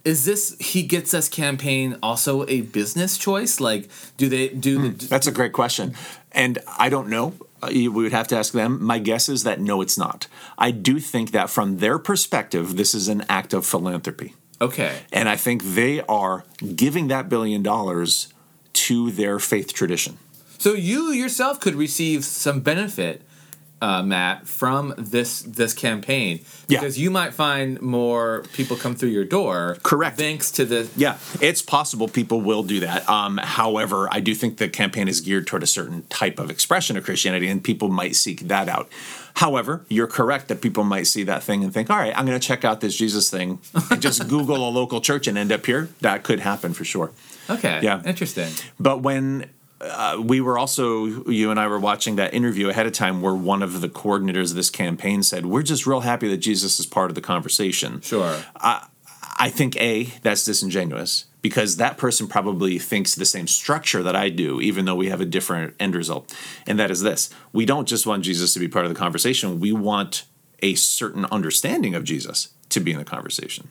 Is 0.06 0.24
this 0.24 0.56
he 0.60 0.84
gets 0.84 1.14
us 1.14 1.28
campaign 1.28 1.98
also 2.02 2.48
a 2.48 2.62
business 2.62 3.18
choice? 3.18 3.60
Like, 3.60 3.90
do 4.16 4.30
they 4.30 4.48
do 4.50 4.90
the, 4.92 5.08
That's 5.08 5.28
a 5.28 5.32
great 5.34 5.52
question. 5.52 5.96
And 6.32 6.60
I 6.80 6.88
don't 6.90 7.10
know. 7.10 7.34
Uh, 7.62 7.70
We 7.74 7.88
would 7.90 8.14
have 8.14 8.28
to 8.30 8.38
ask 8.38 8.54
them. 8.54 8.82
My 8.82 9.00
guess 9.00 9.28
is 9.28 9.44
that 9.44 9.60
no, 9.60 9.82
it's 9.82 9.98
not. 9.98 10.28
I 10.58 10.72
do 10.72 11.00
think 11.02 11.32
that 11.32 11.50
from 11.50 11.80
their 11.80 12.00
perspective, 12.00 12.78
this 12.78 12.94
is 12.94 13.10
an 13.10 13.26
act 13.28 13.54
of 13.54 13.66
philanthropy. 13.66 14.34
okay? 14.62 15.00
And 15.12 15.28
I 15.28 15.36
think 15.36 15.64
they 15.64 16.02
are 16.08 16.46
giving 16.76 17.10
that 17.10 17.28
billion 17.28 17.62
dollars 17.64 18.34
to 18.88 19.12
their 19.12 19.40
faith 19.40 19.74
tradition. 19.74 20.18
So 20.58 20.74
you 20.74 21.12
yourself 21.12 21.60
could 21.60 21.76
receive 21.76 22.24
some 22.24 22.62
benefit, 22.62 23.22
uh, 23.82 24.02
Matt, 24.04 24.48
from 24.48 24.94
this 24.98 25.42
this 25.44 25.74
campaign 25.74 26.40
Yeah. 26.68 26.80
because 26.80 26.98
you 26.98 27.12
might 27.12 27.34
find 27.34 27.80
more 27.82 28.44
people 28.54 28.76
come 28.76 28.96
through 28.96 29.10
your 29.10 29.24
door. 29.26 29.78
Correct. 29.84 30.18
Thanks 30.18 30.50
to 30.52 30.66
the 30.66 30.90
Yeah, 30.98 31.18
it's 31.42 31.62
possible 31.62 32.08
people 32.08 32.42
will 32.42 32.64
do 32.64 32.80
that. 32.80 33.08
Um, 33.08 33.38
however, 33.38 34.08
I 34.12 34.20
do 34.20 34.34
think 34.34 34.58
the 34.58 34.68
campaign 34.70 35.08
is 35.08 35.22
geared 35.22 35.46
toward 35.48 35.64
a 35.64 35.68
certain 35.68 36.04
type 36.10 36.40
of 36.40 36.50
expression 36.50 36.98
of 36.98 37.04
Christianity, 37.04 37.48
and 37.48 37.64
people 37.64 37.90
might 37.90 38.16
seek 38.16 38.48
that 38.48 38.68
out. 38.68 38.90
However, 39.36 39.86
you're 39.88 40.08
correct 40.08 40.48
that 40.48 40.62
people 40.62 40.84
might 40.84 41.06
see 41.06 41.24
that 41.26 41.44
thing 41.44 41.64
and 41.64 41.72
think, 41.72 41.92
all 41.92 41.98
right, 41.98 42.12
I'm 42.18 42.26
going 42.26 42.40
to 42.40 42.48
check 42.48 42.66
out 42.66 42.82
this 42.82 42.96
Jesus 42.96 43.30
thing 43.30 43.60
and 43.92 44.02
just 44.02 44.28
Google 44.34 44.68
a 44.68 44.72
local 44.72 45.00
church 45.00 45.28
and 45.28 45.38
end 45.38 45.52
up 45.52 45.64
here. 45.68 45.90
That 46.02 46.24
could 46.24 46.40
happen 46.40 46.74
for 46.74 46.84
sure. 46.84 47.12
okay, 47.48 47.80
Yeah. 47.84 48.02
interesting. 48.04 48.52
But 48.80 49.02
when 49.04 49.46
uh, 49.80 50.22
we 50.24 50.42
were 50.42 50.58
also, 50.58 51.06
you 51.30 51.52
and 51.52 51.60
I 51.60 51.68
were 51.68 51.80
watching 51.80 52.16
that 52.16 52.34
interview 52.34 52.70
ahead 52.70 52.88
of 52.88 52.94
time 52.94 53.22
where 53.22 53.36
one 53.36 53.62
of 53.62 53.82
the 53.82 53.90
coordinators 53.90 54.50
of 54.50 54.56
this 54.56 54.70
campaign 54.70 55.24
said, 55.24 55.46
We're 55.46 55.64
just 55.64 55.86
real 55.86 56.02
happy 56.02 56.28
that 56.30 56.38
Jesus 56.38 56.80
is 56.80 56.86
part 56.86 57.12
of 57.12 57.16
the 57.16 57.22
conversation. 57.22 58.02
Sure. 58.02 58.38
I 59.40 59.50
think 59.50 59.76
A, 59.78 60.06
that's 60.24 60.44
disingenuous 60.44 61.26
because 61.42 61.78
that 61.78 61.98
person 61.98 62.28
probably 62.28 62.80
thinks 62.80 63.14
the 63.14 63.26
same 63.26 63.48
structure 63.48 64.02
that 64.02 64.16
I 64.16 64.30
do, 64.30 64.60
even 64.60 64.86
though 64.86 64.96
we 64.96 65.10
have 65.10 65.22
a 65.22 65.26
different 65.26 65.76
end 65.80 65.96
result. 65.96 66.36
And 66.66 66.80
that 66.80 66.90
is 66.90 67.02
this 67.02 67.30
we 67.54 67.66
don't 67.66 67.88
just 67.88 68.08
want 68.08 68.24
Jesus 68.24 68.54
to 68.54 68.60
be 68.60 68.68
part 68.68 68.86
of 68.86 68.94
the 68.94 68.98
conversation, 68.98 69.60
we 69.60 69.72
want 69.72 70.26
a 70.64 70.74
certain 70.74 71.26
understanding 71.26 71.94
of 71.94 72.04
Jesus 72.04 72.50
to 72.70 72.80
be 72.80 72.92
in 72.92 72.98
the 72.98 73.06
conversation. 73.06 73.70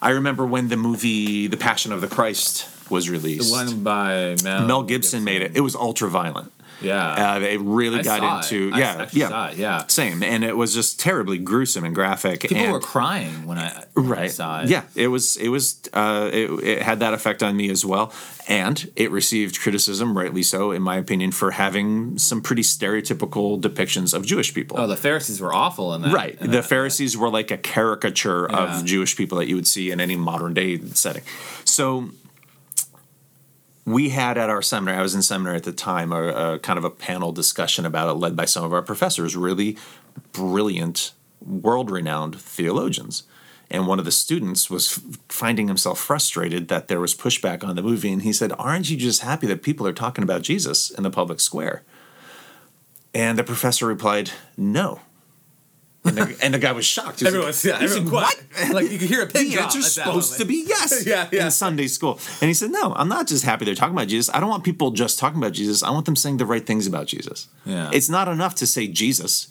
I 0.00 0.10
remember 0.10 0.44
when 0.46 0.68
the 0.68 0.76
movie 0.76 1.46
The 1.46 1.56
Passion 1.56 1.92
of 1.92 2.00
the 2.00 2.08
Christ 2.08 2.66
was 2.92 3.06
The 3.06 3.12
released. 3.12 3.50
one 3.50 3.82
by 3.82 4.36
Mel, 4.44 4.66
Mel 4.66 4.82
Gibson 4.84 5.24
made 5.24 5.42
it. 5.42 5.56
It 5.56 5.60
was 5.62 5.74
ultra 5.74 6.08
violent. 6.08 6.52
Yeah. 6.80 7.34
uh, 7.34 7.38
they 7.38 7.58
really 7.58 8.00
I 8.00 8.02
got 8.02 8.44
into 8.44 8.70
it. 8.74 8.76
Yeah 8.76 9.08
yeah 9.12 9.50
it, 9.50 9.56
yeah. 9.56 9.86
same, 9.86 10.20
and 10.24 10.42
it 10.42 10.56
was 10.56 10.74
just 10.74 10.98
terribly 10.98 11.38
gruesome 11.38 11.84
and 11.84 11.94
graphic. 11.94 12.40
People 12.40 12.56
and, 12.56 12.72
were 12.72 12.80
crying 12.80 13.46
when 13.46 13.56
I, 13.56 13.84
when 13.94 14.12
I 14.18 14.26
saw 14.26 14.62
it. 14.62 14.68
yeah 14.68 14.82
it 14.96 15.06
was 15.06 15.36
it 15.36 15.46
was 15.48 15.78
uh, 15.92 16.28
it, 16.32 16.50
it 16.64 16.82
had 16.82 16.98
that 16.98 17.14
effect 17.14 17.40
on 17.40 17.56
me 17.56 17.70
as 17.70 17.86
well 17.86 18.12
and 18.48 18.90
it 18.96 19.12
received 19.12 19.60
criticism 19.60 20.18
rightly 20.18 20.42
so 20.42 20.72
in 20.72 20.82
my 20.82 20.96
opinion 20.96 21.30
for 21.30 21.52
having 21.52 22.18
some 22.18 22.40
pretty 22.42 22.62
stereotypical 22.62 23.60
depictions 23.60 24.12
of 24.12 24.26
jewish 24.26 24.52
people 24.52 24.80
Oh, 24.80 24.88
the 24.88 24.96
Pharisees 24.96 25.40
were 25.40 25.54
awful 25.54 25.94
in 25.94 26.02
that. 26.02 26.12
right 26.12 26.36
in 26.40 26.50
the 26.50 26.56
that- 26.56 26.64
pharisees 26.66 27.16
were 27.16 27.30
like 27.30 27.52
a 27.52 27.58
caricature 27.58 28.48
Yeah. 28.50 28.78
of 28.80 28.84
jewish 28.84 29.16
people 29.16 29.38
that 29.38 29.46
you 29.46 29.54
would 29.54 29.68
see 29.68 29.92
in 29.92 30.00
any 30.00 30.16
modern 30.16 30.52
day 30.54 30.80
setting 30.94 31.22
so 31.64 32.10
we 33.84 34.10
had 34.10 34.38
at 34.38 34.48
our 34.48 34.62
seminar, 34.62 34.98
i 34.98 35.02
was 35.02 35.14
in 35.14 35.22
seminary 35.22 35.56
at 35.56 35.64
the 35.64 35.72
time 35.72 36.12
a, 36.12 36.54
a 36.54 36.58
kind 36.58 36.78
of 36.78 36.84
a 36.84 36.90
panel 36.90 37.32
discussion 37.32 37.84
about 37.84 38.08
it 38.08 38.18
led 38.18 38.36
by 38.36 38.44
some 38.44 38.64
of 38.64 38.72
our 38.72 38.82
professors 38.82 39.36
really 39.36 39.76
brilliant 40.32 41.12
world-renowned 41.40 42.40
theologians. 42.40 43.24
And 43.70 43.86
one 43.86 43.98
of 43.98 44.04
the 44.04 44.12
students 44.12 44.68
was 44.68 45.00
finding 45.28 45.66
himself 45.66 45.98
frustrated 45.98 46.68
that 46.68 46.88
there 46.88 47.00
was 47.00 47.14
pushback 47.14 47.64
on 47.64 47.74
the 47.74 47.82
movie 47.82 48.12
and 48.12 48.22
he 48.22 48.32
said 48.32 48.52
aren't 48.58 48.90
you 48.90 48.96
just 48.96 49.22
happy 49.22 49.46
that 49.46 49.62
people 49.62 49.86
are 49.86 49.94
talking 49.94 50.22
about 50.22 50.42
jesus 50.42 50.90
in 50.90 51.02
the 51.02 51.10
public 51.10 51.40
square? 51.40 51.82
And 53.14 53.38
the 53.38 53.44
professor 53.44 53.86
replied 53.86 54.30
no 54.56 55.00
and 56.04 56.16
the, 56.16 56.36
and 56.42 56.54
the 56.54 56.58
guy 56.58 56.72
was 56.72 56.84
shocked 56.84 57.20
He 57.20 57.24
was 57.24 57.32
like, 57.34 57.38
Everyone's 57.38 57.64
yeah, 57.64 57.78
he 57.78 57.88
said, 57.88 57.98
everyone 57.98 58.12
what. 58.12 58.42
Like 58.72 58.90
you 58.90 58.98
could 58.98 59.08
hear 59.08 59.22
a 59.22 59.26
pin 59.26 59.48
the 59.48 59.54
drop 59.54 59.64
answer's 59.66 59.96
at 59.98 60.04
that 60.04 60.10
supposed 60.10 60.38
to 60.38 60.44
be 60.44 60.64
yes 60.66 61.06
Yeah, 61.06 61.28
yeah. 61.32 61.44
in 61.46 61.50
Sunday 61.50 61.86
school. 61.86 62.18
And 62.40 62.48
he 62.48 62.54
said, 62.54 62.70
No, 62.70 62.92
I'm 62.94 63.08
not 63.08 63.26
just 63.28 63.44
happy 63.44 63.64
they're 63.64 63.74
talking 63.74 63.94
about 63.94 64.08
Jesus. 64.08 64.34
I 64.34 64.40
don't 64.40 64.48
want 64.48 64.64
people 64.64 64.90
just 64.90 65.18
talking 65.18 65.38
about 65.38 65.52
Jesus. 65.52 65.82
I 65.82 65.90
want 65.90 66.06
them 66.06 66.16
saying 66.16 66.38
the 66.38 66.46
right 66.46 66.66
things 66.66 66.86
about 66.86 67.06
Jesus. 67.06 67.48
Yeah. 67.64 67.90
It's 67.92 68.08
not 68.08 68.28
enough 68.28 68.54
to 68.56 68.66
say 68.66 68.88
Jesus, 68.88 69.48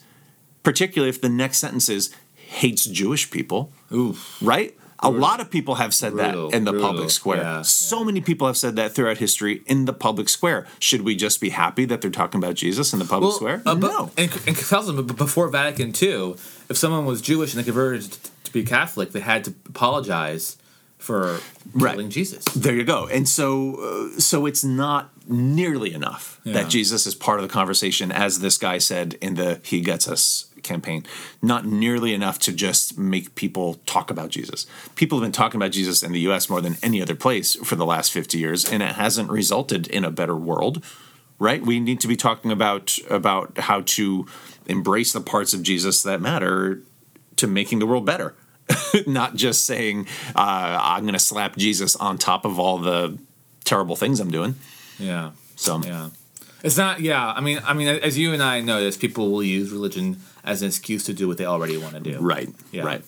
particularly 0.62 1.08
if 1.10 1.20
the 1.20 1.28
next 1.28 1.58
sentence 1.58 1.88
is 1.88 2.14
hates 2.34 2.84
Jewish 2.84 3.30
people, 3.30 3.72
Oof. 3.92 4.38
right? 4.42 4.76
A 5.04 5.10
lot 5.10 5.40
of 5.40 5.50
people 5.50 5.74
have 5.76 5.92
said 5.92 6.12
Brutal, 6.12 6.50
that 6.50 6.56
in 6.56 6.64
the 6.64 6.70
brutal. 6.72 6.88
public 6.90 7.10
square. 7.10 7.38
Yeah, 7.42 7.62
so 7.62 8.04
many 8.04 8.20
people 8.20 8.46
have 8.46 8.56
said 8.56 8.76
that 8.76 8.94
throughout 8.94 9.18
history 9.18 9.62
in 9.66 9.84
the 9.86 9.92
public 9.92 10.28
square. 10.28 10.66
Should 10.78 11.02
we 11.02 11.16
just 11.16 11.40
be 11.40 11.50
happy 11.50 11.84
that 11.86 12.00
they're 12.00 12.10
talking 12.10 12.38
about 12.42 12.54
Jesus 12.54 12.92
in 12.92 12.98
the 12.98 13.04
public 13.04 13.34
square? 13.34 13.62
uh, 13.66 13.74
but- 13.74 13.90
no. 13.90 14.10
And, 14.16 14.30
and 14.46 14.56
Catholicism, 14.56 15.06
before 15.06 15.48
Vatican 15.48 15.92
II, 16.00 16.34
if 16.68 16.76
someone 16.76 17.04
was 17.04 17.20
Jewish 17.20 17.52
and 17.52 17.60
they 17.60 17.64
converted 17.64 18.16
to 18.44 18.52
be 18.52 18.62
Catholic, 18.64 19.12
they 19.12 19.20
had 19.20 19.44
to 19.44 19.54
apologize 19.68 20.56
for 20.98 21.40
Right. 21.74 21.92
killing 21.94 22.10
Jesus. 22.10 22.44
There 22.54 22.74
you 22.74 22.84
go. 22.84 23.08
And 23.08 23.28
so, 23.28 24.10
uh, 24.16 24.20
so 24.20 24.46
it's 24.46 24.62
not 24.62 25.10
nearly 25.26 25.92
enough 25.94 26.40
Yeah. 26.44 26.52
that 26.54 26.68
Jesus 26.68 27.06
is 27.08 27.14
part 27.16 27.40
of 27.40 27.42
the 27.48 27.52
conversation, 27.52 28.12
as 28.12 28.38
this 28.38 28.56
guy 28.56 28.78
said 28.78 29.16
in 29.20 29.34
the 29.34 29.58
"He 29.64 29.80
Gets 29.80 30.06
Us" 30.06 30.46
campaign. 30.62 31.04
Not 31.40 31.66
nearly 31.66 32.14
enough 32.14 32.38
to 32.40 32.52
just 32.52 32.98
make 32.98 33.34
people 33.34 33.74
talk 33.86 34.10
about 34.10 34.30
Jesus. 34.30 34.66
People 34.94 35.18
have 35.18 35.24
been 35.24 35.32
talking 35.32 35.60
about 35.60 35.72
Jesus 35.72 36.02
in 36.02 36.12
the 36.12 36.20
U.S. 36.20 36.48
more 36.48 36.60
than 36.60 36.76
any 36.82 37.00
other 37.02 37.14
place 37.14 37.54
for 37.56 37.76
the 37.76 37.86
last 37.86 38.12
fifty 38.12 38.38
years, 38.38 38.70
and 38.70 38.82
it 38.82 38.92
hasn't 38.92 39.30
resulted 39.30 39.86
in 39.86 40.04
a 40.04 40.10
better 40.10 40.36
world. 40.36 40.84
Right? 41.38 41.62
We 41.62 41.80
need 41.80 42.00
to 42.00 42.08
be 42.08 42.16
talking 42.16 42.52
about 42.52 42.96
about 43.10 43.58
how 43.58 43.82
to 43.82 44.26
embrace 44.66 45.12
the 45.12 45.20
parts 45.20 45.54
of 45.54 45.62
Jesus 45.62 46.02
that 46.02 46.20
matter 46.20 46.82
to 47.36 47.46
making 47.46 47.80
the 47.80 47.86
world 47.86 48.06
better. 48.06 48.34
Not 49.06 49.34
just 49.34 49.64
saying 49.64 50.06
uh, 50.36 50.78
I'm 50.80 51.02
going 51.02 51.14
to 51.14 51.18
slap 51.18 51.56
Jesus 51.56 51.96
on 51.96 52.18
top 52.18 52.44
of 52.44 52.58
all 52.58 52.78
the 52.78 53.18
terrible 53.64 53.96
things 53.96 54.20
I'm 54.20 54.30
doing. 54.30 54.54
Yeah. 54.98 55.32
So 55.56 55.80
Yeah. 55.80 56.10
It's 56.62 56.76
not. 56.76 57.00
Yeah. 57.00 57.26
I 57.32 57.40
mean. 57.40 57.60
I 57.64 57.74
mean. 57.74 57.88
As 57.88 58.16
you 58.18 58.32
and 58.32 58.42
I 58.42 58.60
notice, 58.60 58.96
people 58.96 59.30
will 59.30 59.42
use 59.42 59.70
religion 59.70 60.20
as 60.44 60.62
an 60.62 60.68
excuse 60.68 61.04
to 61.04 61.12
do 61.12 61.26
what 61.28 61.38
they 61.38 61.44
already 61.46 61.76
want 61.76 61.94
to 61.94 62.00
do. 62.00 62.18
right, 62.20 62.48
Yeah. 62.70 62.82
right. 62.84 63.02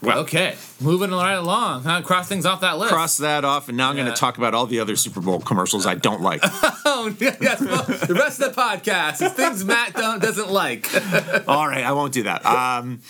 Well, 0.00 0.18
Okay. 0.20 0.54
Moving 0.80 1.10
right 1.10 1.32
along. 1.34 1.82
Huh? 1.82 2.00
Cross 2.02 2.28
things 2.28 2.46
off 2.46 2.60
that 2.60 2.78
list. 2.78 2.92
cross 2.92 3.16
that 3.16 3.44
off, 3.44 3.68
and 3.68 3.76
now 3.76 3.88
I'm 3.90 3.96
going 3.96 4.06
to 4.06 4.12
talk 4.14 4.38
about 4.38 4.54
all 4.54 4.66
the 4.66 4.78
other 4.78 4.94
Super 4.94 5.20
Bowl 5.20 5.40
commercials 5.40 5.86
I 5.86 5.94
don't 5.96 6.20
like. 6.22 6.42
Oh, 6.88 7.14
yes. 7.20 7.60
Well, 7.60 7.82
the 7.82 8.14
rest 8.14 8.40
of 8.40 8.54
the 8.54 8.60
podcast 8.60 9.20
is 9.20 9.32
things 9.32 9.64
Matt 9.64 9.92
don't, 9.94 10.20
doesn't 10.22 10.50
like. 10.50 10.88
all 11.48 11.66
right, 11.68 11.84
I 11.84 11.92
won't 11.92 12.12
do 12.12 12.22
that. 12.22 12.46
Um, 12.46 13.00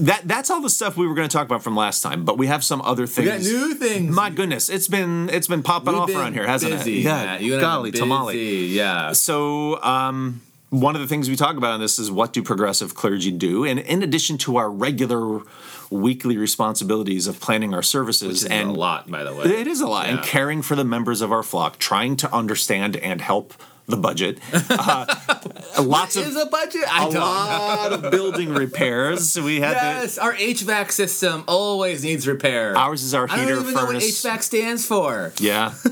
that 0.00 0.22
that's 0.24 0.50
all 0.50 0.60
the 0.60 0.70
stuff 0.70 0.96
we 0.96 1.06
were 1.06 1.14
going 1.14 1.28
to 1.28 1.32
talk 1.32 1.46
about 1.46 1.62
from 1.62 1.76
last 1.76 2.02
time, 2.02 2.24
but 2.24 2.38
we 2.38 2.46
have 2.46 2.64
some 2.64 2.80
other 2.82 3.02
We 3.02 3.24
got 3.24 3.40
things. 3.40 3.52
new 3.52 3.74
things. 3.74 4.14
My 4.14 4.30
goodness, 4.30 4.68
it's 4.68 4.88
been 4.88 5.28
it's 5.30 5.46
been 5.46 5.62
popping 5.62 5.92
We've 5.92 6.02
off 6.02 6.06
been 6.08 6.16
around 6.16 6.32
here, 6.34 6.46
hasn't 6.46 6.72
busy, 6.72 7.00
it? 7.00 7.04
Matt. 7.04 7.42
You 7.42 7.54
and 7.54 7.64
I 7.64 7.68
have 7.68 7.76
golly, 7.76 7.92
tamale. 7.92 8.66
Yeah. 8.66 9.12
So, 9.12 9.82
um, 9.82 10.40
one 10.70 10.94
of 10.94 11.00
the 11.00 11.06
things 11.06 11.28
we 11.30 11.36
talk 11.36 11.56
about 11.56 11.72
on 11.72 11.80
this 11.80 11.98
is 11.98 12.10
what 12.10 12.32
do 12.32 12.42
progressive 12.42 12.94
clergy 12.94 13.30
do? 13.30 13.64
And 13.64 13.78
in 13.78 14.02
addition 14.02 14.36
to 14.38 14.56
our 14.56 14.70
regular 14.70 15.40
weekly 15.90 16.36
responsibilities 16.36 17.26
of 17.26 17.40
planning 17.40 17.72
our 17.72 17.82
services 17.82 18.44
and 18.44 18.70
a 18.70 18.72
lot, 18.72 19.10
by 19.10 19.24
the 19.24 19.34
way. 19.34 19.44
it 19.44 19.66
is 19.66 19.80
a 19.80 19.86
lot, 19.86 20.06
and 20.06 20.22
caring 20.22 20.60
for 20.60 20.76
the 20.76 20.84
members 20.84 21.22
of 21.22 21.32
our 21.32 21.42
flock, 21.42 21.78
trying 21.78 22.16
to 22.16 22.30
understand 22.34 22.96
and 22.96 23.20
help 23.22 23.54
the 23.88 23.96
budget. 23.96 24.38
Uh, 24.52 25.06
lots 25.82 26.16
Is 26.16 26.36
of 26.36 26.46
a 26.46 26.50
budget? 26.50 26.84
I 26.92 26.98
a 27.08 27.10
don't 27.10 27.14
know. 27.14 27.20
lot 27.20 27.92
of 27.92 28.10
building 28.10 28.50
repairs. 28.50 29.38
We 29.40 29.60
had 29.60 29.72
Yes, 29.72 30.18
our 30.18 30.34
HVAC 30.34 30.92
system 30.92 31.44
always 31.48 32.04
needs 32.04 32.28
repair. 32.28 32.76
ours 32.76 33.02
is 33.02 33.14
our 33.14 33.24
I 33.24 33.36
don't 33.36 33.38
heater 33.46 33.60
even 33.60 33.74
know 33.74 33.86
what. 33.86 33.96
HVAC 33.96 34.42
stands 34.42 34.86
for. 34.86 35.32
Yeah. 35.40 35.74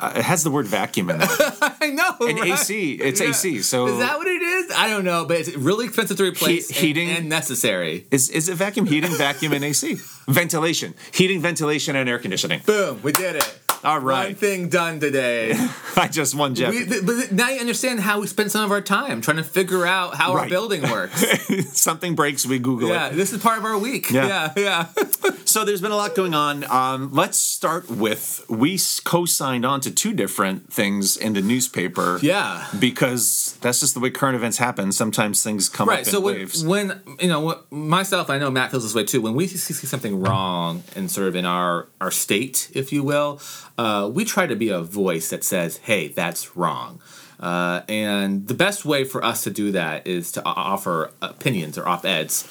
Uh, 0.00 0.12
it 0.14 0.22
has 0.22 0.44
the 0.44 0.50
word 0.52 0.64
vacuum 0.64 1.10
in 1.10 1.20
it. 1.20 1.28
I 1.82 1.90
know. 1.90 2.24
And 2.28 2.38
right? 2.38 2.52
AC, 2.52 2.92
it's 2.92 3.20
Yeah. 3.20 3.30
AC. 3.30 3.62
So 3.62 3.88
Is 3.88 3.98
that 3.98 4.16
what 4.16 4.28
it 4.28 4.40
is? 4.42 4.70
I 4.70 4.86
don't 4.88 5.02
know, 5.04 5.24
but 5.24 5.38
it's 5.38 5.56
really 5.56 5.86
expensive 5.86 6.16
to 6.18 6.22
replace 6.22 6.68
and- 6.68 6.76
heating? 6.76 7.08
and, 7.10 7.28
necessary. 7.28 8.06
Is 8.12 8.28
is 8.30 8.48
it 8.48 8.54
vacuum 8.54 8.86
heating, 8.86 9.10
vacuum 9.16 9.52
and 9.54 9.64
AC? 9.64 9.96
Ventilation, 10.28 10.94
heating, 11.12 11.40
ventilation, 11.42 11.96
and 11.96 12.08
air 12.08 12.20
conditioning. 12.20 12.60
Boom, 12.64 13.02
we 13.02 13.10
did 13.10 13.34
it. 13.42 13.58
All 13.84 14.00
One 14.00 14.34
thing 14.34 14.68
done 14.68 15.00
today. 15.00 15.52
I 15.96 16.08
just 16.08 16.34
won 16.34 16.54
Jeff. 16.54 16.70
we, 16.70 16.84
th- 16.84 17.04
but 17.04 17.32
now 17.32 17.48
you 17.48 17.60
understand 17.60 18.00
how 18.00 18.20
we 18.20 18.26
spend 18.26 18.50
some 18.50 18.64
of 18.64 18.70
our 18.70 18.80
time 18.80 19.20
trying 19.20 19.36
to 19.38 19.44
figure 19.44 19.86
out 19.86 20.14
how 20.14 20.34
our 20.36 20.48
building 20.48 20.82
works. 20.82 21.24
Something 21.78 22.14
breaks, 22.14 22.44
we 22.46 22.58
Google 22.58 22.88
yeah, 22.88 23.06
it. 23.06 23.10
Yeah, 23.10 23.16
this 23.16 23.32
is 23.32 23.42
part 23.42 23.58
of 23.58 23.64
our 23.64 23.78
week. 23.78 24.10
Yeah. 24.10 24.52
yeah. 24.56 24.86
yeah. 24.96 25.04
So 25.48 25.64
there's 25.64 25.80
been 25.80 25.92
a 25.92 25.96
lot 25.96 26.14
going 26.14 26.34
on. 26.34 26.70
Um, 26.70 27.10
let's 27.14 27.38
start 27.38 27.90
with 27.90 28.44
we 28.50 28.78
co-signed 29.04 29.64
on 29.64 29.80
to 29.80 29.90
two 29.90 30.12
different 30.12 30.70
things 30.70 31.16
in 31.16 31.32
the 31.32 31.40
newspaper. 31.40 32.18
Yeah. 32.20 32.66
because 32.78 33.56
that's 33.62 33.80
just 33.80 33.94
the 33.94 34.00
way 34.00 34.10
current 34.10 34.36
events 34.36 34.58
happen. 34.58 34.92
Sometimes 34.92 35.42
things 35.42 35.70
come 35.70 35.88
right 35.88 36.00
up 36.00 36.06
in 36.06 36.12
so 36.12 36.20
when, 36.20 36.34
waves. 36.34 36.64
when 36.64 37.00
you 37.20 37.28
know 37.28 37.40
what, 37.40 37.70
myself 37.72 38.30
i 38.30 38.38
know 38.38 38.50
matt 38.50 38.70
feels 38.70 38.82
this 38.82 38.94
way 38.94 39.04
too 39.04 39.20
when 39.20 39.34
we 39.34 39.46
see 39.46 39.86
something 39.86 40.20
wrong 40.20 40.82
in 40.96 41.08
sort 41.08 41.28
of 41.28 41.36
in 41.36 41.44
our 41.44 41.88
our 42.00 42.10
state 42.10 42.70
if 42.74 42.92
you 42.92 43.02
will 43.02 43.40
uh, 43.78 44.10
we 44.12 44.24
try 44.24 44.46
to 44.46 44.56
be 44.56 44.68
a 44.68 44.80
voice 44.80 45.30
that 45.30 45.42
says 45.44 45.78
hey 45.84 46.08
that's 46.08 46.56
wrong 46.56 47.00
uh, 47.40 47.82
and 47.88 48.48
the 48.48 48.54
best 48.54 48.84
way 48.84 49.04
for 49.04 49.24
us 49.24 49.44
to 49.44 49.50
do 49.50 49.70
that 49.72 50.04
is 50.06 50.32
to 50.32 50.42
offer 50.44 51.10
opinions 51.22 51.78
or 51.78 51.86
op-eds 51.88 52.46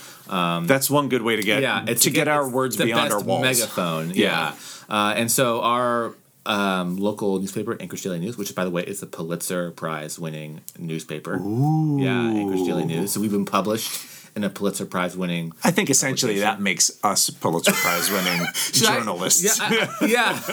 that's 0.68 0.90
one 0.90 1.08
good 1.10 1.22
way 1.22 1.36
to 1.36 1.42
get 1.44 1.62
yeah 1.62 1.82
to 1.86 2.10
get 2.10 2.28
our 2.28 2.44
it's 2.46 2.52
words 2.54 2.78
beyond 2.78 3.12
our 3.14 3.22
walls. 3.22 3.42
megaphone 3.42 4.10
Yeah. 4.12 4.16
yeah, 4.16 4.56
Uh, 4.90 5.14
and 5.16 5.30
so 5.32 5.62
our 5.62 6.16
um, 6.46 6.96
local 6.98 7.40
newspaper 7.40 7.76
anchorage 7.82 8.04
daily 8.04 8.20
news 8.20 8.38
which 8.38 8.56
by 8.56 8.64
the 8.64 8.72
way 8.72 8.84
is 8.84 9.04
a 9.04 9.06
pulitzer 9.06 9.72
prize 9.72 10.18
winning 10.18 10.62
newspaper 10.80 11.36
Ooh. 11.42 11.98
yeah 12.02 12.22
anchorage 12.40 12.66
daily 12.66 12.86
news 12.86 13.12
so 13.12 13.20
we've 13.20 13.32
been 13.32 13.46
published 13.46 13.92
in 14.38 14.44
a 14.46 14.50
pulitzer 14.50 14.86
prize 14.86 15.18
winning 15.18 15.52
I 15.64 15.72
think 15.72 15.90
essentially 15.90 16.40
that 16.40 16.62
makes 16.62 16.92
us 17.04 17.30
Pulitzer 17.30 17.74
Prize 17.74 18.10
winning 18.10 18.46
Should 18.54 18.88
I- 18.88 18.98
journalists. 19.00 19.44
yeah, 19.44 19.52
I- 19.60 20.06
yeah. 20.06 20.40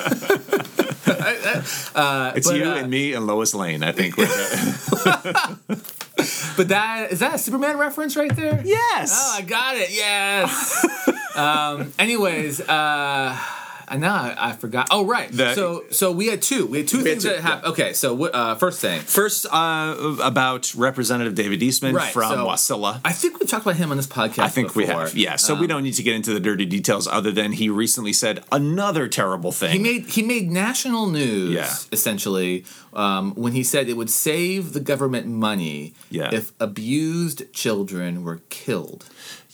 it's 2.34 2.48
but, 2.48 2.56
you 2.56 2.64
uh, 2.64 2.74
and 2.76 2.90
me 2.90 3.12
and 3.12 3.26
Lois 3.26 3.54
Lane. 3.54 3.82
I 3.84 3.92
think. 3.92 4.16
But 6.56 6.68
that 6.68 7.08
is 7.12 7.18
that 7.18 7.34
a 7.34 7.38
Superman 7.38 7.76
reference 7.78 8.16
right 8.16 8.34
there? 8.34 8.62
yes. 8.64 9.10
Oh, 9.12 9.34
I 9.38 9.42
got 9.42 9.76
it. 9.76 9.90
Yes. 9.90 10.86
um, 11.36 11.92
anyways, 11.98 12.60
uh, 12.60 13.36
and 13.88 14.00
now 14.00 14.14
I, 14.14 14.50
I 14.50 14.52
forgot. 14.52 14.88
Oh, 14.90 15.04
right. 15.06 15.30
The- 15.30 15.54
so, 15.54 15.84
so 15.90 16.10
we 16.12 16.26
had 16.28 16.42
two. 16.42 16.66
We 16.66 16.78
had 16.78 16.88
two 16.88 16.98
We 17.02 17.10
had 17.10 17.12
things 17.14 17.24
two, 17.24 17.30
that 17.30 17.40
happened. 17.40 17.72
Okay. 17.72 17.92
So, 17.92 18.14
what? 18.14 18.34
Uh, 18.34 18.54
first 18.56 18.80
thing. 18.80 19.00
First, 19.00 19.46
uh, 19.52 20.16
about 20.22 20.74
Representative 20.74 21.34
David 21.34 21.62
Eastman 21.62 21.94
Right, 21.94 22.12
from 22.12 22.30
so- 22.30 22.46
Wasilla. 22.46 23.00
I 23.04 23.12
think 23.12 23.40
we 23.40 23.46
talked 23.46 23.64
about 23.66 23.76
him 23.76 23.90
on 23.90 23.96
this 23.96 24.06
podcast. 24.06 24.40
I 24.40 24.48
think 24.48 24.74
we 24.74 24.86
have. 24.86 25.14
Yeah. 25.16 25.36
So 25.36 25.54
we 25.54 25.66
don't 25.66 25.82
need 25.82 25.94
to 25.94 26.02
get 26.02 26.14
into 26.14 26.32
the 26.32 26.40
dirty 26.40 26.66
details 26.66 27.06
other 27.06 27.30
than 27.32 27.52
he 27.52 27.68
recently 27.68 28.12
said 28.12 28.42
another 28.52 29.08
terrible 29.08 29.52
thing. 29.52 29.72
He 29.72 29.78
made 29.78 30.06
he 30.06 30.22
made 30.22 30.50
national 30.50 31.06
news 31.08 31.52
Yeah. 31.52 31.74
essentially 31.92 32.64
um, 32.92 33.34
when 33.34 33.52
he 33.52 33.62
said 33.64 33.88
it 33.88 33.96
would 33.96 34.10
save 34.10 34.72
the 34.72 34.80
government 34.80 35.26
money 35.26 35.94
Yeah. 36.10 36.30
if 36.32 36.52
abused 36.60 37.52
children 37.52 38.22
were 38.24 38.40
killed 38.50 39.04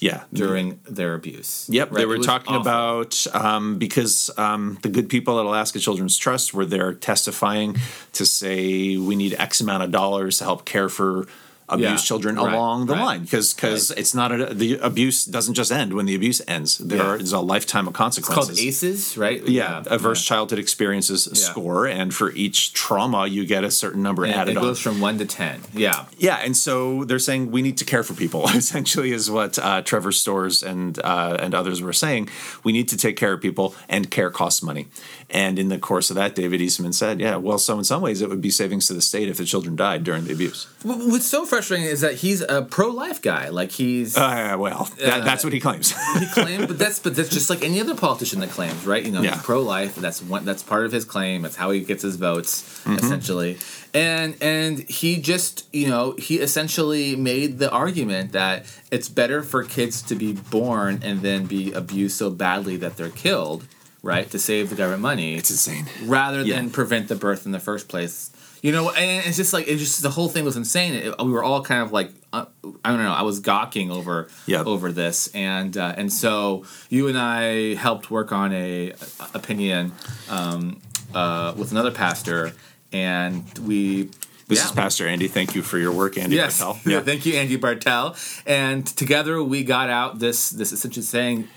yeah. 0.01 0.25
during 0.33 0.81
their 0.85 1.15
abuse. 1.15 1.67
Yep, 1.71 1.91
Right? 1.91 1.99
they 1.99 2.07
were 2.07 2.19
talking 2.19 2.55
awful. 2.55 2.63
about 2.63 3.27
um, 3.33 3.79
because 3.79 4.31
um, 4.37 4.79
the 4.83 4.89
good 4.89 5.09
people 5.09 5.39
at 5.39 5.47
Alaska 5.47 5.79
Children's 5.79 6.17
Trust 6.17 6.53
were 6.55 6.67
there 6.67 6.93
testifying 6.95 7.77
to 8.15 8.27
say 8.27 8.97
we 8.97 9.15
need 9.15 9.35
X 9.39 9.61
amount 9.61 9.83
of 9.83 9.91
dollars 9.91 10.39
to 10.39 10.45
help 10.45 10.65
care 10.65 10.89
for 10.89 11.27
abused 11.71 11.91
Yeah, 11.91 11.97
children 11.97 12.37
right, 12.37 12.53
along 12.53 12.87
the 12.87 12.95
right. 12.95 13.05
line 13.05 13.23
because 13.23 13.55
because 13.55 13.91
it's 13.93 14.15
not 14.15 14.33
a, 14.33 14.53
the 14.55 14.79
abuse 14.79 15.25
doesn't 15.25 15.55
just 15.55 15.71
end 15.73 15.93
when 15.95 16.07
the 16.07 16.15
abuse 16.15 16.41
ends. 16.49 16.79
There 16.79 16.99
Yeah. 17.17 17.23
is 17.23 17.33
a 17.33 17.41
lifetime 17.41 17.87
of 17.89 17.95
It's 17.95 17.99
called 18.19 18.49
consequences. 18.49 18.83
ACEs, 18.83 19.17
right? 19.19 19.47
yeah, 19.49 19.83
adverse 19.91 20.25
childhood 20.25 20.59
experiences 20.59 21.29
score, 21.33 21.87
and 21.87 22.15
for 22.15 22.33
each 22.33 22.73
trauma, 22.73 23.27
you 23.27 23.47
get 23.47 23.65
a 23.65 23.71
certain 23.71 24.03
number 24.03 24.25
And 24.25 24.35
added 24.35 24.53
it 24.53 24.57
on. 24.59 24.63
goes 24.65 24.81
from 24.81 25.01
one 25.01 25.19
to 25.19 25.25
ten. 25.27 25.61
Yeah. 25.75 26.07
Yeah, 26.19 26.37
and 26.45 26.57
so 26.57 27.05
they're 27.05 27.19
saying 27.19 27.51
we 27.51 27.63
need 27.63 27.77
to 27.79 27.85
care 27.85 28.03
for 28.03 28.15
people. 28.15 28.49
Essentially, 28.55 29.13
is 29.13 29.31
what 29.31 29.59
uh, 29.59 29.83
Trevor 29.83 30.13
Storrs 30.13 30.63
and 30.63 30.99
uh, 31.05 31.37
and 31.41 31.55
others 31.55 31.81
were 31.83 31.93
saying. 31.93 32.29
We 32.65 32.73
need 32.73 32.89
to 32.89 32.97
take 32.97 33.17
care 33.17 33.33
of 33.33 33.41
people, 33.41 33.75
and 33.89 34.11
care 34.11 34.31
costs 34.31 34.63
money. 34.63 34.87
And 35.33 35.59
in 35.61 35.69
the 35.69 35.79
course 35.79 36.11
of 36.11 36.17
that, 36.17 36.35
David 36.35 36.61
Eastman 36.61 36.93
said, 36.93 37.21
"Yeah, 37.21 37.37
well, 37.37 37.59
so 37.59 37.79
in 37.79 37.85
some 37.85 38.03
ways, 38.03 38.21
it 38.21 38.29
would 38.29 38.41
be 38.41 38.51
savings 38.51 38.87
to 38.89 38.95
the 38.95 39.01
state 39.01 39.29
if 39.29 39.37
the 39.37 39.45
children 39.45 39.77
died 39.77 40.03
during 40.03 40.25
the 40.25 40.33
abuse." 40.33 40.67
What's 40.83 41.27
so 41.27 41.47
frustrating 41.47 41.87
is 41.87 42.01
that 42.01 42.15
he's 42.17 42.41
a 42.41 42.63
pro-life 42.63 43.23
guy. 43.23 43.49
Like 43.51 43.71
he's 43.71 44.17
Uh, 44.17 44.57
well, 44.59 44.89
that, 44.99 45.25
that's 45.25 45.45
what 45.45 45.53
he 45.53 45.61
claims. 45.61 45.95
he 46.19 46.27
claimed, 46.27 46.67
but 46.67 46.79
that's 46.79 46.99
but 46.99 47.15
that's 47.15 47.29
just 47.29 47.49
like 47.49 47.63
any 47.63 47.81
other 47.81 47.95
politician 47.95 48.41
that 48.41 48.51
claims, 48.51 48.85
right? 48.87 49.05
You 49.05 49.13
know, 49.13 49.23
Yeah. 49.23 49.35
he's 49.35 49.43
pro-life. 49.43 49.95
That's 49.95 50.21
one. 50.21 50.45
That's 50.45 50.63
part 50.65 50.85
of 50.85 50.91
his 50.91 51.05
claim. 51.05 51.43
That's 51.43 51.57
how 51.57 51.71
he 51.71 51.81
gets 51.81 52.03
his 52.03 52.17
votes, 52.17 52.81
Mm-hmm. 52.85 52.99
essentially. 52.99 53.59
And 53.95 54.37
and 54.41 54.79
he 54.89 55.21
just 55.21 55.67
you 55.73 55.89
know 55.89 56.15
he 56.19 56.41
essentially 56.41 57.15
made 57.15 57.59
the 57.59 57.71
argument 57.71 58.33
that 58.33 58.65
it's 58.91 59.09
better 59.09 59.43
for 59.43 59.63
kids 59.65 60.03
to 60.03 60.15
be 60.17 60.33
born 60.33 61.01
and 61.05 61.23
then 61.23 61.47
be 61.47 61.73
abused 61.73 62.17
so 62.17 62.31
badly 62.31 62.77
that 62.79 62.97
they're 62.97 63.11
killed, 63.11 63.65
right, 64.03 64.31
to 64.31 64.39
save 64.39 64.71
the 64.71 64.77
government 64.77 65.03
money, 65.03 65.35
it's 65.37 65.51
insane. 65.51 65.87
rather 66.05 66.43
Yeah. 66.43 66.57
than 66.57 66.71
prevent 66.71 67.09
the 67.09 67.15
birth 67.17 67.47
in 67.47 67.53
the 67.53 67.61
first 67.61 67.89
place. 67.89 68.31
You 68.63 68.73
know, 68.73 68.91
and 68.91 69.27
it's 69.27 69.39
just 69.39 69.55
like 69.55 69.69
it's 69.69 69.81
just 69.81 70.03
the 70.03 70.11
whole 70.11 70.29
thing 70.29 70.45
was 70.45 70.55
insane. 70.57 70.93
It, 70.93 71.15
we 71.19 71.31
were 71.33 71.43
all 71.43 71.63
kind 71.63 71.83
of 71.83 71.93
like 71.93 72.11
uh, 72.33 72.45
I 72.85 72.91
don't 72.91 72.99
know. 73.03 73.11
I 73.13 73.23
was 73.23 73.41
gawking 73.41 73.91
over 73.91 74.29
Yep. 74.47 74.67
over 74.67 74.93
this, 74.93 75.29
and 75.35 75.75
uh, 75.79 75.95
and 75.97 76.13
so 76.13 76.67
you 76.91 77.09
and 77.09 77.17
I 77.19 77.75
helped 77.75 78.11
work 78.11 78.33
on 78.33 78.53
a, 78.53 78.91
a 78.91 78.97
opinion 79.33 79.93
um, 80.29 80.81
uh, 81.15 81.55
with 81.57 81.71
another 81.73 81.91
pastor, 81.91 82.53
and 82.93 83.45
we. 83.61 84.11
This 84.47 84.59
yeah, 84.59 84.65
is 84.67 84.73
Pastor 84.73 85.07
Andy. 85.07 85.29
Thank 85.29 85.55
you 85.55 85.63
for 85.63 85.79
your 85.79 85.93
work, 85.93 86.19
Andy 86.19 86.35
Yes. 86.37 86.59
Bartel. 86.59 86.81
Yeah. 86.93 87.01
Thank 87.01 87.25
you, 87.25 87.35
Andy 87.35 87.55
Bartel. 87.57 88.17
And 88.45 88.85
together 88.85 89.41
we 89.43 89.63
got 89.65 89.89
out 89.91 90.19
this 90.19 90.51
this 90.51 90.73
essentially 90.73 91.05
saying 91.05 91.49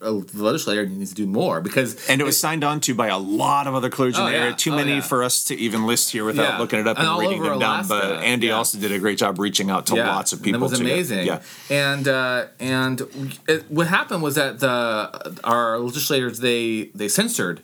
the 0.00 0.42
legislator 0.42 0.86
needs 0.86 1.10
to 1.10 1.14
do 1.16 1.26
more 1.26 1.60
because 1.60 2.08
And 2.08 2.20
it 2.20 2.24
was 2.24 2.40
signed 2.40 2.64
on 2.64 2.80
to 2.80 2.94
by 2.94 3.08
a 3.08 3.18
lot 3.18 3.66
of 3.66 3.74
other 3.74 3.90
clergy 3.90 4.16
in 4.18 4.22
Oh, 4.22 4.30
the 4.30 4.34
area. 4.36 4.50
yeah. 4.50 4.56
Too 4.56 4.72
Oh, 4.72 4.76
many 4.76 4.94
yeah. 4.94 5.00
for 5.02 5.22
us 5.22 5.44
to 5.44 5.54
even 5.56 5.86
list 5.86 6.10
here 6.10 6.24
without 6.24 6.54
Yeah. 6.54 6.58
looking 6.58 6.78
it 6.80 6.86
up 6.88 6.98
And 6.98 7.06
and, 7.06 7.18
reading 7.20 7.42
them 7.42 7.58
down. 7.58 7.86
But 7.86 8.22
Andy 8.22 8.50
also 8.50 8.78
did 8.78 8.92
a 8.92 8.98
great 8.98 9.18
job 9.18 9.38
reaching 9.38 9.68
out 9.70 9.86
to 9.86 9.94
lots 9.96 10.32
of 10.32 10.42
people. 10.42 10.60
It 10.60 10.62
was 10.70 10.72
get- 10.72 10.80
amazing. 10.80 11.26
yeah. 11.26 11.40
And 11.68 12.08
uh, 12.08 12.46
and 12.58 13.38
it, 13.46 13.70
what 13.70 13.88
happened 13.88 14.22
was 14.22 14.36
that 14.36 14.58
the 14.60 15.36
our 15.44 15.78
legislators 15.78 16.38
they 16.40 16.90
they 16.94 17.08
censored 17.08 17.60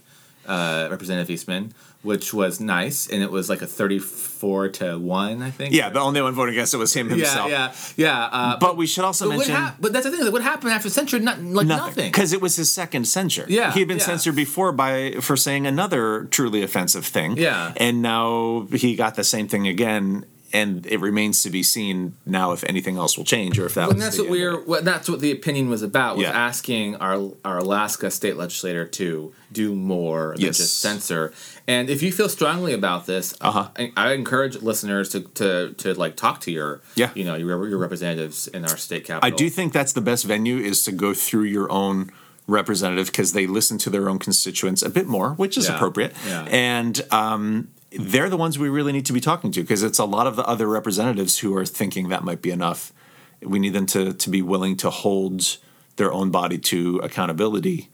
uh, 0.46 0.88
Representative 0.90 1.30
Eastman, 1.30 1.72
which 2.06 2.32
was 2.32 2.60
nice, 2.60 3.06
and 3.08 3.22
it 3.22 3.30
was 3.30 3.50
like 3.50 3.60
a 3.60 3.66
thirty-four 3.66 4.68
to 4.80 4.96
one, 4.98 5.42
I 5.42 5.50
think. 5.50 5.74
Yeah, 5.74 5.90
the 5.90 6.00
only 6.00 6.22
one 6.22 6.32
voting 6.34 6.54
against 6.54 6.72
it 6.72 6.78
was 6.78 6.94
him 6.94 7.10
himself. 7.10 7.50
yeah, 7.50 7.74
yeah. 7.96 8.24
Uh, 8.32 8.58
But 8.58 8.76
we 8.76 8.86
should 8.86 9.04
also 9.04 9.28
mention 9.28 9.54
hap- 9.54 9.80
but 9.80 9.92
that's 9.92 10.04
the 10.06 10.12
thing. 10.12 10.22
Like, 10.24 10.32
what 10.32 10.42
happened 10.42 10.72
after 10.72 10.88
censure? 10.88 11.18
Not, 11.18 11.42
like 11.42 11.66
nothing 11.66 11.86
nothing. 11.86 12.08
because 12.12 12.32
it 12.32 12.40
was 12.40 12.56
his 12.56 12.72
second 12.72 13.06
censure. 13.06 13.44
Yeah, 13.48 13.72
he 13.72 13.80
had 13.80 13.88
been 13.88 13.98
yeah. 13.98 14.04
censored 14.04 14.36
before 14.36 14.72
by 14.72 15.16
for 15.20 15.36
saying 15.36 15.66
another 15.66 16.24
truly 16.30 16.62
offensive 16.62 17.04
thing. 17.04 17.36
Yeah. 17.36 17.72
and 17.76 18.00
now 18.02 18.66
he 18.72 18.94
got 18.96 19.16
the 19.16 19.24
same 19.24 19.48
thing 19.48 19.66
again. 19.66 20.24
And 20.52 20.86
it 20.86 21.00
remains 21.00 21.42
to 21.42 21.50
be 21.50 21.62
seen 21.62 22.14
now 22.24 22.52
if 22.52 22.62
anything 22.64 22.96
else 22.96 23.16
will 23.18 23.24
change 23.24 23.58
or 23.58 23.66
if 23.66 23.74
that. 23.74 23.88
And 23.90 23.94
was 23.96 24.04
that's 24.04 24.16
the 24.16 24.22
what 24.22 24.30
we're. 24.30 24.60
What, 24.64 24.84
that's 24.84 25.08
what 25.08 25.20
the 25.20 25.32
opinion 25.32 25.68
was 25.68 25.82
about. 25.82 26.16
Was 26.16 26.24
Yeah. 26.24 26.30
asking 26.32 26.96
our 26.96 27.32
our 27.44 27.58
Alaska 27.58 28.10
state 28.10 28.36
legislator 28.36 28.86
to 28.86 29.32
do 29.52 29.74
more 29.74 30.34
than 30.36 30.46
Yes. 30.46 30.58
just 30.58 30.78
censor. 30.78 31.32
And 31.66 31.90
if 31.90 32.02
you 32.02 32.12
feel 32.12 32.28
strongly 32.28 32.72
about 32.72 33.06
this, 33.06 33.34
Uh-huh. 33.40 33.68
I, 33.76 33.92
I 33.96 34.12
encourage 34.12 34.56
listeners 34.62 35.08
to, 35.10 35.20
to 35.20 35.74
to 35.78 35.94
like 35.94 36.16
talk 36.16 36.40
to 36.42 36.50
your 36.52 36.80
Yeah. 36.94 37.10
you 37.14 37.24
know 37.24 37.34
your 37.34 37.68
your 37.68 37.78
representatives 37.78 38.48
in 38.48 38.64
our 38.64 38.76
state 38.76 39.04
capital. 39.04 39.26
I 39.26 39.36
do 39.36 39.50
think 39.50 39.72
that's 39.72 39.92
the 39.92 40.00
best 40.00 40.24
venue 40.24 40.58
is 40.58 40.82
to 40.84 40.92
go 40.92 41.12
through 41.12 41.44
your 41.44 41.70
own 41.72 42.10
representative 42.48 43.06
because 43.06 43.32
they 43.32 43.46
listen 43.46 43.76
to 43.78 43.90
their 43.90 44.08
own 44.08 44.18
constituents 44.20 44.80
a 44.82 44.88
bit 44.88 45.06
more, 45.08 45.30
which 45.30 45.58
is 45.58 45.66
Yeah. 45.66 45.74
appropriate. 45.74 46.12
Yeah. 46.28 46.42
And 46.50 47.02
um, 47.10 47.68
they're 47.92 48.28
the 48.28 48.36
ones 48.36 48.58
we 48.58 48.68
really 48.68 48.92
need 48.92 49.06
to 49.06 49.12
be 49.12 49.20
talking 49.20 49.50
to 49.52 49.60
because 49.62 49.82
it's 49.82 49.98
a 49.98 50.04
lot 50.04 50.26
of 50.26 50.36
the 50.36 50.44
other 50.46 50.66
representatives 50.66 51.38
who 51.38 51.56
are 51.56 51.64
thinking 51.64 52.08
that 52.08 52.24
might 52.24 52.42
be 52.42 52.50
enough. 52.50 52.92
We 53.40 53.58
need 53.58 53.72
them 53.74 53.86
to 53.86 54.12
to 54.12 54.30
be 54.30 54.42
willing 54.42 54.76
to 54.78 54.90
hold 54.90 55.58
their 55.96 56.12
own 56.12 56.30
body 56.30 56.58
to 56.58 56.98
accountability, 56.98 57.90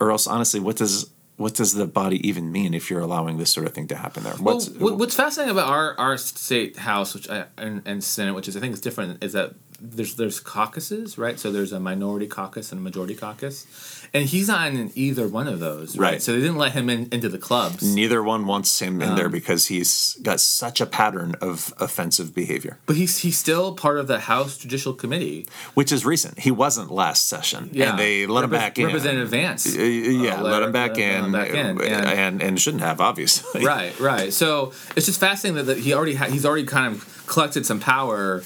or 0.00 0.10
else, 0.10 0.26
honestly, 0.26 0.60
what 0.60 0.76
does 0.76 1.10
what 1.36 1.54
does 1.54 1.72
the 1.72 1.86
body 1.86 2.26
even 2.28 2.52
mean 2.52 2.74
if 2.74 2.90
you're 2.90 3.00
allowing 3.00 3.38
this 3.38 3.50
sort 3.50 3.66
of 3.66 3.72
thing 3.72 3.88
to 3.88 3.96
happen 3.96 4.22
there? 4.24 4.34
Well, 4.38 4.56
What's 4.56 4.68
what- 4.70 4.98
what's 4.98 5.14
fascinating 5.14 5.52
about 5.52 5.68
our, 5.68 5.98
our 5.98 6.18
state 6.18 6.76
house, 6.76 7.14
which 7.14 7.30
I, 7.30 7.46
and, 7.56 7.80
and 7.86 8.04
Senate, 8.04 8.34
which 8.34 8.46
is 8.48 8.56
I 8.56 8.60
think 8.60 8.74
is 8.74 8.80
different, 8.80 9.24
is 9.24 9.32
that 9.32 9.54
there's 9.82 10.14
there's 10.16 10.40
caucuses, 10.40 11.16
right? 11.18 11.38
So 11.38 11.50
there's 11.50 11.72
a 11.72 11.80
minority 11.80 12.26
caucus 12.26 12.70
and 12.72 12.78
a 12.80 12.82
majority 12.82 13.14
caucus, 13.14 13.66
and 14.12 14.26
he's 14.26 14.48
not 14.48 14.68
in 14.68 14.90
either 14.94 15.26
one 15.26 15.48
of 15.48 15.58
those, 15.60 15.96
right? 15.96 16.12
Right. 16.12 16.22
So 16.22 16.32
they 16.32 16.40
didn't 16.40 16.58
let 16.58 16.72
him 16.72 16.90
in, 16.90 17.08
into 17.10 17.28
the 17.28 17.38
clubs. 17.38 17.82
neither 17.94 18.22
one 18.22 18.46
wants 18.46 18.80
him 18.80 19.00
in 19.00 19.14
there 19.16 19.26
Um, 19.26 19.32
because 19.32 19.66
he's 19.68 20.16
got 20.22 20.40
such 20.40 20.80
a 20.80 20.86
pattern 20.86 21.34
of 21.40 21.72
offensive 21.78 22.34
behavior. 22.34 22.78
But 22.86 22.96
he's 22.96 23.18
he's 23.18 23.38
still 23.38 23.74
part 23.74 23.98
of 23.98 24.06
the 24.06 24.20
House 24.20 24.58
Judicial 24.58 24.92
Committee. 24.92 25.46
which 25.74 25.92
is 25.92 26.04
recent. 26.04 26.38
He 26.40 26.50
wasn't 26.50 26.90
last 26.90 27.26
session, 27.28 27.70
Yeah, 27.72 27.90
and 27.90 27.98
they 27.98 28.26
let 28.26 28.44
him 28.44 28.50
back 28.50 28.78
in. 28.78 28.86
Representative 28.86 29.30
Vance. 29.30 29.66
Uh, 29.66 29.80
yeah, 29.80 30.40
Uh, 30.40 30.42
let, 30.42 30.62
him 30.62 30.72
back 30.72 30.90
let 30.96 31.00
in, 31.00 31.24
him 31.24 31.32
back 31.32 31.48
in, 31.50 31.56
and, 31.66 31.80
and- 31.80 32.06
and 32.06 32.42
and 32.42 32.60
shouldn't 32.60 32.82
have 32.82 33.00
obviously. 33.00 33.64
right, 33.64 33.98
right. 34.00 34.32
So 34.32 34.72
it's 34.96 35.06
just 35.06 35.20
fascinating 35.20 35.56
that, 35.56 35.64
that 35.74 35.78
he 35.78 35.94
already 35.94 36.14
ha- 36.16 36.26
he's 36.28 36.44
already 36.44 36.64
kind 36.66 36.94
of 36.94 37.24
collected 37.26 37.64
some 37.64 37.80
power 37.80 38.42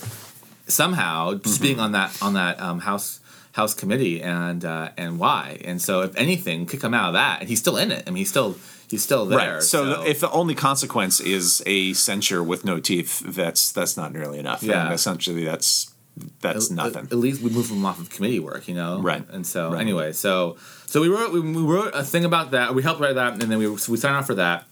somehow, 0.66 1.34
just 1.34 1.60
being 1.62 1.80
on 1.80 1.92
that 1.92 2.16
on 2.22 2.34
that 2.34 2.60
um, 2.60 2.80
House 2.80 3.20
House 3.52 3.74
committee, 3.74 4.22
and 4.22 4.64
uh, 4.64 4.90
and 4.96 5.18
why. 5.18 5.60
And 5.64 5.80
so 5.80 6.02
if 6.02 6.16
anything, 6.16 6.66
kick 6.66 6.82
him 6.82 6.94
out 6.94 7.08
of 7.08 7.14
that, 7.14 7.40
and 7.40 7.48
he's 7.48 7.60
still 7.60 7.76
in 7.76 7.90
it. 7.90 8.04
I 8.06 8.10
mean, 8.10 8.18
he's 8.18 8.30
still 8.30 8.56
he's 8.88 9.02
still 9.02 9.26
there. 9.26 9.54
Right. 9.54 9.62
So, 9.62 10.02
the- 10.02 10.10
if 10.10 10.20
the 10.20 10.30
only 10.30 10.54
consequence 10.54 11.20
is 11.20 11.62
a 11.66 11.92
censure 11.92 12.42
with 12.42 12.64
no 12.64 12.80
teeth, 12.80 13.20
that's 13.20 13.72
that's 13.72 13.96
not 13.96 14.12
nearly 14.12 14.38
enough. 14.38 14.62
Yeah. 14.62 14.84
And 14.86 14.94
essentially, 14.94 15.44
that's 15.44 15.92
that's 16.40 16.70
at, 16.70 16.76
nothing. 16.76 17.04
At 17.04 17.14
least 17.14 17.42
we 17.42 17.50
move 17.50 17.70
him 17.70 17.84
off 17.84 18.00
of 18.00 18.10
committee 18.10 18.40
work, 18.40 18.68
you 18.68 18.74
know. 18.74 19.00
Right. 19.00 19.24
And 19.30 19.46
so 19.46 19.72
Right. 19.72 19.80
anyway, 19.80 20.12
so 20.12 20.56
so 20.86 21.00
we 21.00 21.08
wrote 21.08 21.32
we, 21.32 21.40
we 21.40 21.62
wrote 21.62 21.92
a 21.94 22.02
thing 22.04 22.24
about 22.24 22.52
that. 22.52 22.74
We 22.74 22.82
helped 22.82 23.00
write 23.00 23.14
that, 23.16 23.32
and 23.34 23.42
then 23.42 23.58
we 23.58 23.68
we 23.68 23.78
signed 23.96 24.16
off 24.16 24.26
for 24.26 24.34
that. 24.34 24.64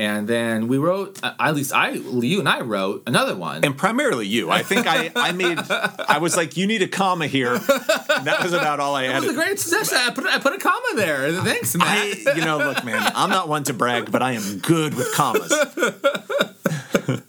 And 0.00 0.26
then 0.26 0.66
we 0.68 0.78
wrote, 0.78 1.22
uh, 1.22 1.34
at 1.38 1.54
least 1.54 1.74
I, 1.74 1.90
you 1.90 2.38
and 2.38 2.48
I 2.48 2.62
wrote 2.62 3.02
another 3.06 3.36
one. 3.36 3.62
and 3.66 3.76
primarily 3.76 4.26
you. 4.26 4.50
I 4.50 4.62
think 4.62 4.86
I, 4.86 5.12
I 5.14 5.32
made. 5.32 5.58
I 5.58 6.16
was 6.16 6.38
like, 6.38 6.56
you 6.56 6.66
need 6.66 6.80
a 6.80 6.88
comma 6.88 7.26
here. 7.26 7.52
And 7.52 8.26
that 8.26 8.40
was 8.42 8.54
about 8.54 8.80
all 8.80 8.94
I 8.94 9.02
had. 9.08 9.16
That 9.16 9.26
was 9.26 9.32
a 9.32 9.34
great 9.34 9.60
suggestion. 9.60 9.98
I 9.98 10.08
put 10.08 10.24
I 10.24 10.38
put 10.38 10.54
a 10.54 10.58
comma 10.58 10.92
there. 10.96 11.30
Thanks, 11.42 11.76
Matt. 11.76 11.88
I, 11.88 12.32
you 12.34 12.42
know, 12.42 12.56
look, 12.56 12.82
man, 12.82 13.12
I'm 13.14 13.28
not 13.28 13.46
one 13.50 13.62
to 13.64 13.74
brag, 13.74 14.10
but 14.10 14.22
I 14.22 14.32
am 14.32 14.60
good 14.60 14.94
with 14.94 15.12
commas. 15.12 15.52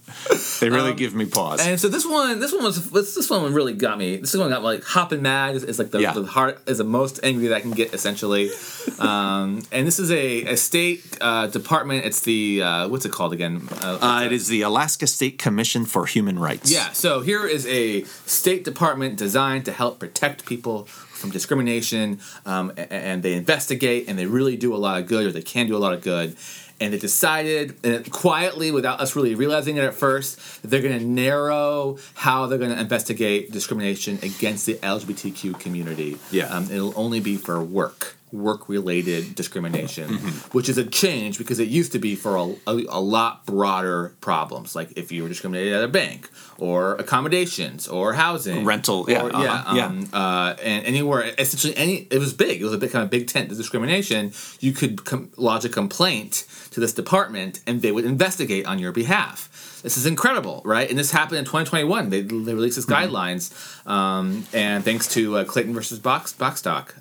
they 0.62 0.70
really 0.70 0.94
give 0.94 1.14
me 1.14 1.26
pause. 1.26 1.60
Um, 1.60 1.68
and 1.72 1.80
so 1.80 1.90
this 1.90 2.06
one, 2.06 2.40
this 2.40 2.54
one 2.54 2.64
was 2.64 2.90
this, 2.92 3.16
this 3.16 3.30
one 3.30 3.54
really 3.54 3.74
got 3.74 3.98
me. 3.98 4.18
This 4.18 4.36
one 4.36 4.50
got 4.50 4.62
me 4.62 4.66
like 4.68 4.84
hopping 4.84 5.22
mad. 5.22 5.56
Is, 5.56 5.64
is 5.66 5.78
like 5.80 5.92
the, 5.92 6.00
Yeah. 6.00 6.14
the 6.14 6.24
heart 6.26 6.62
is 6.68 6.78
the 6.78 6.84
most 6.86 7.20
angry 7.24 7.48
that 7.48 7.56
I 7.56 7.62
can 7.62 7.72
get 7.72 7.94
essentially. 7.94 8.50
um, 9.00 9.62
and 9.72 9.86
this 9.86 10.00
is 10.00 10.10
a, 10.12 10.46
a 10.46 10.58
state 10.58 11.18
uh, 11.20 11.48
department. 11.48 12.06
It's 12.06 12.22
the 12.22 12.62
uh, 12.62 12.88
what's 12.88 13.06
it 13.06 13.12
called 13.12 13.34
again? 13.34 13.68
Uh, 13.82 13.98
Uh, 14.02 14.24
it 14.26 14.32
is 14.32 14.48
the 14.48 14.62
Alaska 14.62 15.08
State 15.08 15.38
Commission 15.38 15.86
for 15.86 16.06
Human 16.06 16.40
Rights. 16.40 16.72
Yeah, 16.72 16.92
so 16.94 17.22
here 17.22 17.46
is 17.46 17.66
a 17.68 18.04
State 18.26 18.64
Department 18.64 19.18
designed 19.18 19.66
to 19.66 19.72
help 19.72 20.00
protect 20.00 20.46
people 20.46 20.88
from 21.22 21.30
discrimination, 21.30 22.20
um, 22.46 22.72
a- 22.76 22.92
and, 22.92 23.24
they 23.24 23.34
investigate 23.34 24.06
and 24.08 24.18
they 24.20 24.26
really 24.26 24.58
do 24.58 24.76
a 24.76 24.78
lot 24.78 25.00
of 25.00 25.08
good, 25.08 25.26
or 25.28 25.32
they 25.32 25.42
can 25.42 25.68
do 25.68 25.78
a 25.78 25.80
lot 25.80 25.94
of 25.94 26.02
good. 26.02 26.36
And 26.80 26.92
they 26.92 26.98
decided, 26.98 27.76
and 27.86 28.12
quietly, 28.12 28.72
without 28.72 29.00
us 29.00 29.16
really 29.16 29.36
realizing 29.36 29.78
it 29.78 29.84
at 29.84 29.94
first, 29.94 30.62
that 30.64 30.70
they're 30.70 30.82
going 30.82 30.98
to 30.98 31.06
narrow 31.06 32.00
how 32.16 32.48
they're 32.48 32.58
going 32.58 32.72
to 32.74 32.80
investigate 32.80 33.52
discrimination 33.52 34.18
against 34.24 34.66
the 34.66 34.74
LGBTQ 34.76 35.60
community. 35.60 36.18
Yeah. 36.32 36.46
um, 36.46 36.64
it'll 36.72 36.94
only 36.98 37.20
be 37.20 37.38
for 37.38 37.62
work. 37.64 38.18
Work 38.32 38.70
related 38.70 39.36
discrimination, 39.36 40.18
which 40.52 40.70
is 40.70 40.78
a 40.78 40.86
change 40.86 41.38
because 41.38 41.60
it 41.60 41.68
used 41.68 41.92
to 41.92 42.00
be 42.00 42.16
for 42.16 42.36
a, 42.36 42.44
a, 42.68 42.86
a 42.90 43.02
lot 43.02 43.46
broader 43.46 44.16
problems, 44.22 44.76
like 44.76 44.94
if 44.96 45.12
you 45.12 45.24
were 45.24 45.30
discriminated 45.30 45.74
at 45.74 45.84
a 45.84 45.88
bank 45.88 46.30
or 46.58 46.96
accommodations 46.96 47.88
or 47.88 48.14
housing, 48.14 48.66
Rental, 48.66 49.06
yeah, 49.10 49.24
or, 49.24 49.36
uh-huh, 49.36 49.76
yeah. 49.76 49.86
um, 49.86 50.10
uh, 50.14 50.56
and 50.62 50.86
anywhere 50.86 51.34
essentially 51.38 51.76
any 51.76 52.08
it 52.10 52.20
was 52.20 52.34
big. 52.34 52.62
It 52.62 52.64
was 52.64 52.74
a 52.74 52.78
big 52.78 52.92
kind 52.92 53.04
of 53.04 53.10
big 53.10 53.28
tent 53.28 53.52
of 53.52 53.58
discrimination. 53.58 54.32
You 54.60 54.72
could 54.72 55.06
com- 55.06 55.32
lodge 55.38 55.66
a 55.66 55.70
complaint 55.70 56.46
to 56.72 56.80
this 56.80 56.94
department 56.94 57.60
and 57.68 57.82
they 57.82 57.92
would 57.92 58.06
investigate 58.06 58.66
on 58.66 58.80
your 58.80 58.92
behalf 58.92 59.80
this 59.84 59.98
is 59.98 60.06
incredible 60.06 60.62
right 60.66 60.90
and 60.90 60.98
this 60.98 61.12
happened 61.12 61.38
in 61.38 61.46
2021 61.46 62.10
they, 62.10 62.22
they 62.22 62.54
released 62.54 62.76
these 62.78 62.86
Mm-hmm. 62.86 63.14
guidelines 63.16 63.88
um, 63.88 64.46
and 64.54 64.84
thanks 64.84 65.08
to 65.10 65.38
uh, 65.38 65.44
clayton 65.44 65.74
versus 65.74 66.00
Box, 66.00 66.34
boxstock 66.34 66.92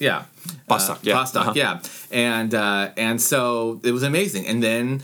yeah 0.00 0.24
Bostock, 0.68 0.96
uh, 0.98 1.00
yeah. 1.02 1.14
Bostock, 1.14 1.46
Uh-huh. 1.48 1.52
yeah 1.56 1.80
and 2.10 2.54
uh, 2.54 2.90
and 2.96 3.20
so 3.20 3.80
it 3.84 3.92
was 3.92 4.02
amazing 4.02 4.46
and 4.46 4.62
then 4.62 5.02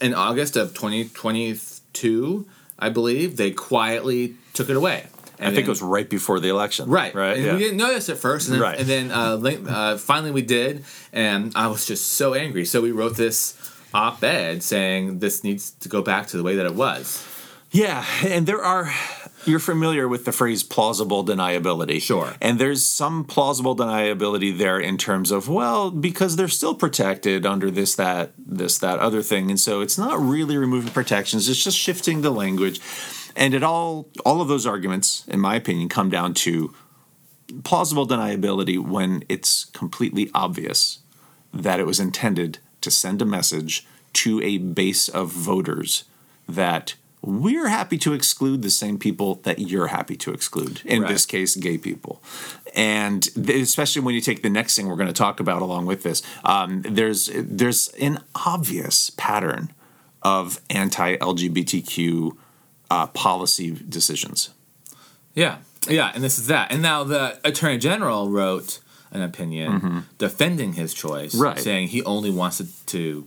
in 0.00 0.14
august 0.14 0.56
of 0.56 0.72
2022 0.74 2.46
i 2.78 2.88
believe 2.88 3.36
they 3.36 3.50
quietly 3.50 4.34
took 4.52 4.68
it 4.70 4.76
away 4.76 5.06
I 5.38 5.50
think 5.50 5.66
it 5.66 5.68
was 5.68 5.82
right 5.82 6.08
before 6.08 6.40
the 6.40 6.48
election. 6.48 6.88
Right, 6.88 7.14
Right. 7.14 7.36
And 7.36 7.44
yeah. 7.44 7.52
we 7.52 7.58
didn't 7.58 7.76
notice 7.76 8.08
at 8.08 8.16
first, 8.16 8.48
and 8.48 8.54
then, 8.54 8.62
Right. 8.62 8.78
and 8.80 8.88
then 8.88 9.10
uh, 9.10 9.36
uh, 9.70 9.98
finally 9.98 10.30
we 10.30 10.40
did, 10.40 10.82
and 11.12 11.52
I 11.54 11.66
was 11.66 11.84
just 11.84 12.14
so 12.14 12.32
angry. 12.32 12.64
So 12.64 12.80
we 12.80 12.90
wrote 12.90 13.18
this 13.18 13.54
op-ed 13.96 14.62
saying 14.62 15.18
this 15.20 15.42
needs 15.42 15.70
to 15.70 15.88
go 15.88 16.02
back 16.02 16.26
to 16.28 16.36
the 16.36 16.42
way 16.42 16.56
that 16.56 16.66
it 16.66 16.74
was. 16.74 17.26
Yeah, 17.70 18.04
and 18.24 18.46
there 18.46 18.62
are. 18.62 18.92
You're 19.44 19.60
familiar 19.60 20.08
with 20.08 20.24
the 20.24 20.32
phrase 20.32 20.64
plausible 20.64 21.24
deniability. 21.24 22.02
Sure. 22.02 22.34
And 22.40 22.58
there's 22.58 22.84
some 22.84 23.24
plausible 23.24 23.76
deniability 23.76 24.56
there 24.56 24.80
in 24.80 24.98
terms 24.98 25.30
of, 25.30 25.48
well, 25.48 25.92
because 25.92 26.34
they're 26.34 26.48
still 26.48 26.74
protected 26.74 27.46
under 27.46 27.70
this, 27.70 27.94
that, 27.94 28.32
this, 28.36 28.78
that 28.78 28.98
other 28.98 29.22
thing. 29.22 29.50
And 29.50 29.60
so 29.60 29.82
it's 29.82 29.96
not 29.96 30.18
really 30.18 30.56
removing 30.56 30.92
protections, 30.92 31.48
it's 31.48 31.62
just 31.62 31.78
shifting 31.78 32.22
the 32.22 32.30
language. 32.30 32.80
And 33.36 33.54
it 33.54 33.62
all 33.62 34.08
all 34.24 34.40
of 34.40 34.48
those 34.48 34.66
arguments, 34.66 35.24
in 35.28 35.38
my 35.38 35.54
opinion, 35.54 35.88
come 35.88 36.10
down 36.10 36.34
to 36.34 36.74
plausible 37.62 38.06
deniability 38.06 38.78
when 38.78 39.22
it's 39.28 39.66
completely 39.66 40.30
obvious 40.34 41.00
that 41.52 41.78
it 41.78 41.86
was 41.86 42.00
intended 42.00 42.58
to 42.86 42.90
send 42.90 43.20
a 43.20 43.24
message 43.26 43.84
to 44.14 44.40
a 44.42 44.58
base 44.58 45.08
of 45.08 45.30
voters 45.30 46.04
that 46.48 46.94
we're 47.22 47.66
happy 47.68 47.98
to 47.98 48.12
exclude 48.14 48.62
the 48.62 48.70
same 48.70 48.98
people 48.98 49.40
that 49.42 49.58
you're 49.58 49.88
happy 49.88 50.16
to 50.16 50.32
exclude. 50.32 50.80
In 50.84 51.02
Right. 51.02 51.12
this 51.12 51.26
case, 51.26 51.56
gay 51.56 51.76
people. 51.76 52.22
And 52.74 53.28
especially 53.48 54.02
when 54.02 54.14
you 54.14 54.20
take 54.20 54.42
the 54.42 54.50
next 54.50 54.76
thing 54.76 54.86
we're 54.86 54.94
going 55.02 55.08
to 55.08 55.12
talk 55.24 55.40
about 55.40 55.60
along 55.60 55.86
with 55.86 56.04
this, 56.04 56.22
um, 56.44 56.82
there's 56.82 57.28
there's 57.34 57.88
an 58.00 58.20
obvious 58.46 59.10
pattern 59.10 59.72
of 60.22 60.60
anti-LGBTQ 60.70 62.36
uh, 62.90 63.06
policy 63.08 63.70
decisions. 63.88 64.50
Yeah, 65.34 65.58
yeah, 65.88 66.12
and 66.14 66.22
this 66.22 66.38
is 66.38 66.46
that. 66.46 66.70
And 66.72 66.80
now 66.80 67.02
the 67.04 67.38
attorney 67.44 67.78
general 67.78 68.30
wrote 68.30 68.78
an 69.12 69.22
opinion 69.22 70.04
defending 70.18 70.74
his 70.74 70.92
choice, 70.94 71.32
Mm-hmm. 71.34 71.42
Right. 71.42 71.58
saying 71.58 71.88
he 71.88 72.02
only 72.04 72.30
wants 72.30 72.58
to, 72.58 72.66
to 72.86 73.26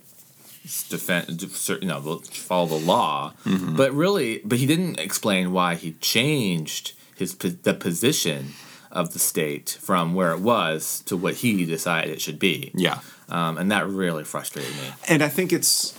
defend, 0.89 1.41
you 1.81 1.87
know, 1.87 2.19
follow 2.31 2.65
the 2.67 2.75
law. 2.85 3.33
Mm-hmm. 3.45 3.75
But 3.75 3.93
really, 3.93 4.41
but 4.45 4.57
he 4.59 4.65
didn't 4.65 4.99
explain 4.99 5.51
why 5.51 5.75
he 5.75 5.93
changed 6.01 6.93
his 7.15 7.35
the 7.35 7.73
position 7.73 8.53
of 8.91 9.13
the 9.13 9.19
state 9.19 9.77
from 9.81 10.13
where 10.15 10.31
it 10.31 10.39
was 10.39 11.01
to 11.05 11.15
what 11.15 11.35
he 11.35 11.65
decided 11.65 12.09
it 12.11 12.21
should 12.21 12.39
be. 12.39 12.71
Yeah. 12.73 12.99
um, 13.29 13.57
and 13.57 13.71
that 13.71 13.87
really 13.87 14.23
frustrated 14.23 14.71
me. 14.75 14.89
And 15.07 15.21
I 15.21 15.27
think 15.29 15.53
it's, 15.53 15.93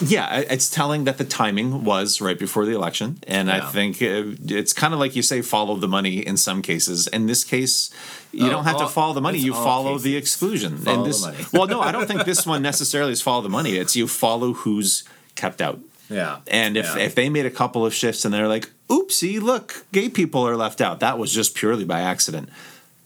yeah, 0.00 0.38
it's 0.38 0.70
telling 0.70 1.04
that 1.04 1.18
the 1.18 1.24
timing 1.24 1.84
was 1.84 2.20
right 2.20 2.38
before 2.38 2.64
the 2.64 2.72
election. 2.74 3.18
And 3.26 3.50
I 3.50 3.60
think 3.70 4.00
it's 4.00 4.72
kind 4.72 4.94
of 4.94 5.00
like 5.00 5.14
you 5.16 5.22
say, 5.22 5.42
follow 5.42 5.76
the 5.76 5.88
money 5.88 6.18
in 6.26 6.36
some 6.36 6.62
cases. 6.62 7.06
In 7.08 7.26
this 7.26 7.44
case, 7.44 7.90
you 8.32 8.46
Oh, 8.46 8.50
don't 8.50 8.64
have 8.64 8.76
all- 8.76 8.86
to 8.86 8.88
follow 8.88 9.12
the 9.14 9.20
money, 9.20 9.38
you 9.38 9.52
follow 9.52 9.98
the 9.98 10.16
exclusion. 10.16 10.76
Follow 10.78 10.96
and 10.96 11.04
the 11.04 11.08
this, 11.08 11.22
money. 11.22 11.38
well, 11.52 11.66
no, 11.66 11.80
I 11.80 11.92
don't 11.92 12.06
think 12.06 12.24
this 12.24 12.46
one 12.46 12.62
necessarily 12.62 13.12
is 13.12 13.20
follow 13.22 13.42
the 13.42 13.48
money. 13.48 13.76
It's 13.76 13.94
you 13.96 14.06
follow 14.08 14.52
who's 14.54 15.04
kept 15.36 15.60
out. 15.60 15.78
Yeah, 16.08 16.38
And 16.48 16.76
if, 16.76 16.86
yeah. 16.96 17.04
if 17.04 17.14
they 17.14 17.28
made 17.28 17.46
a 17.46 17.50
couple 17.50 17.86
of 17.86 17.94
shifts 17.94 18.24
and 18.24 18.34
they're 18.34 18.48
like, 18.48 18.68
oopsie, 18.88 19.40
look, 19.40 19.84
gay 19.92 20.08
people 20.08 20.42
are 20.46 20.56
left 20.56 20.80
out, 20.80 20.98
that 20.98 21.18
was 21.18 21.32
just 21.32 21.54
purely 21.54 21.84
by 21.84 22.00
accident. 22.00 22.48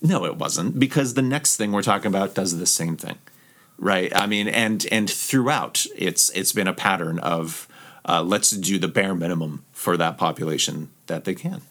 No, 0.01 0.25
it 0.25 0.37
wasn't, 0.37 0.79
because 0.79 1.13
the 1.13 1.21
next 1.21 1.55
thing 1.57 1.71
we're 1.71 1.83
talking 1.83 2.07
about 2.07 2.33
does 2.33 2.57
the 2.57 2.65
same 2.65 2.97
thing. 2.97 3.17
Right. 3.77 4.15
I 4.15 4.25
mean, 4.25 4.47
and 4.47 4.85
and 4.91 5.09
throughout 5.09 5.85
it's 5.95 6.29
it's 6.31 6.53
been 6.53 6.67
a 6.67 6.73
pattern 6.73 7.19
of 7.19 7.67
uh, 8.07 8.21
let's 8.23 8.51
do 8.51 8.77
the 8.79 8.87
bare 8.87 9.15
minimum 9.15 9.65
for 9.73 9.97
that 9.97 10.17
population 10.17 10.89
that 11.07 11.25
they 11.25 11.33
can. 11.35 11.61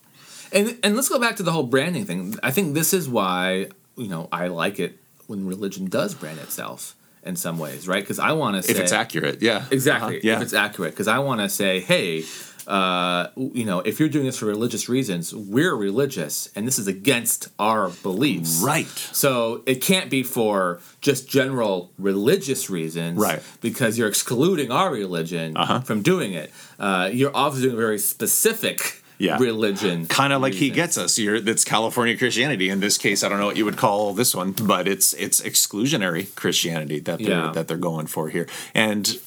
And 0.52 0.78
and 0.82 0.94
let's 0.96 1.08
go 1.08 1.18
back 1.18 1.36
to 1.36 1.42
the 1.42 1.52
whole 1.52 1.62
branding 1.64 2.04
thing. 2.04 2.34
I 2.42 2.50
think 2.50 2.74
this 2.74 2.92
is 2.92 3.08
why 3.08 3.68
you 3.96 4.08
know 4.08 4.28
I 4.30 4.48
like 4.48 4.78
it 4.78 4.98
when 5.26 5.46
religion 5.46 5.86
does 5.86 6.14
brand 6.14 6.38
itself 6.40 6.94
in 7.22 7.36
some 7.36 7.58
ways, 7.58 7.88
right? 7.88 8.02
Because 8.02 8.18
I 8.18 8.32
want 8.32 8.56
to 8.56 8.62
say 8.62 8.72
If 8.72 8.80
it's 8.80 8.92
accurate, 8.92 9.40
yeah. 9.40 9.64
exactly 9.70 10.16
Uh-huh, 10.18 10.20
yeah. 10.22 10.36
if 10.36 10.42
it's 10.42 10.52
accurate. 10.52 10.92
Because 10.92 11.08
I 11.08 11.20
want 11.20 11.40
to 11.40 11.48
say, 11.48 11.80
hey, 11.80 12.22
uh, 12.66 13.28
you 13.36 13.64
know, 13.64 13.80
if 13.80 14.00
you're 14.00 14.08
doing 14.08 14.24
this 14.26 14.38
for 14.38 14.46
religious 14.46 14.88
reasons, 14.88 15.34
we're 15.34 15.74
religious, 15.74 16.48
and 16.56 16.66
this 16.66 16.78
is 16.78 16.86
against 16.86 17.48
our 17.58 17.90
beliefs, 18.02 18.60
Right. 18.64 18.86
So 19.12 19.62
it 19.66 19.82
can't 19.82 20.10
be 20.10 20.22
for 20.22 20.80
just 21.00 21.28
general 21.28 21.90
religious 21.98 22.70
reasons, 22.70 23.18
Right. 23.18 23.42
Because 23.60 23.98
you're 23.98 24.08
excluding 24.08 24.70
our 24.70 24.90
religion 24.92 25.56
Uh-huh. 25.56 25.80
from 25.80 26.02
doing 26.02 26.32
it. 26.32 26.52
Uh, 26.78 27.10
you're 27.12 27.34
obviously 27.34 27.68
doing 27.68 27.78
a 27.78 27.80
very 27.86 27.98
specific 27.98 29.02
Yeah. 29.18 29.38
religion, 29.38 30.06
kind 30.06 30.32
of 30.32 30.42
like 30.42 30.54
he 30.54 30.70
gets 30.70 30.98
us. 30.98 31.18
You're, 31.18 31.40
that's 31.40 31.64
California 31.64 32.16
Christianity. 32.16 32.68
In 32.68 32.80
this 32.80 32.98
case, 32.98 33.22
I 33.22 33.28
don't 33.28 33.38
know 33.38 33.46
what 33.46 33.56
you 33.56 33.64
would 33.64 33.76
call 33.76 34.12
this 34.12 34.34
one, 34.34 34.52
but 34.52 34.88
it's 34.88 35.12
it's 35.14 35.40
exclusionary 35.40 36.34
Christianity 36.34 36.98
that 37.00 37.18
they're 37.20 37.28
Yeah. 37.28 37.52
that 37.52 37.68
they're 37.68 37.76
going 37.92 38.06
for 38.08 38.28
here. 38.28 38.48
And 38.74 39.18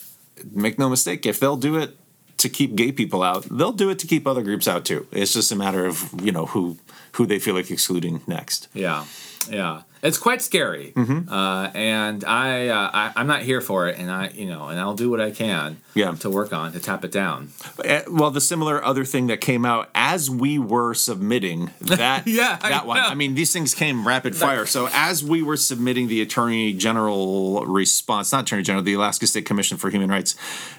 make 0.52 0.78
no 0.78 0.90
mistake, 0.90 1.26
if 1.26 1.40
they'll 1.40 1.56
do 1.58 1.78
it 1.78 1.96
to 2.38 2.50
keep 2.50 2.76
gay 2.76 2.92
people 2.92 3.24
out, 3.24 3.44
they'll 3.50 3.72
do 3.72 3.90
it 3.90 4.00
to 4.00 4.08
keep 4.08 4.28
other 4.28 4.44
groups 4.44 4.68
out 4.68 4.86
too. 4.86 5.08
It's 5.12 5.34
just 5.34 5.52
a 5.52 5.56
matter 5.56 5.86
of 5.86 6.10
you 6.22 6.32
know 6.32 6.46
who 6.48 6.78
who 7.14 7.26
they 7.26 7.40
feel 7.40 7.56
like 7.56 7.72
excluding 7.72 8.22
next. 8.28 8.68
Yeah, 8.74 9.06
yeah, 9.50 9.82
it's 10.04 10.20
quite 10.20 10.42
scary, 10.44 10.94
Mm-hmm. 10.96 11.30
uh, 11.34 11.70
and 11.74 12.24
I, 12.26 12.68
uh, 12.68 12.92
I 12.94 13.12
I'm 13.16 13.26
not 13.28 13.42
here 13.42 13.60
for 13.62 13.88
it, 13.88 13.98
and 13.98 14.12
I 14.12 14.30
you 14.36 14.46
know, 14.46 14.68
and 14.68 14.80
I'll 14.80 14.94
do 14.94 15.10
what 15.10 15.20
I 15.20 15.32
can, 15.32 15.78
Yeah. 15.96 16.12
to 16.12 16.30
work 16.30 16.54
on 16.54 16.74
to 16.74 16.80
tap 16.80 17.04
it 17.04 17.12
down. 17.12 17.50
Uh, 17.84 18.02
Well, 18.08 18.30
the 18.30 18.42
similar 18.42 18.84
other 18.84 19.04
thing 19.04 19.28
that 19.28 19.42
came 19.42 19.66
out 19.66 19.90
as 19.96 20.30
we 20.30 20.60
were 20.60 20.94
submitting 20.94 21.72
that 21.82 22.28
Yeah, 22.28 22.60
I 22.62 22.70
that 22.70 22.86
one. 22.86 22.98
know. 22.98 23.08
I 23.08 23.16
mean, 23.16 23.34
these 23.34 23.52
things 23.52 23.74
came 23.74 24.06
rapid 24.08 24.36
fire. 24.36 24.66
So 24.68 24.90
as 24.94 25.24
we 25.24 25.42
were 25.42 25.58
submitting 25.58 26.08
the 26.08 26.22
Attorney 26.22 26.74
General 26.74 27.66
response, 27.66 28.32
not 28.32 28.44
Attorney 28.44 28.64
General, 28.64 28.84
the 28.84 28.94
Alaska 28.94 29.26
State 29.26 29.46
Commission 29.46 29.78
for 29.78 29.90
Human 29.90 30.10
Rights, 30.12 30.36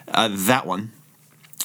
uh, 0.08 0.28
that 0.32 0.66
one, 0.66 0.92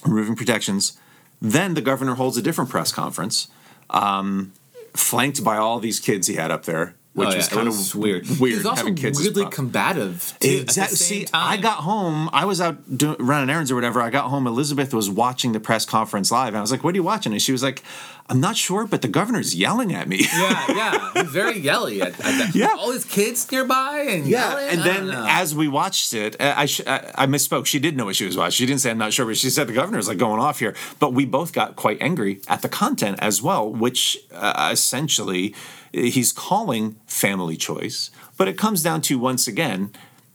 removing 0.06 0.36
protections. 0.36 0.98
Then 1.42 1.74
the 1.74 1.82
governor 1.82 2.16
holds 2.16 2.38
a 2.38 2.42
different 2.42 2.70
press 2.70 2.92
conference, 2.92 3.48
um, 3.90 4.54
flanked 4.94 5.44
by 5.44 5.58
all 5.58 5.80
these 5.80 6.00
kids 6.00 6.28
he 6.28 6.36
had 6.36 6.52
up 6.52 6.66
there, 6.66 6.96
which 7.14 7.28
Oh, 7.28 7.32
yeah, 7.32 7.38
was 7.38 7.48
it 7.48 7.52
kind 7.52 7.68
was 7.68 7.94
of 7.94 8.02
weird. 8.02 8.28
Weird 8.40 8.56
He's 8.58 8.66
also 8.66 8.78
having 8.82 8.96
kids. 8.96 9.20
weirdly 9.20 9.46
combative. 9.46 10.36
Too, 10.40 10.50
Exactly. 10.62 10.82
At 10.84 10.90
the 10.90 10.96
same 10.96 11.20
See, 11.20 11.26
time. 11.26 11.48
I 11.54 11.58
got 11.62 11.78
home. 11.80 12.30
I 12.34 12.46
was 12.46 12.60
out 12.60 12.98
doing, 12.98 13.18
running 13.20 13.50
errands 13.50 13.72
or 13.72 13.76
whatever. 13.76 14.02
I 14.02 14.10
got 14.10 14.30
home. 14.30 14.48
Elizabeth 14.48 14.94
was 14.94 15.10
watching 15.10 15.52
the 15.52 15.60
press 15.60 15.86
conference 15.86 16.32
live. 16.32 16.50
And 16.50 16.58
I 16.58 16.62
was 16.62 16.72
like, 16.72 16.84
"What 16.84 16.94
are 16.94 16.98
you 16.98 17.04
watching?" 17.04 17.32
And 17.32 17.42
she 17.42 17.52
was 17.52 17.62
like, 17.62 17.84
"I'm 18.30 18.40
not 18.40 18.58
sure, 18.58 18.88
but 18.88 19.02
the 19.04 19.08
governor's 19.08 19.54
yelling 19.56 19.94
at 19.94 20.08
me." 20.08 20.22
Yeah, 20.34 20.66
yeah, 20.70 21.12
he's 21.14 21.32
very 21.32 21.60
yelly 21.60 22.02
at, 22.02 22.14
at 22.14 22.18
that. 22.20 22.52
Yeah. 22.56 22.74
all 22.78 22.92
his 22.92 23.06
kids 23.06 23.50
nearby 23.52 24.08
and 24.10 24.26
Yeah, 24.26 24.50
yelling, 24.50 24.70
and 24.70 24.82
I 24.82 24.84
then 24.84 24.96
don't 25.06 25.08
know. 25.12 25.26
as 25.30 25.54
we 25.54 25.68
watched 25.68 26.14
it, 26.16 26.36
I, 26.40 26.64
I, 26.64 26.68
I 26.88 27.12
I 27.24 27.26
misspoke. 27.28 27.68
She 27.68 27.78
did 27.80 27.96
know 27.96 28.06
what 28.06 28.16
she 28.16 28.26
was 28.26 28.36
watching. 28.36 28.54
She 28.54 28.66
didn't 28.66 28.82
say 28.82 28.90
I'm 28.90 28.98
not 28.98 29.14
sure, 29.14 29.26
but 29.28 29.38
she 29.38 29.52
said 29.52 29.68
the 29.68 29.74
governor's 29.74 30.08
like 30.08 30.18
going 30.18 30.40
off 30.42 30.58
here. 30.60 30.74
But 31.00 31.14
we 31.14 31.26
both 31.26 31.54
got 31.54 31.76
quite 31.76 31.98
angry 32.02 32.42
at 32.48 32.64
the 32.64 32.70
content 32.70 33.20
as 33.22 33.42
well, 33.42 33.72
which 33.72 34.18
uh, 34.34 34.70
essentially 34.72 35.54
he's 35.94 36.32
calling 36.32 36.96
family 37.06 37.56
choice. 37.56 38.12
But 38.38 38.48
it 38.48 38.58
comes 38.58 38.84
down 38.84 39.02
to 39.04 39.18
once 39.18 39.48
again 39.48 39.92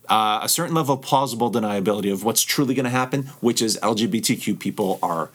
uh, 0.07 0.39
a 0.41 0.49
certain 0.49 0.73
level 0.73 0.95
of 0.95 1.01
plausible 1.01 1.51
deniability 1.51 2.11
of 2.11 2.23
what's 2.23 2.41
truly 2.41 2.73
going 2.73 2.85
to 2.85 2.89
happen, 2.89 3.23
which 3.41 3.61
is 3.61 3.77
LGBTQ 3.83 4.59
people 4.59 4.97
are 5.03 5.29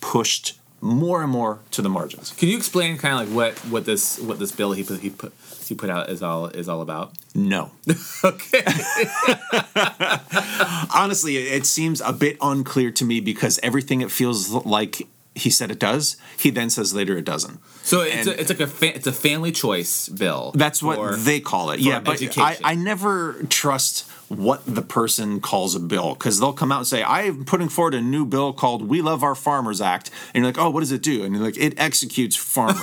pushed 0.00 0.58
more 0.80 1.22
and 1.22 1.30
more 1.30 1.58
to 1.72 1.82
the 1.82 1.88
margins. 1.88 2.32
Can 2.32 2.48
you 2.48 2.56
explain 2.56 2.98
kind 2.98 3.14
of 3.14 3.28
like 3.28 3.36
what 3.36 3.58
what 3.70 3.84
this 3.84 4.18
what 4.20 4.38
this 4.38 4.52
bill 4.52 4.72
he 4.72 4.84
put 4.84 5.00
he 5.00 5.10
put 5.10 5.32
he 5.66 5.74
put 5.74 5.90
out 5.90 6.08
is 6.08 6.22
all 6.22 6.46
is 6.46 6.68
all 6.68 6.82
about? 6.82 7.12
No. 7.34 7.72
Okay. 8.24 8.64
honestly, 10.94 11.36
it, 11.36 11.60
it 11.60 11.66
seems 11.66 12.00
a 12.00 12.12
bit 12.12 12.36
unclear 12.40 12.90
to 12.92 13.04
me 13.04 13.20
because 13.20 13.58
everything 13.62 14.00
it 14.00 14.10
feels 14.10 14.50
like 14.50 15.06
he 15.34 15.50
said 15.50 15.70
it 15.70 15.78
does. 15.78 16.16
He 16.38 16.50
then 16.50 16.68
says 16.70 16.94
later 16.94 17.16
it 17.16 17.24
doesn't. 17.24 17.60
So 17.82 18.00
it's 18.00 18.26
And- 18.26 18.28
a, 18.36 18.40
it's 18.40 18.50
like 18.50 18.60
a 18.60 18.66
fa- 18.66 18.94
it's 18.96 19.06
a 19.06 19.12
family 19.12 19.52
choice 19.52 20.08
bill. 20.08 20.52
That's 20.54 20.82
what 20.82 20.96
for- 20.96 21.16
they 21.16 21.40
call 21.40 21.70
it. 21.70 21.80
Yeah, 21.80 22.00
but 22.00 22.14
education. 22.14 22.42
I, 22.42 22.72
I 22.72 22.74
never 22.74 23.44
trust 23.48 24.04
what 24.28 24.62
the 24.66 24.82
person 24.82 25.40
calls 25.40 25.74
a 25.74 25.80
bill 25.80 26.14
because 26.14 26.38
they'll 26.38 26.52
come 26.52 26.70
out 26.70 26.78
and 26.78 26.86
say, 26.86 27.02
I'm 27.02 27.44
putting 27.44 27.68
forward 27.68 27.94
a 27.94 28.00
new 28.00 28.26
bill 28.26 28.52
called 28.52 28.88
We 28.88 29.00
Love 29.02 29.22
Our 29.22 29.34
Farmers 29.34 29.80
Act. 29.80 30.10
And 30.34 30.42
you're 30.44 30.52
like, 30.52 30.58
oh, 30.58 30.70
what 30.70 30.80
does 30.80 30.92
it 30.92 31.02
do? 31.02 31.24
And 31.24 31.34
you're 31.34 31.44
like, 31.44 31.56
it 31.56 31.74
executes 31.78 32.36
farmers. 32.36 32.78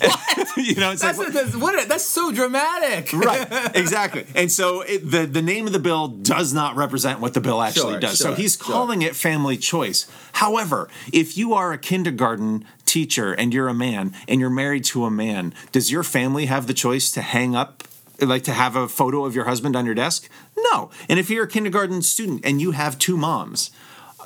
you 0.56 0.74
know, 0.76 0.92
it's 0.92 1.02
That's, 1.02 1.18
like, 1.18 1.32
that's, 1.32 1.54
what, 1.56 1.88
that's 1.88 2.04
so 2.04 2.32
dramatic. 2.32 3.12
right 3.12 3.46
exactly 3.76 4.24
and 4.34 4.50
so 4.50 4.80
it, 4.82 5.08
the 5.10 5.26
the 5.26 5.42
name 5.42 5.66
of 5.66 5.72
the 5.72 5.78
bill 5.78 6.08
does 6.08 6.52
not 6.52 6.76
represent 6.76 7.20
what 7.20 7.34
the 7.34 7.40
bill 7.40 7.60
actually 7.62 7.92
Sure, 7.92 8.00
does 8.00 8.18
so 8.18 8.28
sure, 8.28 8.36
he's 8.36 8.56
sure. 8.56 8.72
calling 8.72 9.02
it 9.02 9.14
family 9.16 9.56
choice 9.56 10.06
however 10.32 10.88
if 11.12 11.36
you 11.36 11.52
are 11.54 11.72
a 11.72 11.78
kindergarten 11.78 12.64
teacher 12.84 13.32
and 13.32 13.52
you're 13.54 13.68
a 13.68 13.74
man 13.74 14.12
and 14.28 14.40
you're 14.40 14.50
married 14.50 14.84
to 14.84 15.04
a 15.04 15.10
man 15.10 15.52
does 15.72 15.90
your 15.90 16.02
family 16.02 16.46
have 16.46 16.66
the 16.66 16.74
choice 16.74 17.10
to 17.10 17.20
hang 17.22 17.54
up 17.54 17.84
like 18.20 18.44
to 18.44 18.52
have 18.52 18.76
a 18.76 18.88
photo 18.88 19.24
of 19.24 19.34
your 19.34 19.44
husband 19.44 19.76
on 19.76 19.84
your 19.84 19.94
desk 19.94 20.28
no 20.72 20.90
and 21.08 21.18
if 21.18 21.30
you're 21.30 21.44
a 21.44 21.48
kindergarten 21.48 22.02
student 22.02 22.40
and 22.44 22.60
you 22.60 22.72
have 22.72 22.98
two 22.98 23.16
moms 23.16 23.70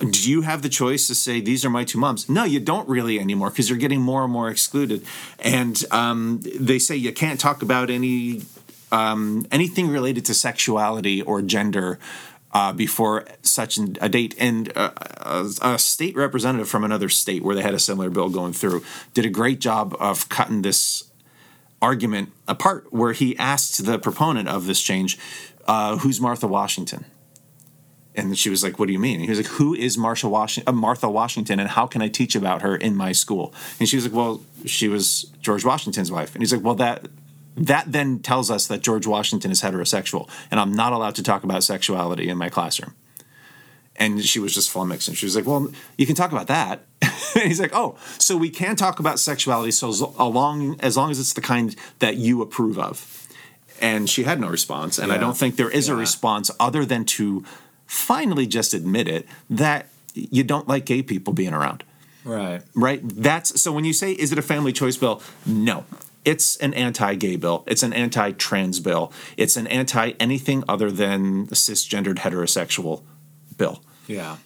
do 0.08 0.30
you 0.30 0.42
have 0.42 0.62
the 0.62 0.68
choice 0.68 1.06
to 1.08 1.14
say 1.14 1.40
these 1.40 1.64
are 1.64 1.70
my 1.70 1.84
two 1.84 1.98
moms? 1.98 2.28
No, 2.28 2.44
you 2.44 2.60
don't 2.60 2.88
really 2.88 3.20
anymore 3.20 3.50
because 3.50 3.68
you're 3.68 3.78
getting 3.78 4.00
more 4.00 4.24
and 4.24 4.32
more 4.32 4.48
excluded. 4.48 5.04
And 5.38 5.82
um, 5.90 6.40
they 6.58 6.78
say 6.78 6.96
you 6.96 7.12
can't 7.12 7.38
talk 7.38 7.62
about 7.62 7.90
any 7.90 8.42
um, 8.92 9.46
anything 9.52 9.88
related 9.88 10.24
to 10.26 10.34
sexuality 10.34 11.22
or 11.22 11.42
gender 11.42 11.98
uh, 12.52 12.72
before 12.72 13.26
such 13.42 13.78
a 13.78 14.08
date. 14.08 14.34
And 14.38 14.72
uh, 14.76 14.90
a, 15.18 15.50
a 15.62 15.78
state 15.78 16.16
representative 16.16 16.68
from 16.68 16.82
another 16.82 17.08
state 17.08 17.42
where 17.42 17.54
they 17.54 17.62
had 17.62 17.74
a 17.74 17.78
similar 17.78 18.10
bill 18.10 18.30
going 18.30 18.52
through 18.52 18.82
did 19.12 19.26
a 19.26 19.30
great 19.30 19.60
job 19.60 19.94
of 20.00 20.28
cutting 20.28 20.62
this 20.62 21.09
argument 21.82 22.32
apart, 22.46 22.92
where 22.92 23.12
he 23.12 23.36
asked 23.38 23.84
the 23.84 23.98
proponent 23.98 24.48
of 24.48 24.66
this 24.66 24.80
change, 24.80 25.18
uh, 25.66 25.96
"Who's 25.98 26.20
Martha 26.20 26.46
Washington?" 26.46 27.04
And 28.14 28.36
she 28.36 28.50
was 28.50 28.62
like, 28.62 28.78
"What 28.78 28.86
do 28.86 28.92
you 28.92 28.98
mean?" 28.98 29.16
And 29.16 29.24
he 29.24 29.30
was 29.30 29.38
like, 29.38 29.46
"Who 29.58 29.74
is 29.74 29.96
Marsha 29.96 30.28
Washington, 30.28 30.74
uh, 30.74 30.76
Martha 30.76 31.08
Washington, 31.08 31.60
and 31.60 31.68
how 31.68 31.86
can 31.86 32.02
I 32.02 32.08
teach 32.08 32.34
about 32.34 32.62
her 32.62 32.76
in 32.76 32.96
my 32.96 33.12
school?" 33.12 33.54
And 33.78 33.88
she 33.88 33.96
was 33.96 34.04
like, 34.04 34.14
"Well, 34.14 34.42
she 34.66 34.88
was 34.88 35.26
George 35.40 35.64
Washington's 35.64 36.10
wife." 36.10 36.34
And 36.34 36.42
he's 36.42 36.52
like, 36.52 36.64
"Well, 36.64 36.74
that 36.76 37.08
that 37.56 37.92
then 37.92 38.20
tells 38.20 38.50
us 38.50 38.66
that 38.68 38.80
George 38.80 39.06
Washington 39.06 39.50
is 39.50 39.62
heterosexual, 39.62 40.28
and 40.50 40.60
I'm 40.60 40.72
not 40.72 40.92
allowed 40.92 41.14
to 41.16 41.22
talk 41.22 41.44
about 41.44 41.64
sexuality 41.64 42.28
in 42.28 42.36
my 42.36 42.48
classroom." 42.48 42.94
And 44.00 44.24
she 44.24 44.40
was 44.40 44.54
just 44.54 44.70
flummoxed, 44.70 45.06
and 45.08 45.16
she 45.16 45.26
was 45.26 45.36
like, 45.36 45.46
"Well, 45.46 45.70
you 45.96 46.06
can 46.06 46.16
talk 46.16 46.32
about 46.32 46.48
that." 46.48 46.86
and 47.02 47.44
he's 47.44 47.60
like, 47.60 47.74
"Oh, 47.74 47.96
so 48.18 48.36
we 48.36 48.50
can 48.50 48.74
talk 48.74 48.98
about 48.98 49.20
sexuality 49.20 49.70
so 49.70 49.90
as 49.90 50.00
long 50.00 50.80
as 50.80 50.96
long 50.96 51.10
as 51.12 51.20
it's 51.20 51.34
the 51.34 51.40
kind 51.40 51.76
that 52.00 52.16
you 52.16 52.42
approve 52.42 52.78
of." 52.78 53.28
And 53.80 54.10
she 54.10 54.24
had 54.24 54.40
no 54.40 54.48
response, 54.48 54.98
and 54.98 55.12
I 55.12 55.18
don't 55.18 55.36
think 55.36 55.56
there 55.56 55.70
is 55.70 55.88
a 55.88 55.94
response 55.94 56.50
other 56.58 56.84
than 56.84 57.04
to 57.16 57.44
finally 57.86 58.46
just 58.46 58.74
admit 58.74 59.08
it 59.08 59.26
that 59.48 59.86
you 60.14 60.44
don't 60.44 60.68
like 60.68 60.86
gay 60.86 61.02
people 61.02 61.32
being 61.32 61.52
around. 61.52 61.84
Right. 62.24 62.62
right? 62.74 63.00
That's 63.02 63.60
so 63.60 63.72
when 63.72 63.84
you 63.84 63.92
say 63.92 64.12
is 64.12 64.32
it 64.32 64.38
a 64.38 64.42
family 64.42 64.72
choice 64.72 64.96
bill? 64.96 65.22
No. 65.46 65.84
It's 66.24 66.56
an 66.58 66.74
anti-gay 66.74 67.36
bill. 67.36 67.64
It's 67.66 67.82
an 67.82 67.94
anti-trans 67.94 68.80
bill. 68.80 69.12
It's 69.38 69.56
an 69.56 69.66
anti 69.66 70.12
anything 70.20 70.62
other 70.68 70.90
than 70.90 71.46
cisgendered 71.46 72.16
heterosexual 72.16 73.02
bill 73.56 73.82
Yeah. 74.10 74.36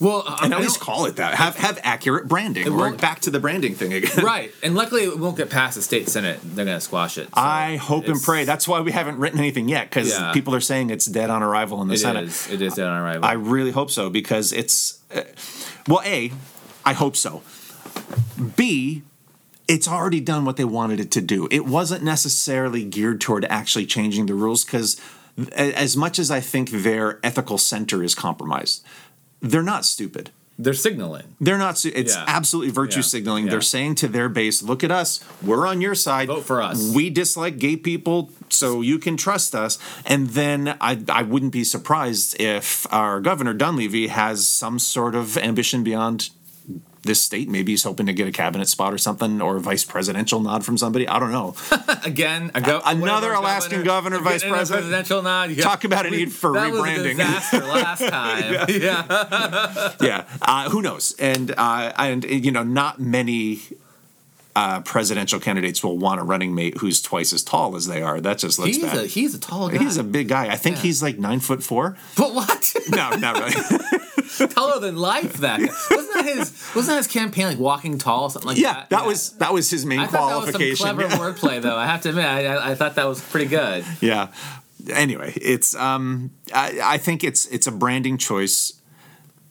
Well, 0.00 0.22
and 0.42 0.54
I 0.54 0.58
at 0.58 0.62
least 0.62 0.78
call 0.78 1.06
it 1.06 1.16
that 1.16 1.34
have 1.34 1.56
have 1.56 1.80
accurate 1.82 2.28
branding 2.28 2.72
we're 2.76 2.94
back 2.94 3.18
to 3.22 3.30
the 3.30 3.40
branding 3.40 3.74
thing 3.74 3.92
again 3.92 4.12
right, 4.24 4.52
and 4.62 4.76
luckily 4.76 5.02
it 5.02 5.18
won't 5.18 5.36
get 5.36 5.50
past 5.50 5.74
the 5.74 5.82
state 5.82 6.08
senate. 6.08 6.38
They're 6.44 6.64
going 6.64 6.76
to 6.76 6.80
squash 6.80 7.18
it. 7.18 7.24
so 7.26 7.30
I 7.34 7.76
hope 7.78 8.06
and 8.06 8.22
pray. 8.22 8.44
That's 8.44 8.68
why 8.68 8.80
we 8.80 8.92
haven't 8.92 9.18
written 9.18 9.40
anything 9.40 9.68
yet, 9.68 9.90
because 9.90 10.10
Yeah. 10.10 10.32
people 10.32 10.54
are 10.54 10.60
saying 10.60 10.90
it's 10.90 11.06
dead 11.06 11.30
on 11.30 11.42
arrival 11.42 11.82
in 11.82 11.88
the 11.88 11.94
It 11.94 11.98
Senate. 11.98 12.24
is. 12.24 12.48
It 12.48 12.62
is 12.62 12.74
dead 12.74 12.86
on 12.86 13.00
arrival. 13.02 13.24
I 13.24 13.32
really 13.32 13.72
hope 13.72 13.90
so 13.90 14.08
because 14.08 14.52
it's 14.52 15.00
uh, 15.12 15.22
well, 15.88 16.02
a, 16.04 16.30
I 16.84 16.92
hope 16.92 17.16
so. 17.16 17.42
B, 18.56 19.02
it's 19.66 19.88
already 19.88 20.20
done 20.20 20.44
what 20.44 20.56
they 20.56 20.64
wanted 20.64 21.00
it 21.00 21.10
to 21.12 21.20
do. 21.20 21.48
It 21.50 21.66
wasn't 21.66 22.04
necessarily 22.04 22.84
geared 22.84 23.20
toward 23.20 23.44
actually 23.46 23.86
changing 23.86 24.26
the 24.26 24.34
rules 24.34 24.64
because, 24.64 25.00
as 25.52 25.96
much 25.96 26.18
as 26.18 26.30
I 26.30 26.40
think 26.40 26.70
their 26.70 27.18
ethical 27.22 27.58
center 27.58 28.02
is 28.02 28.14
compromised, 28.14 28.82
they're 29.40 29.62
not 29.62 29.84
stupid. 29.84 30.30
They're 30.60 30.74
signaling. 30.74 31.36
They're 31.40 31.56
not. 31.58 31.84
It's 31.84 32.16
Yeah. 32.16 32.24
absolutely 32.26 32.72
virtue 32.72 32.98
Yeah. 32.98 33.02
signaling. 33.04 33.44
Yeah. 33.44 33.52
They're 33.52 33.60
saying 33.60 33.94
to 33.96 34.08
their 34.08 34.28
base, 34.28 34.60
"Look 34.60 34.82
at 34.82 34.90
us. 34.90 35.20
We're 35.40 35.64
on 35.68 35.80
your 35.80 35.94
side. 35.94 36.26
Vote 36.26 36.44
for 36.44 36.60
us." 36.60 36.82
We 36.92 37.10
dislike 37.10 37.58
gay 37.58 37.76
people, 37.76 38.32
so 38.48 38.80
you 38.80 38.98
can 38.98 39.16
trust 39.16 39.54
us." 39.54 39.78
And 40.04 40.30
then 40.30 40.74
I, 40.80 40.98
I 41.08 41.22
wouldn't 41.22 41.52
be 41.52 41.62
surprised 41.62 42.34
if 42.40 42.88
our 42.90 43.20
governor 43.20 43.54
Dunleavy 43.54 44.08
has 44.08 44.48
some 44.48 44.80
sort 44.80 45.14
of 45.14 45.38
ambition 45.38 45.84
beyond 45.84 46.30
this 47.02 47.22
state. 47.22 47.48
Maybe 47.48 47.72
he's 47.72 47.82
hoping 47.84 48.06
to 48.06 48.12
get 48.12 48.26
a 48.28 48.32
cabinet 48.32 48.68
spot 48.68 48.92
or 48.92 48.98
something, 48.98 49.40
or 49.40 49.56
a 49.56 49.60
vice 49.60 49.84
presidential 49.84 50.40
nod 50.40 50.64
from 50.64 50.76
somebody. 50.78 51.06
I 51.08 51.18
don't 51.18 51.32
know. 51.32 51.54
Again, 52.04 52.50
go- 52.64 52.80
Another 52.84 53.32
Alaskan 53.32 53.84
governor, 53.84 54.18
vice 54.18 54.42
president. 54.44 54.82
presidential 54.82 55.22
nod. 55.22 55.50
Yeah. 55.50 55.62
Talk 55.64 55.84
about 55.84 56.06
a 56.06 56.10
need 56.10 56.32
for 56.32 56.52
that 56.54 56.72
rebranding. 56.72 57.16
Disaster 57.16 57.58
last 57.64 58.00
time. 58.00 58.66
yeah. 58.68 59.92
yeah, 60.00 60.24
uh, 60.42 60.68
who 60.70 60.82
knows? 60.82 61.14
And 61.18 61.52
uh, 61.56 61.92
and 61.96 62.24
you 62.24 62.50
know, 62.50 62.62
not 62.62 63.00
many 63.00 63.60
uh, 64.58 64.80
presidential 64.80 65.38
candidates 65.40 65.84
will 65.84 65.98
want 65.98 66.20
a 66.20 66.24
running 66.24 66.52
mate 66.54 66.78
who's 66.78 67.00
twice 67.00 67.32
as 67.32 67.42
tall 67.42 67.76
as 67.76 67.86
they 67.86 68.02
are. 68.02 68.20
That 68.20 68.38
just 68.38 68.58
looks 68.58 68.76
He's 68.76 68.82
bad. 68.84 68.98
a 68.98 69.06
he's 69.06 69.34
a 69.34 69.38
tall 69.38 69.68
guy. 69.68 69.78
He's 69.78 69.96
a 69.98 70.02
big 70.04 70.26
guy. 70.28 70.48
I 70.48 70.56
think 70.56 70.76
Yeah. 70.76 70.82
he's 70.82 71.02
like 71.02 71.18
nine 71.18 71.40
foot 71.40 71.62
four. 71.62 71.96
but 72.16 72.34
what? 72.34 72.74
No, 72.90 73.10
not 73.26 73.34
really. 73.38 74.48
Taller 74.54 74.80
than 74.80 74.96
life. 74.96 75.34
That 75.38 75.60
guy. 75.60 75.66
wasn't 75.90 76.14
that 76.14 76.24
his 76.24 76.46
wasn't 76.74 76.86
that 76.94 76.96
his 76.98 77.06
campaign 77.06 77.46
like 77.46 77.58
walking 77.58 77.98
tall 77.98 78.30
something 78.30 78.48
like 78.48 78.58
yeah, 78.58 78.72
that? 78.74 78.90
that 78.90 79.06
was 79.06 79.30
that 79.38 79.52
was 79.52 79.70
his 79.70 79.84
main 79.86 80.00
I 80.00 80.06
thought 80.06 80.28
that 80.30 80.36
was 80.46 80.50
some 80.52 80.60
qualification. 80.60 80.96
clever 80.96 81.32
wordplay, 81.32 81.62
though. 81.62 81.76
I 81.76 81.86
have 81.86 82.00
to 82.02 82.08
admit, 82.10 82.24
I, 82.24 82.46
I, 82.46 82.70
I 82.70 82.74
thought 82.74 82.94
that 82.96 83.06
was 83.06 83.20
pretty 83.20 83.46
good. 83.46 83.84
yeah. 84.00 84.28
Anyway, 84.92 85.32
it's 85.36 85.74
um, 85.74 86.30
I, 86.54 86.78
I 86.82 86.98
think 86.98 87.22
it's 87.24 87.46
it's 87.46 87.66
a 87.66 87.72
branding 87.72 88.16
choice, 88.16 88.74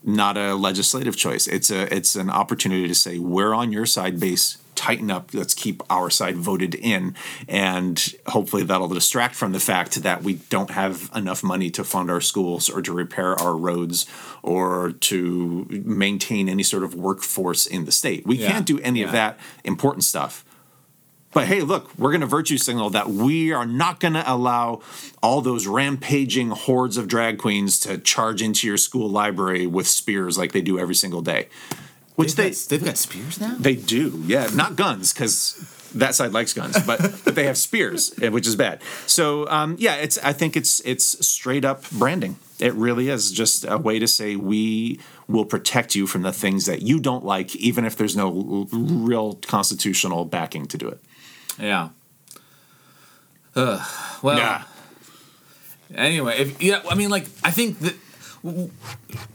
not 0.04 0.38
a 0.38 0.56
legislative 0.56 1.16
choice. 1.16 1.48
It's 1.48 1.70
a 1.70 1.94
it's 1.96 2.16
an 2.16 2.30
opportunity 2.30 2.88
to 2.88 2.96
say 2.96 3.20
we're 3.20 3.54
on 3.54 3.72
your 3.72 3.86
side, 3.86 4.20
base. 4.20 4.58
Tighten 4.78 5.10
up. 5.12 5.34
Let's 5.34 5.54
keep 5.56 5.82
our 5.90 6.10
side 6.10 6.38
voted 6.38 6.76
in, 6.76 7.16
and 7.48 8.14
hopefully 8.28 8.64
that'll 8.64 8.88
distract 8.88 9.34
from 9.36 9.52
the 9.52 9.60
fact 9.60 9.96
that 10.04 10.22
we 10.24 10.36
don't 10.50 10.70
have 10.70 11.10
enough 11.16 11.44
money 11.44 11.70
to 11.72 11.84
fund 11.84 12.12
our 12.12 12.22
schools 12.22 12.70
or 12.70 12.82
to 12.84 12.94
repair 12.94 13.34
our 13.36 13.58
roads 13.58 14.06
or 14.44 14.92
to 14.92 15.66
maintain 15.84 16.48
any 16.48 16.64
sort 16.64 16.84
of 16.84 16.94
workforce 16.94 17.66
in 17.66 17.86
the 17.86 17.92
state. 17.92 18.26
We 18.26 18.38
Yeah. 18.38 18.52
can't 18.52 18.66
do 18.68 18.80
any 18.80 19.02
of 19.02 19.12
that 19.12 19.40
important 19.64 20.04
stuff. 20.04 20.46
But 21.34 21.48
hey, 21.48 21.62
look, 21.62 21.90
we're 21.98 22.12
going 22.12 22.22
to 22.22 22.28
virtue 22.28 22.58
signal 22.58 22.92
that 22.92 23.10
we 23.10 23.52
are 23.52 23.66
not 23.66 24.00
going 24.00 24.14
to 24.14 24.24
allow 24.32 24.82
all 25.22 25.42
those 25.42 25.68
rampaging 25.68 26.50
hordes 26.52 26.98
of 26.98 27.08
drag 27.08 27.38
queens 27.38 27.80
to 27.82 27.98
charge 27.98 28.42
into 28.42 28.66
your 28.68 28.78
school 28.78 29.10
library 29.10 29.68
with 29.68 29.88
spears 29.88 30.38
like 30.38 30.52
they 30.52 30.62
do 30.62 30.80
every 30.80 30.96
single 30.96 31.22
day. 31.22 31.50
Which 32.18 32.34
They've 32.34 32.46
they 32.46 32.50
got, 32.50 32.70
they've 32.70 32.86
got 32.86 32.98
spears 32.98 33.40
now. 33.40 33.56
they 33.60 33.76
do, 33.76 34.24
yeah, 34.26 34.50
not 34.52 34.76
guns 34.76 35.14
because 35.14 35.54
that 35.94 36.16
side 36.16 36.32
likes 36.32 36.52
guns, 36.52 36.76
but 36.84 37.00
but 37.24 37.36
they 37.36 37.46
have 37.46 37.60
spears, 37.60 38.12
eh, 38.20 38.30
which 38.30 38.48
is 38.48 38.56
bad. 38.56 38.82
So 39.06 39.48
um, 39.50 39.76
yeah, 39.78 39.98
it's 39.98 40.18
I 40.24 40.34
think 40.34 40.58
it's 40.58 40.80
it's 40.84 41.24
straight 41.26 41.64
up 41.64 41.88
branding. 41.92 42.38
It 42.60 42.74
really 42.74 43.10
is 43.10 43.32
just 43.32 43.66
a 43.70 43.78
way 43.78 44.00
to 44.00 44.08
say 44.08 44.36
we 44.36 45.00
will 45.28 45.46
protect 45.46 45.94
you 45.94 46.08
from 46.08 46.24
the 46.24 46.34
things 46.34 46.66
that 46.66 46.82
you 46.82 47.00
don't 47.00 47.24
like, 47.24 47.56
even 47.56 47.86
if 47.86 47.96
there's 47.96 48.18
no 48.18 48.68
real 48.72 49.36
constitutional 49.36 50.26
backing 50.26 50.66
to 50.66 50.78
do 50.78 50.88
it. 50.88 51.00
Yeah. 51.60 51.90
Ugh. 53.56 53.88
Well. 54.24 54.66
Anyway, 55.94 56.36
if 56.40 56.62
yeah, 56.64 56.82
I 56.90 56.96
mean, 56.96 57.12
like 57.12 57.28
I 57.44 57.52
think 57.52 57.78
that 57.82 57.94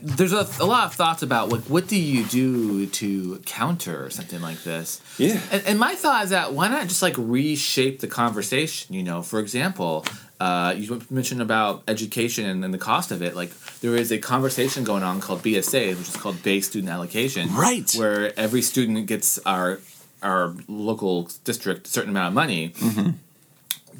there's 0.00 0.32
a, 0.32 0.46
a 0.60 0.66
lot 0.66 0.86
of 0.86 0.94
thoughts 0.94 1.22
about 1.22 1.48
like 1.50 1.62
what 1.62 1.88
do 1.88 1.98
you 1.98 2.24
do 2.24 2.86
to 2.86 3.38
counter 3.46 4.10
something 4.10 4.40
like 4.40 4.62
this. 4.62 5.00
Yeah. 5.18 5.40
And, 5.50 5.62
and 5.66 5.78
my 5.78 5.94
thought 5.94 6.24
is 6.24 6.30
that 6.30 6.52
why 6.52 6.68
not 6.68 6.88
just 6.88 7.02
like 7.02 7.14
reshape 7.16 8.00
the 8.00 8.06
conversation? 8.06 8.94
You 8.94 9.02
know, 9.02 9.22
for 9.22 9.40
example, 9.40 10.04
uh, 10.40 10.74
you 10.76 11.00
mentioned 11.10 11.40
about 11.40 11.82
education 11.86 12.46
and, 12.46 12.64
and 12.64 12.74
the 12.74 12.78
cost 12.78 13.10
of 13.12 13.22
it. 13.22 13.36
Like 13.36 13.50
there 13.80 13.94
is 13.94 14.10
a 14.10 14.18
conversation 14.18 14.84
going 14.84 15.02
on 15.02 15.20
called 15.20 15.42
BSA, 15.42 15.96
which 15.96 16.08
is 16.08 16.16
called 16.16 16.42
Base 16.42 16.66
Student 16.68 16.92
Allocation, 16.92 17.54
Right. 17.54 17.92
Where 17.94 18.38
every 18.38 18.62
student 18.62 19.06
gets 19.06 19.38
our 19.46 19.80
our 20.22 20.54
local 20.68 21.28
district 21.44 21.88
a 21.88 21.90
certain 21.90 22.10
amount 22.10 22.28
of 22.28 22.34
money 22.34 22.72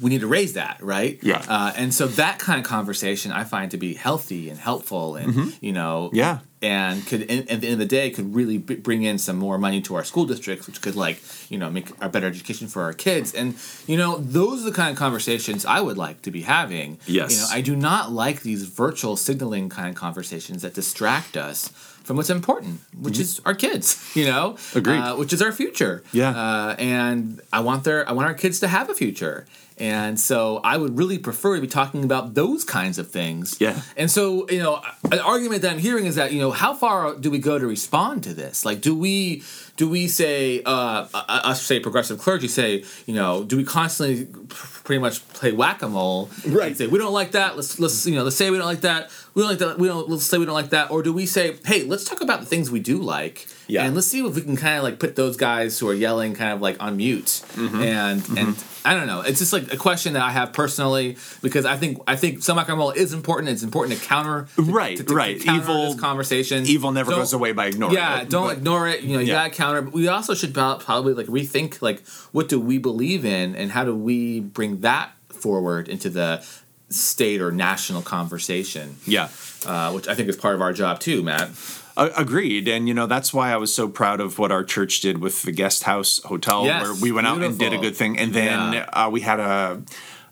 we 0.01 0.09
need 0.09 0.21
to 0.21 0.27
raise 0.27 0.53
that, 0.53 0.77
right? 0.81 1.17
Mm-hmm. 1.17 1.27
Yeah. 1.27 1.45
Uh, 1.47 1.73
and 1.75 1.93
so 1.93 2.07
that 2.07 2.39
kind 2.39 2.59
of 2.59 2.65
conversation 2.65 3.31
I 3.31 3.43
find 3.43 3.71
to 3.71 3.77
be 3.77 3.93
healthy 3.93 4.49
and 4.49 4.59
helpful, 4.59 5.15
and 5.15 5.53
you 5.61 5.71
know, 5.73 6.09
Mm-hmm. 6.09 6.15
Yeah. 6.17 6.39
and 6.61 7.05
could 7.05 7.21
in, 7.23 7.39
at 7.49 7.59
the 7.61 7.67
end 7.67 7.73
of 7.73 7.79
the 7.79 7.85
day 7.85 8.09
could 8.09 8.33
really 8.33 8.57
b- 8.57 8.75
bring 8.75 9.03
in 9.03 9.17
some 9.17 9.37
more 9.37 9.57
money 9.57 9.81
to 9.81 9.95
our 9.95 10.03
school 10.05 10.25
districts 10.25 10.65
which 10.67 10.79
could 10.81 10.95
like 10.95 11.17
you 11.51 11.57
know 11.57 11.69
make 11.69 11.89
a 12.01 12.07
better 12.07 12.25
education 12.27 12.67
for 12.69 12.81
our 12.83 12.93
kids 12.93 13.33
and 13.33 13.55
you 13.85 13.97
know 13.97 14.17
those 14.17 14.61
are 14.61 14.69
the 14.71 14.75
kind 14.81 14.89
of 14.91 14.97
conversations 14.97 15.65
i 15.65 15.79
would 15.81 15.97
like 15.97 16.21
to 16.21 16.31
be 16.31 16.43
having 16.43 16.97
Yes. 17.05 17.31
you 17.31 17.37
know 17.39 17.47
i 17.51 17.59
do 17.61 17.75
not 17.75 18.11
like 18.13 18.41
these 18.43 18.63
virtual 18.63 19.17
signaling 19.17 19.67
kind 19.67 19.89
of 19.89 19.95
conversations 19.95 20.61
that 20.61 20.73
distract 20.73 21.35
us 21.35 21.67
from 22.05 22.15
what's 22.17 22.29
important 22.29 22.79
which 22.97 23.19
is 23.19 23.41
our 23.45 23.55
kids 23.55 23.85
you 24.15 24.25
know 24.25 24.53
Mm-hmm. 24.55 24.77
Agreed. 24.79 24.99
uh, 24.99 25.15
which 25.17 25.33
is 25.33 25.41
our 25.41 25.51
future 25.51 25.95
Yeah. 26.13 26.29
uh, 26.31 26.75
and 26.79 27.41
i 27.51 27.59
want 27.59 27.83
their 27.83 28.07
i 28.07 28.13
want 28.13 28.27
our 28.31 28.33
kids 28.43 28.59
to 28.61 28.67
have 28.69 28.89
a 28.89 28.95
future 28.95 29.45
and 29.83 30.17
so 30.17 30.61
I 30.63 30.77
would 30.77 30.97
really 30.97 31.17
prefer 31.17 31.55
to 31.55 31.61
be 31.61 31.67
talking 31.67 32.05
about 32.05 32.35
those 32.35 32.63
kinds 32.63 32.97
of 32.97 33.11
things. 33.11 33.57
Yeah. 33.59 33.81
And 33.97 34.09
so, 34.09 34.49
you 34.49 34.59
know, 34.59 34.81
an 35.11 35.19
argument 35.19 35.61
that 35.63 35.73
I'm 35.73 35.77
hearing 35.77 36.05
is 36.05 36.15
that, 36.15 36.31
you 36.31 36.39
know, 36.39 36.51
how 36.51 36.73
far 36.73 37.15
do 37.15 37.29
we 37.29 37.37
go 37.37 37.59
to 37.59 37.67
respond 37.67 38.23
to 38.23 38.33
this? 38.33 38.63
Like, 38.63 38.79
do 38.79 38.97
we 38.97 39.43
do 39.75 39.89
we 39.89 40.07
say, 40.07 40.61
uh, 40.63 41.07
us 41.13 41.63
say 41.63 41.79
progressive 41.81 42.17
clergy 42.17 42.47
say, 42.47 42.85
you 43.07 43.13
know, 43.13 43.43
do 43.43 43.57
we 43.57 43.65
constantly 43.65 44.27
pretty 44.47 44.99
much 44.99 45.27
play 45.29 45.51
whack 45.51 45.81
a 45.81 45.89
mole? 45.89 46.29
Right. 46.47 46.77
Say 46.77 46.87
we 46.87 46.97
don't 46.97 47.11
like 47.11 47.31
that. 47.31 47.57
Let's 47.57 47.77
let's 47.77 48.05
you 48.05 48.15
know 48.15 48.23
let's 48.23 48.37
say 48.37 48.51
we 48.51 48.57
don't 48.57 48.67
like 48.67 48.81
that. 48.81 49.09
We 49.33 49.41
don't 49.41 49.49
like 49.49 49.59
that. 49.59 49.79
We 49.79 49.89
don't. 49.89 50.07
Let's 50.07 50.23
say 50.23 50.37
we 50.37 50.45
don't 50.45 50.53
like 50.53 50.69
that. 50.69 50.91
Or 50.91 51.03
do 51.03 51.11
we 51.11 51.25
say, 51.25 51.57
hey, 51.65 51.83
let's 51.83 52.05
talk 52.05 52.21
about 52.21 52.39
the 52.39 52.45
things 52.45 52.71
we 52.71 52.79
do 52.79 52.99
like? 52.99 53.47
Yeah. 53.67 53.83
And 53.83 53.95
let's 53.95 54.07
see 54.07 54.25
if 54.25 54.35
we 54.35 54.41
can 54.41 54.55
kind 54.55 54.77
of 54.77 54.83
like 54.83 54.99
put 54.99 55.15
those 55.15 55.35
guys 55.35 55.79
who 55.79 55.89
are 55.89 55.93
yelling 55.93 56.35
kind 56.35 56.53
of 56.53 56.61
like 56.61 56.81
on 56.81 56.97
mute. 56.97 57.43
And 57.57 58.23
and 58.37 58.63
I 58.85 58.93
don't 58.93 59.07
know. 59.07 59.21
It's 59.21 59.39
just 59.39 59.53
like 59.53 59.72
a 59.73 59.77
question 59.77 60.13
that 60.13 60.21
I 60.21 60.31
have 60.31 60.53
personally 60.53 61.17
because 61.41 61.65
I 61.65 61.75
think 61.77 61.99
I 62.07 62.15
think 62.15 62.41
some 62.43 62.57
roll 62.57 62.91
is 62.91 63.11
important. 63.13 63.49
It's 63.49 63.63
important 63.63 63.99
to 63.99 64.05
counter 64.05 64.47
to- 64.55 64.61
Right, 64.61 64.97
to- 64.97 65.03
to 65.03 65.13
right. 65.13 65.39
counter 65.41 65.61
Evil- 65.63 65.91
this 65.91 65.99
conversation. 65.99 66.65
Evil 66.65 66.91
never 66.91 67.11
Don't- 67.11 67.19
goes 67.21 67.33
away 67.33 67.51
by 67.51 67.65
ignoring 67.67 67.95
it. 67.95 67.99
yeah, 67.99 68.21
it. 68.21 68.29
don't 68.29 68.47
but- 68.47 68.57
ignore 68.57 68.87
it. 68.87 69.01
You 69.01 69.13
know, 69.15 69.19
you 69.19 69.27
Yeah. 69.27 69.43
gotta 69.43 69.49
counter. 69.49 69.81
But 69.81 69.93
we 69.93 70.07
also 70.07 70.33
should 70.33 70.53
probably 70.53 71.13
like 71.13 71.27
rethink 71.27 71.81
like 71.81 72.03
what 72.31 72.47
do 72.49 72.59
we 72.59 72.77
believe 72.77 73.25
in 73.25 73.55
and 73.55 73.71
how 73.71 73.83
do 73.83 73.93
we 73.95 74.39
bring 74.39 74.81
that 74.81 75.11
forward 75.29 75.87
into 75.89 76.09
the 76.09 76.41
state 76.89 77.41
or 77.41 77.51
national 77.51 78.01
conversation, 78.01 78.97
Yeah. 79.05 79.29
uh, 79.65 79.91
which 79.91 80.07
I 80.07 80.13
think 80.15 80.29
is 80.29 80.35
part 80.37 80.53
of 80.55 80.61
our 80.61 80.73
job 80.73 80.99
too, 80.99 81.23
Matt. 81.23 81.49
Agreed, 81.95 82.67
and 82.67 82.87
you 82.87 82.93
know 82.93 83.05
that's 83.05 83.33
why 83.33 83.51
I 83.51 83.57
was 83.57 83.73
so 83.73 83.87
proud 83.87 84.19
of 84.19 84.39
what 84.39 84.51
our 84.51 84.63
church 84.63 85.01
did 85.01 85.19
with 85.19 85.43
the 85.43 85.51
guest 85.51 85.83
house 85.83 86.21
hotel, 86.23 86.65
Yes, 86.65 86.81
where 86.81 86.93
we 86.93 87.11
went 87.11 87.27
out 87.27 87.41
and 87.43 87.57
did 87.57 87.73
a 87.73 87.77
good 87.77 87.95
thing, 87.95 88.17
and 88.17 88.33
then 88.33 88.73
Yeah. 88.73 88.89
uh, 88.93 89.09
we 89.09 89.21
had 89.21 89.39
a 89.39 89.81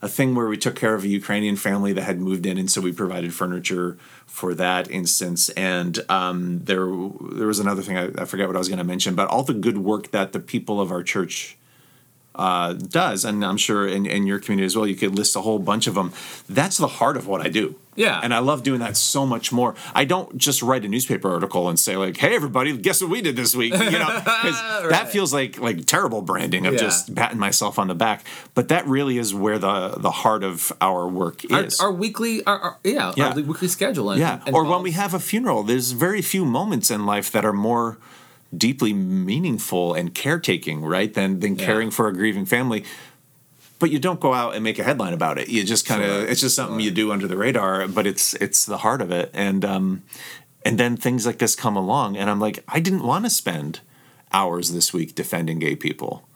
a 0.04 0.08
thing 0.08 0.34
where 0.34 0.48
we 0.48 0.56
took 0.56 0.74
care 0.74 0.94
of 0.94 1.04
a 1.04 1.08
Ukrainian 1.08 1.54
family 1.54 1.92
that 1.92 2.02
had 2.02 2.18
moved 2.20 2.44
in, 2.44 2.58
and 2.58 2.68
so 2.68 2.80
we 2.80 2.90
provided 2.90 3.32
furniture 3.32 3.96
for 4.26 4.52
that 4.54 4.90
instance. 4.90 5.48
And 5.50 6.00
um, 6.08 6.60
there 6.64 6.86
there 7.38 7.46
was 7.46 7.60
another 7.60 7.82
thing 7.82 7.96
I, 7.96 8.10
I 8.20 8.24
forget 8.24 8.48
what 8.48 8.56
I 8.56 8.58
was 8.58 8.68
going 8.68 8.78
to 8.78 8.84
mention, 8.84 9.14
but 9.14 9.28
all 9.28 9.44
the 9.44 9.54
good 9.54 9.78
work 9.78 10.10
that 10.10 10.32
the 10.32 10.40
people 10.40 10.80
of 10.80 10.90
our 10.90 11.04
church 11.04 11.56
uh, 12.34 12.72
does, 12.72 13.24
and 13.24 13.44
I'm 13.44 13.56
sure 13.58 13.86
in, 13.86 14.06
in 14.06 14.26
your 14.26 14.38
community 14.38 14.66
as 14.66 14.76
well, 14.76 14.86
you 14.86 14.94
could 14.96 15.14
list 15.16 15.36
a 15.36 15.40
whole 15.42 15.58
bunch 15.58 15.86
of 15.86 15.94
them. 15.94 16.12
That's 16.48 16.78
the 16.78 16.86
heart 16.86 17.16
of 17.16 17.26
what 17.26 17.40
I 17.40 17.48
do. 17.48 17.76
Yeah. 17.94 18.18
And 18.22 18.32
I 18.32 18.38
love 18.38 18.62
doing 18.62 18.80
that 18.80 18.96
so 18.96 19.26
much 19.26 19.52
more. 19.52 19.74
I 19.94 20.06
don't 20.06 20.38
just 20.38 20.62
write 20.62 20.82
a 20.86 20.88
newspaper 20.88 21.30
article 21.30 21.68
and 21.68 21.78
say 21.78 21.98
like, 21.98 22.16
"Hey, 22.16 22.34
everybody, 22.34 22.74
guess 22.74 23.02
what 23.02 23.10
we 23.10 23.20
did 23.20 23.36
this 23.36 23.54
week?" 23.54 23.74
You 23.74 23.98
know, 23.98 24.14
because 24.24 24.54
that 24.88 25.10
feels 25.10 25.34
like 25.34 25.58
like 25.58 25.84
terrible 25.84 26.22
branding 26.22 26.64
of 26.64 26.72
Yeah. 26.72 26.80
just 26.80 27.14
patting 27.14 27.38
myself 27.38 27.78
on 27.78 27.88
the 27.88 27.94
back. 27.94 28.24
But 28.54 28.68
that 28.68 28.86
really 28.86 29.18
is 29.18 29.34
where 29.34 29.58
the 29.58 29.96
the 29.98 30.10
heart 30.10 30.42
of 30.42 30.72
our 30.80 31.06
work 31.06 31.42
Our, 31.50 31.64
is. 31.64 31.80
our 31.80 31.92
weekly, 31.92 32.42
our, 32.46 32.58
our 32.58 32.76
yeah, 32.82 33.12
Yeah. 33.14 33.28
our 33.28 33.34
weekly 33.42 33.68
schedule. 33.68 34.10
And, 34.10 34.18
yeah. 34.20 34.40
and 34.46 34.54
Or 34.56 34.64
when 34.64 34.80
we 34.80 34.92
have 34.92 35.12
a 35.12 35.20
funeral, 35.20 35.62
there's 35.62 35.90
very 35.92 36.22
few 36.22 36.46
moments 36.46 36.90
in 36.90 37.04
life 37.04 37.30
that 37.32 37.44
are 37.44 37.52
more 37.52 37.98
deeply 38.56 38.92
meaningful 38.92 39.94
and 39.94 40.14
caretaking, 40.14 40.82
right? 40.82 41.12
Than 41.12 41.40
than 41.40 41.56
Yeah. 41.56 41.64
caring 41.66 41.90
for 41.90 42.08
a 42.08 42.12
grieving 42.12 42.46
family. 42.46 42.84
But 43.78 43.90
you 43.90 43.98
don't 43.98 44.20
go 44.20 44.32
out 44.32 44.54
and 44.54 44.62
make 44.62 44.78
a 44.78 44.84
headline 44.84 45.12
about 45.12 45.38
it. 45.38 45.48
You 45.48 45.64
just 45.64 45.86
kind 45.86 46.02
of 46.02 46.08
Sure, 46.08 46.26
it's 46.26 46.40
just 46.40 46.54
something 46.54 46.78
you 46.78 46.90
do 46.92 47.10
under 47.12 47.26
the 47.26 47.36
radar, 47.36 47.88
but 47.88 48.06
it's 48.06 48.34
it's 48.34 48.64
the 48.64 48.78
heart 48.78 49.00
of 49.02 49.10
it. 49.10 49.30
And 49.34 49.64
um 49.64 50.02
and 50.64 50.78
then 50.78 50.96
things 50.96 51.26
like 51.26 51.38
this 51.38 51.56
come 51.56 51.76
along 51.76 52.16
and 52.16 52.30
I'm 52.30 52.38
like, 52.38 52.62
I 52.68 52.78
didn't 52.78 53.02
want 53.02 53.24
to 53.24 53.30
spend 53.30 53.80
hours 54.32 54.70
this 54.72 54.92
week 54.92 55.14
defending 55.14 55.58
gay 55.58 55.74
people. 55.74 56.28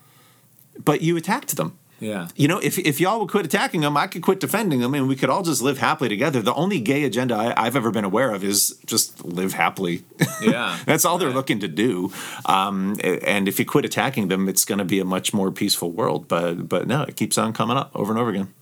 But 0.85 1.01
you 1.03 1.17
attacked 1.17 1.57
them. 1.57 1.79
Yeah, 1.99 2.29
You 2.37 2.47
know, 2.47 2.59
if, 2.59 2.79
if 2.79 3.01
y'all 3.01 3.21
would 3.21 3.31
quit 3.31 3.47
attacking 3.47 3.81
them, 3.81 3.97
I 3.97 4.07
could 4.07 4.21
quit 4.23 4.39
defending 4.39 4.81
them, 4.81 4.93
and 4.95 5.09
we 5.09 5.17
could 5.17 5.31
all 5.31 5.43
just 5.43 5.63
live 5.63 5.79
happily 5.79 6.11
together. 6.11 6.43
The 6.43 6.53
only 6.53 6.79
gay 6.79 7.05
agenda 7.05 7.35
I, 7.35 7.55
I've 7.57 7.75
ever 7.75 7.91
been 7.91 8.05
aware 8.05 8.35
of 8.35 8.45
is 8.45 8.79
just 8.85 9.25
live 9.25 9.55
happily. 9.55 10.05
Yeah. 10.43 10.79
That's 10.85 11.07
all 11.07 11.17
they're 11.17 11.31
looking 11.33 11.59
to 11.61 11.69
do. 11.69 12.13
Um, 12.45 12.97
and 13.03 13.49
if 13.49 13.59
you 13.59 13.65
quit 13.65 13.87
attacking 13.87 14.29
them, 14.29 14.47
it's 14.49 14.67
going 14.67 14.79
to 14.79 14.85
be 14.85 15.01
a 15.01 15.05
much 15.07 15.33
more 15.33 15.51
peaceful 15.51 15.91
world. 15.91 16.29
But 16.29 16.69
but 16.69 16.87
no, 16.87 17.03
it 17.03 17.17
keeps 17.17 17.39
on 17.39 17.53
coming 17.55 17.79
up 17.79 17.91
over 17.95 18.13
and 18.13 18.21
over 18.21 18.31
again. 18.31 18.53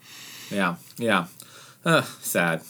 yeah, 0.50 0.76
yeah. 0.96 1.26
Uh, 1.84 2.02
sad. 2.20 2.62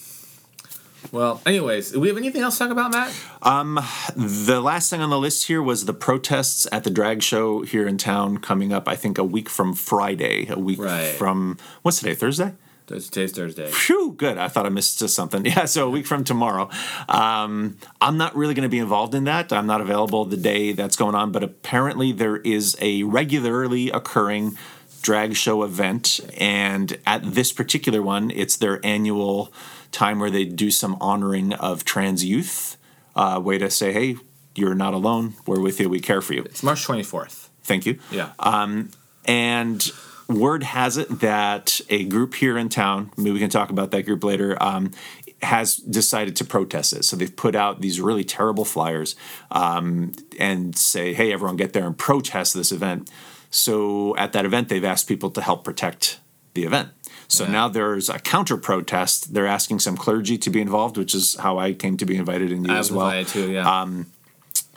Well, 1.12 1.40
anyways, 1.46 1.92
do 1.92 2.00
we 2.00 2.09
have 2.09 2.16
anything 2.16 2.42
else 2.42 2.59
to 2.59 2.64
talk 2.64 2.72
about, 2.72 2.90
Matt? 2.90 3.14
Um, 3.42 3.78
The 4.16 4.61
last 4.61 4.90
thing 4.90 5.00
on 5.00 5.11
the 5.11 5.18
list 5.18 5.46
here 5.46 5.62
was 5.62 5.84
the 5.84 5.92
protests 5.92 6.66
at 6.72 6.84
the 6.84 6.90
drag 6.90 7.22
show 7.22 7.62
here 7.62 7.86
in 7.86 7.98
town 7.98 8.38
coming 8.38 8.72
up. 8.72 8.88
I 8.88 8.96
think 8.96 9.18
a 9.18 9.24
week 9.24 9.48
from 9.48 9.74
Friday. 9.74 10.46
A 10.50 10.59
week 10.59 10.80
Right. 10.80 11.14
from 11.14 11.59
what's 11.82 11.98
today? 11.98 12.14
Thursday. 12.14 12.55
Today's 12.86 13.32
Thursday. 13.32 13.70
Phew, 13.70 14.12
good. 14.16 14.36
I 14.36 14.48
thought 14.48 14.66
I 14.66 14.68
missed 14.68 14.98
something. 15.09 15.44
Yeah, 15.46 15.64
so 15.64 15.86
a 15.86 15.90
week 15.90 16.07
from 16.07 16.22
tomorrow. 16.24 16.68
Um, 17.09 17.78
I'm 18.00 18.18
not 18.18 18.36
really 18.36 18.52
going 18.52 18.64
to 18.64 18.68
be 18.68 18.78
involved 18.78 19.14
in 19.14 19.24
that. 19.24 19.52
I'm 19.55 19.66
not 19.66 19.80
available 19.80 20.24
the 20.26 20.36
day 20.36 20.72
that's 20.72 20.96
going 20.96 21.14
on, 21.14 21.32
but 21.32 21.42
apparently 21.42 22.12
there 22.12 22.36
is 22.38 22.76
a 22.80 23.02
regularly 23.05 23.90
occurring 23.90 24.59
drag 25.00 25.34
show 25.34 25.62
event. 25.62 26.20
And 26.38 26.98
at 27.07 27.34
this 27.34 27.52
particular 27.52 28.02
one, 28.02 28.30
it's 28.30 28.57
their 28.57 28.84
annual 28.84 29.50
time 29.95 30.18
where 30.18 30.30
they 30.30 30.45
do 30.45 30.70
some 30.70 30.97
honoring 31.01 31.55
of 31.55 31.84
trans 31.84 32.24
youth. 32.24 32.76
Uh, 33.16 33.40
way 33.42 33.59
to 33.59 33.70
say, 33.70 33.92
hey, 33.92 34.16
you're 34.57 34.74
not 34.74 34.92
alone. 34.92 35.34
We're 35.47 35.61
with 35.61 35.80
you. 35.80 35.88
We 35.88 36.01
care 36.01 36.20
for 36.20 36.34
you. 36.34 36.42
It's 36.42 36.62
March 36.62 36.84
twenty 36.84 37.05
fourth. 37.05 37.49
Thank 37.62 37.86
you. 37.86 37.99
Yeah. 38.11 38.32
And 39.26 39.92
word 40.28 40.62
has 40.62 40.97
it 40.97 41.20
that 41.20 41.80
a 41.88 42.05
group 42.05 42.34
here 42.34 42.59
in 42.59 42.68
town, 42.68 43.11
maybe 43.16 43.32
we 43.32 43.38
can 43.38 43.51
talk 43.51 43.70
about 43.70 43.90
that 43.92 44.03
group 44.03 44.24
later, 44.24 44.62
um, 44.62 44.90
has 45.42 45.76
decided 45.76 46.34
to 46.36 46.45
protest 46.45 46.92
it. 46.92 47.05
So 47.05 47.16
they've 47.16 47.34
put 47.34 47.55
out 47.55 47.80
these 47.80 48.01
really 48.01 48.24
terrible 48.24 48.64
flyers 48.64 49.16
um, 49.51 50.12
and 50.38 50.76
say, 50.76 51.14
hey, 51.14 51.32
everyone 51.32 51.57
get 51.57 51.72
there 51.72 51.86
and 51.86 51.97
protest 51.97 52.55
this 52.55 52.72
event. 52.72 53.11
So 53.51 54.16
at 54.16 54.32
that 54.32 54.45
event, 54.45 54.68
they've 54.68 54.84
asked 54.84 55.07
people 55.09 55.30
to 55.30 55.40
help 55.40 55.64
protect 55.64 56.20
the 56.55 56.64
event. 56.64 56.88
So 57.28 57.44
Yeah. 57.44 57.50
now 57.50 57.68
there's 57.68 58.08
a 58.08 58.18
counter 58.18 58.56
protest. 58.56 59.34
They're 59.34 59.46
asking 59.46 59.80
some 59.80 59.96
clergy 59.96 60.38
to 60.38 60.50
be 60.50 60.60
involved, 60.60 60.96
which 60.96 61.14
is 61.14 61.36
how 61.36 61.58
I 61.58 61.72
came 61.72 61.96
to 61.98 62.06
be 62.06 62.16
invited 62.16 62.50
in 62.52 62.64
you 62.64 62.72
I 62.74 62.78
as 62.78 62.90
well 62.92 63.24
too. 63.24 63.50
Yeah. 63.50 63.82
Um, 63.82 64.06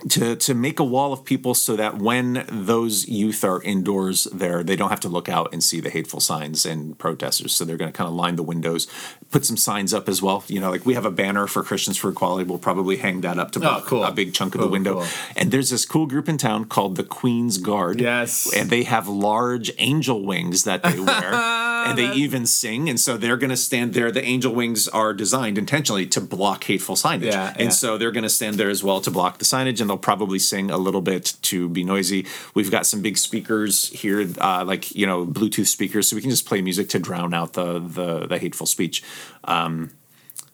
to 0.09 0.35
to 0.35 0.53
make 0.53 0.79
a 0.79 0.83
wall 0.83 1.11
of 1.11 1.25
people 1.25 1.55
so 1.55 1.75
that 1.75 1.97
when 1.97 2.45
those 2.51 3.07
youth 3.07 3.43
are 3.43 3.59
indoors 3.63 4.25
there 4.31 4.63
they 4.63 4.75
don't 4.75 4.91
have 4.91 4.99
to 4.99 5.09
look 5.09 5.27
out 5.27 5.51
and 5.51 5.63
see 5.63 5.79
the 5.79 5.89
hateful 5.89 6.19
signs 6.19 6.67
and 6.67 6.95
protesters 6.99 7.51
so 7.51 7.65
they're 7.65 7.77
going 7.77 7.91
to 7.91 7.97
kind 7.97 8.07
of 8.07 8.13
line 8.13 8.35
the 8.35 8.43
windows 8.43 8.85
put 9.31 9.43
some 9.43 9.57
signs 9.57 9.95
up 9.95 10.07
as 10.07 10.21
well 10.21 10.43
you 10.47 10.59
know 10.59 10.69
like 10.69 10.85
we 10.85 10.93
have 10.93 11.03
a 11.03 11.09
banner 11.09 11.47
for 11.47 11.63
christians 11.63 11.97
for 11.97 12.09
equality 12.11 12.47
we'll 12.47 12.59
probably 12.59 12.97
hang 12.97 13.21
that 13.21 13.39
up 13.39 13.49
to 13.51 13.59
Oh, 13.67 13.81
cool. 13.87 14.03
a 14.03 14.11
big 14.11 14.35
chunk 14.35 14.53
of 14.53 14.61
the 14.61 14.67
window 14.67 14.93
cool. 14.99 15.07
and 15.35 15.49
there's 15.49 15.71
this 15.71 15.83
cool 15.83 16.05
group 16.05 16.29
in 16.29 16.37
town 16.37 16.65
called 16.65 16.95
the 16.95 17.03
queen's 17.03 17.57
guard 17.57 17.99
Yes. 17.99 18.53
and 18.55 18.69
they 18.69 18.83
have 18.83 19.07
large 19.07 19.71
angel 19.79 20.23
wings 20.23 20.63
that 20.65 20.83
they 20.83 20.99
wear 20.99 21.31
and 21.89 21.97
they 21.97 22.11
even 22.13 22.45
sing 22.45 22.89
and 22.89 22.99
so 22.99 23.17
they're 23.17 23.38
going 23.38 23.49
to 23.49 23.57
stand 23.57 23.93
there 23.93 24.11
the 24.11 24.23
angel 24.23 24.53
wings 24.53 24.88
are 24.88 25.13
designed 25.13 25.57
intentionally 25.57 26.05
to 26.05 26.21
block 26.21 26.63
hateful 26.63 26.95
signage. 26.95 27.31
Yeah, 27.31 27.53
and 27.55 27.65
yeah. 27.65 27.69
so 27.69 27.97
they're 27.97 28.11
going 28.11 28.23
to 28.23 28.29
stand 28.29 28.55
there 28.55 28.69
as 28.69 28.83
well 28.83 29.01
to 29.01 29.11
block 29.11 29.38
the 29.38 29.45
signage 29.45 29.81
and 29.81 29.89
they'll 29.89 29.97
probably 29.97 30.39
sing 30.39 30.69
a 30.71 30.77
little 30.77 31.01
bit 31.01 31.35
to 31.43 31.69
be 31.69 31.83
noisy. 31.83 32.25
We've 32.53 32.71
got 32.71 32.85
some 32.85 33.01
big 33.01 33.17
speakers 33.17 33.89
here 33.89 34.27
uh, 34.39 34.63
like 34.65 34.93
you 34.95 35.05
know 35.05 35.25
bluetooth 35.25 35.67
speakers 35.67 36.09
so 36.09 36.15
we 36.15 36.21
can 36.21 36.31
just 36.31 36.45
play 36.45 36.61
music 36.61 36.89
to 36.89 36.99
drown 36.99 37.33
out 37.33 37.53
the 37.53 37.79
the, 37.79 38.27
the 38.27 38.38
hateful 38.38 38.65
speech. 38.65 39.03
Um, 39.43 39.91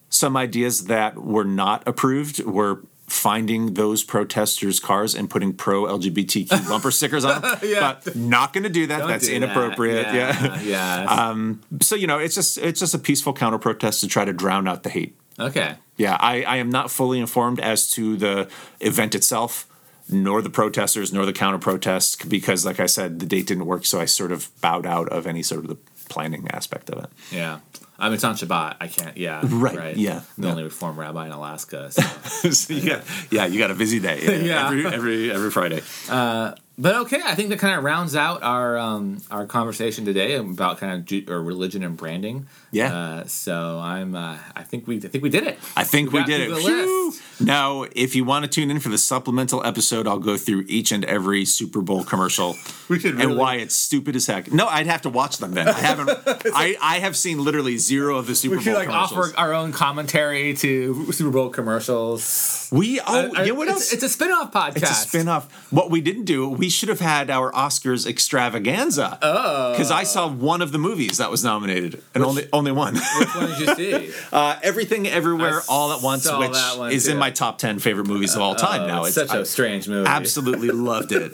some 0.10 0.38
ideas 0.38 0.86
that 0.86 1.18
were 1.18 1.44
not 1.44 1.88
approved 1.88 2.44
were 2.44 2.84
finding 3.08 3.74
those 3.74 4.04
protesters' 4.04 4.80
cars 4.80 5.14
and 5.14 5.30
putting 5.30 5.54
pro 5.54 5.84
LGBTQ 5.84 6.68
bumper 6.70 6.92
stickers 6.92 7.26
on 7.26 7.42
them. 7.42 7.58
Yeah. 7.64 7.98
But 8.04 8.16
not 8.16 8.54
going 8.54 8.64
to 8.64 8.70
do 8.70 8.88
that. 8.88 9.00
Don't 9.00 9.08
That's 9.10 9.28
do 9.28 9.32
that. 9.40 9.44
inappropriate. 9.46 10.08
Yeah. 10.14 10.62
Yeah. 10.62 11.06
Um, 11.30 11.62
so 11.82 11.96
you 11.96 12.08
know, 12.08 12.18
it's 12.20 12.36
just 12.36 12.58
it's 12.58 12.80
just 12.80 12.94
a 12.94 13.00
peaceful 13.00 13.34
counter 13.34 13.58
protest 13.60 14.02
to 14.02 14.08
try 14.08 14.26
to 14.26 14.34
drown 14.34 14.68
out 14.68 14.84
the 14.84 14.90
hate. 14.90 15.16
okay. 15.40 15.76
Yeah, 15.96 16.18
I, 16.20 16.42
I 16.44 16.58
am 16.58 16.70
not 16.72 16.90
fully 16.90 17.20
informed 17.20 17.60
as 17.60 17.88
to 17.92 18.18
the 18.18 18.50
event 18.80 19.14
itself. 19.14 19.68
nor 20.10 20.42
the 20.42 20.50
protesters, 20.50 21.14
nor 21.14 21.26
the 21.26 21.32
counter 21.34 21.60
protests, 21.60 22.16
because, 22.26 22.66
like 22.66 22.80
I 22.80 22.88
said, 22.88 23.20
the 23.20 23.26
date 23.28 23.46
didn't 23.48 23.68
work. 23.68 23.86
So 23.86 24.02
I 24.02 24.06
sort 24.06 24.32
of 24.32 24.50
bowed 24.60 24.86
out 24.88 25.08
of 25.10 25.28
any 25.28 25.44
sort 25.44 25.62
of 25.62 25.68
the 25.68 25.78
planning 26.14 26.48
aspect 26.52 26.90
of 26.92 27.04
it. 27.04 27.10
Yeah. 27.32 27.60
I 27.98 28.06
mean, 28.06 28.16
it's 28.16 28.24
on 28.24 28.36
Shabbat. 28.36 28.78
I 28.80 28.88
can't. 28.88 29.18
Yeah. 29.18 29.42
Right, 29.44 29.96
yeah, 29.96 30.18
I'm 30.18 30.24
the 30.38 30.48
yeah. 30.48 30.52
only 30.52 30.64
Reform 30.64 31.00
rabbi 31.00 31.26
in 31.26 31.32
Alaska. 31.32 31.92
So. 31.92 32.02
so 32.52 32.74
you 32.74 32.90
got, 32.90 33.04
yeah, 33.32 33.46
you 33.46 33.58
got 33.60 33.72
a 33.72 33.76
busy 33.76 34.00
day. 34.00 34.46
Yeah. 34.46 34.68
every 34.68 34.86
every 34.86 35.32
every 35.32 35.52
Friday. 35.52 35.82
Uh, 36.10 36.54
But 36.76 36.96
okay, 37.02 37.22
I 37.24 37.36
think 37.36 37.50
that 37.50 37.60
kind 37.60 37.78
of 37.78 37.84
rounds 37.84 38.16
out 38.16 38.42
our 38.42 38.78
um, 38.80 39.22
our 39.30 39.46
conversation 39.46 40.06
today 40.06 40.34
about 40.36 40.80
kind 40.80 40.92
of 40.94 41.06
Ju- 41.06 41.24
or 41.28 41.40
religion 41.42 41.84
and 41.84 41.96
branding. 41.96 42.48
Yeah. 42.72 42.96
Uh, 42.96 43.26
so 43.28 43.80
I'm. 43.80 44.16
Uh, 44.16 44.40
I 44.56 44.64
think 44.64 44.88
we. 44.88 44.98
I 44.98 45.02
think 45.02 45.24
we 45.24 45.30
did 45.30 45.44
it. 45.44 45.60
I 45.78 45.84
think 45.84 46.12
we 46.12 46.20
got 46.20 46.28
did 46.28 46.42
it. 46.42 46.46
through 46.46 46.56
the 46.56 46.62
Phew. 46.62 47.06
list. 47.12 47.22
Now, 47.42 47.86
if 47.96 48.16
you 48.16 48.24
want 48.26 48.46
to 48.46 48.50
tune 48.50 48.72
in 48.72 48.80
for 48.80 48.90
the 48.90 48.98
supplemental 48.98 49.64
episode, 49.64 50.08
I'll 50.08 50.18
go 50.18 50.36
through 50.36 50.66
each 50.68 50.92
and 50.92 51.06
every 51.06 51.46
Super 51.46 51.82
Bowl 51.82 52.04
commercial 52.04 52.56
We 52.90 52.98
should 53.00 53.16
really- 53.16 53.26
and 53.32 53.38
why 53.38 53.56
it's 53.58 53.76
stupid 53.76 54.16
as 54.16 54.26
heck. 54.26 54.52
No, 54.52 54.66
I'd 54.68 54.88
have 54.88 55.04
to 55.04 55.10
watch 55.10 55.38
them 55.38 55.52
then. 55.52 55.68
I 55.68 55.74
haven't. 55.74 56.10
I, 56.56 56.76
I 56.82 57.00
have 57.00 57.16
seen 57.16 57.44
literally 57.44 57.78
zero 57.78 58.18
of 58.18 58.26
the 58.26 58.34
Super 58.34 58.56
Bowl 58.56 58.64
commercials. 58.64 58.66
We 58.66 58.72
should 58.72 58.90
Bowl 58.90 58.96
like 58.96 59.12
commercials. 59.12 59.34
offer 59.36 59.40
our 59.40 59.54
own 59.54 59.72
commentary 59.74 60.56
to 60.56 61.12
Super 61.12 61.30
Bowl 61.30 61.50
commercials. 61.50 62.68
we 62.72 63.00
oh, 63.02 63.06
Uh, 63.36 63.42
you 63.44 63.50
know 63.50 63.54
what 63.60 63.68
it's, 63.68 63.76
else? 63.76 63.94
It's 63.94 64.04
a 64.04 64.10
spin-off 64.10 64.52
podcast. 64.52 64.78
It's 64.78 64.90
a 64.90 64.94
spin-off. 64.96 65.72
What 65.72 65.92
we 65.92 66.02
didn't 66.02 66.26
do, 66.26 66.50
we 66.50 66.63
should 66.70 66.90
have 66.90 67.00
had 67.00 67.30
our 67.30 67.52
Oscars 67.52 68.06
extravaganza. 68.08 69.18
Oh. 69.22 69.72
Because 69.72 69.92
I 69.92 70.04
saw 70.04 70.28
one 70.28 70.62
of 70.62 70.72
the 70.72 70.78
movies 70.78 71.18
that 71.18 71.32
was 71.32 71.44
nominated, 71.44 72.02
and 72.14 72.24
only 72.24 72.48
only 72.54 72.72
one. 72.72 72.96
Which 72.96 73.36
one 73.36 73.50
did 73.50 73.60
you 73.60 73.76
see? 73.76 74.14
uh, 74.32 74.58
Everything, 74.64 75.08
Everywhere, 75.08 75.60
I 75.60 75.64
All 75.70 75.92
at 75.92 76.02
Once, 76.02 76.30
which 76.32 76.94
is 76.94 77.06
too. 77.06 77.12
in 77.12 77.18
my 77.18 77.32
top 77.32 77.58
ten 77.58 77.80
favorite 77.80 78.08
movies 78.08 78.36
of 78.36 78.42
all 78.42 78.56
time. 78.56 78.82
Oh, 78.82 78.88
now 78.88 79.04
it's 79.06 79.16
such 79.16 79.32
a 79.32 79.40
I 79.40 79.44
strange 79.44 79.88
movie. 79.88 80.08
absolutely 80.08 80.70
loved 80.72 81.12
it. 81.12 81.34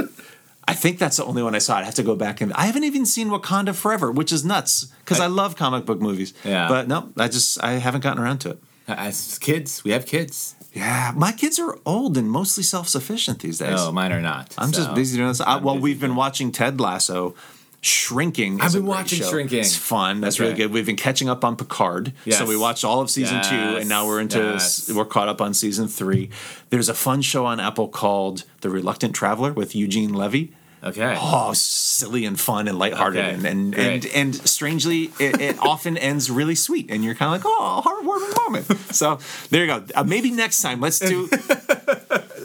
I 0.67 0.73
think 0.75 0.99
that's 0.99 1.17
the 1.17 1.25
only 1.25 1.41
one 1.41 1.55
I 1.55 1.57
saw. 1.57 1.77
I'd 1.77 1.85
have 1.85 1.95
to 1.95 2.03
go 2.03 2.15
back 2.15 2.41
and 2.41 2.53
I 2.53 2.67
haven't 2.67 2.83
even 2.83 3.03
seen 3.03 3.29
Wakanda 3.29 3.73
Forever, 3.73 4.11
which 4.11 4.31
is 4.31 4.45
nuts 4.45 4.85
because 4.99 5.19
I, 5.19 5.25
love 5.25 5.55
comic 5.55 5.83
book 5.85 5.99
movies. 5.99 6.31
Yeah. 6.45 6.67
but 6.67 6.87
no, 6.87 7.11
I 7.17 7.27
just 7.27 7.61
I 7.63 7.71
haven't 7.73 8.01
gotten 8.01 8.21
around 8.21 8.37
to 8.41 8.51
it. 8.51 8.59
As 8.87 9.39
kids, 9.39 9.83
we 9.83 9.91
have 9.91 10.05
kids. 10.05 10.55
Yeah, 10.73 11.11
my 11.15 11.31
kids 11.31 11.57
are 11.59 11.77
old 11.85 12.17
and 12.17 12.29
mostly 12.29 12.63
self-sufficient 12.63 13.39
these 13.39 13.57
days. 13.57 13.75
No, 13.75 13.91
mine 13.91 14.11
are 14.11 14.21
not. 14.21 14.53
I'm 14.57 14.71
just 14.71 14.93
busy 14.93 15.17
doing 15.17 15.29
this. 15.29 15.41
I, 15.41 15.57
well, 15.57 15.75
busy 15.75 15.83
we've 15.83 15.99
been 15.99 16.15
watching 16.15 16.51
Ted 16.51 16.79
Lasso. 16.79 17.35
Shrinking. 17.81 18.59
I've 18.59 18.73
been 18.73 18.85
watching 18.85 19.19
show. 19.19 19.29
Shrinking. 19.29 19.59
It's 19.59 19.73
fun. 19.75 20.19
That's 20.19 20.37
really 20.39 20.53
good. 20.53 20.71
We've 20.71 20.85
been 20.85 20.97
catching 20.97 21.29
up 21.29 21.45
on 21.45 21.55
Picard. 21.55 22.11
Yes. 22.25 22.37
So 22.37 22.45
we 22.45 22.57
watched 22.57 22.83
all 22.83 22.99
of 22.99 23.09
season 23.09 23.41
two, 23.41 23.55
and 23.55 23.87
now 23.87 24.05
we're 24.05 24.19
into 24.19 24.37
Yes. 24.39 24.91
we're 24.91 25.05
caught 25.05 25.29
up 25.29 25.39
on 25.39 25.53
season 25.53 25.87
three. 25.87 26.29
There's 26.71 26.89
a 26.89 26.93
fun 26.93 27.21
show 27.21 27.45
on 27.45 27.61
Apple 27.61 27.87
called 27.87 28.43
The 28.61 28.69
Reluctant 28.69 29.15
Traveler 29.15 29.53
with 29.53 29.75
Eugene 29.77 30.13
Levy. 30.13 30.53
Okay. 30.83 31.15
Oh, 31.19 31.51
silly 31.53 32.25
and 32.25 32.39
fun 32.39 32.67
and 32.67 32.79
lighthearted, 32.79 33.19
Okay, 33.19 33.33
and 33.33 33.45
and, 33.45 33.75
and 33.75 34.05
and 34.05 34.35
strangely, 34.49 35.11
it, 35.19 35.41
it 35.41 35.59
often 35.61 35.97
ends 35.97 36.31
really 36.31 36.55
sweet, 36.55 36.89
and 36.89 37.03
you're 37.03 37.15
kind 37.15 37.35
of 37.35 37.43
like, 37.43 37.53
oh, 37.59 37.81
heartwarming 37.85 38.35
moment. 38.45 38.95
So 38.95 39.19
there 39.49 39.65
you 39.65 39.67
go. 39.67 39.83
Uh, 39.93 40.03
maybe 40.03 40.31
next 40.31 40.61
time, 40.61 40.79
let's 40.79 40.99
do. 40.99 41.29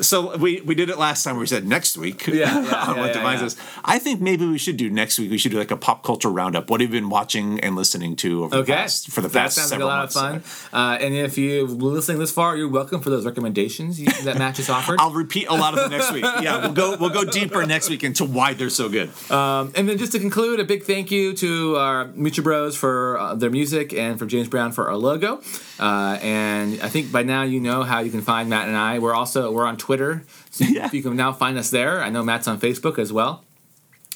So 0.07 0.37
we, 0.37 0.61
we 0.61 0.75
did 0.75 0.91
it 0.91 0.99
last 0.99 1.25
time. 1.25 1.35
where 1.35 1.41
We 1.41 1.47
said 1.47 1.67
next 1.67 1.97
week 1.97 2.27
Yeah, 2.27 2.63
yeah, 2.63 2.75
on 2.89 2.99
what 2.99 3.13
defines 3.13 3.43
us. 3.43 3.57
I 3.85 3.99
think 3.99 4.21
maybe 4.21 4.47
we 4.47 4.59
should 4.59 4.77
do 4.77 4.91
next 4.91 5.19
week. 5.19 5.31
We 5.31 5.39
should 5.39 5.53
do 5.53 5.59
like 5.59 5.71
a 5.71 5.77
pop 5.77 6.03
culture 6.03 6.31
roundup. 6.31 6.71
What 6.71 6.81
have 6.81 6.93
you 6.93 7.01
been 7.01 7.11
watching 7.11 7.61
and 7.61 7.77
listening 7.77 8.17
to 8.17 8.45
over 8.45 8.59
the 8.59 8.65
past 8.65 9.11
for 9.11 9.21
the 9.21 9.29
past 9.29 9.57
that 9.57 9.63
sounds 9.63 9.73
like 9.73 9.81
a 9.81 9.85
lot 9.85 10.15
months? 10.15 10.17
of 10.17 10.45
fun. 10.45 10.79
Uh, 10.79 10.99
and 11.01 11.15
if 11.15 11.39
you're 11.39 11.67
listening 11.67 12.19
this 12.19 12.31
far, 12.31 12.57
you're 12.57 12.69
welcome 12.69 13.01
for 13.01 13.11
those 13.11 13.27
recommendations 13.27 14.01
you, 14.01 14.07
that 14.25 14.39
Matt 14.39 14.55
just 14.57 14.71
offered. 14.71 15.01
I'll 15.01 15.13
repeat 15.13 15.49
a 15.49 15.55
lot 15.55 15.75
of 15.75 15.81
them 15.81 15.91
next 15.91 16.13
week. 16.13 16.25
Yeah, 16.25 16.61
we'll 16.61 16.73
go 16.73 16.97
we'll 16.99 17.11
go 17.11 17.25
deeper 17.25 17.65
next 17.67 17.89
week 17.91 18.05
into 18.05 18.25
why 18.25 18.55
they're 18.55 18.71
so 18.71 18.89
good. 18.89 19.11
and 19.31 19.89
then 19.89 19.99
just 19.99 20.13
to 20.13 20.19
conclude, 20.19 20.61
a 20.61 20.65
big 20.65 20.85
thank 20.85 21.11
you 21.11 21.35
to 21.35 21.77
our 21.77 22.07
Mucha 22.15 22.43
Bros 22.43 22.77
for 22.77 23.19
uh, 23.19 23.35
their 23.35 23.51
music 23.51 23.93
and 23.93 24.19
for 24.19 24.27
James 24.27 24.49
Brown 24.49 24.73
for 24.73 24.89
our 24.89 24.97
logo. 24.97 25.41
Uh, 25.79 26.19
and 26.23 26.81
I 26.81 26.89
think 26.89 27.11
by 27.11 27.23
now 27.23 27.43
you 27.43 27.61
know 27.61 27.83
how 27.83 28.01
you 28.01 28.11
can 28.11 28.23
find 28.23 28.49
Matt 28.49 28.69
and 28.69 28.77
I. 28.77 28.99
We're 28.99 29.15
also 29.15 29.51
we're 29.51 29.67
on 29.67 29.77
Twitter, 29.77 29.94
so 30.51 30.65
Yeah. 30.65 30.89
you 30.93 31.03
can 31.03 31.17
now 31.17 31.33
find 31.33 31.57
us 31.59 31.71
there. 31.71 32.03
I 32.03 32.11
know 32.11 32.23
Matt's 32.23 32.49
on 32.49 32.61
Facebook 32.61 32.99
as 32.99 33.13
well. 33.13 33.45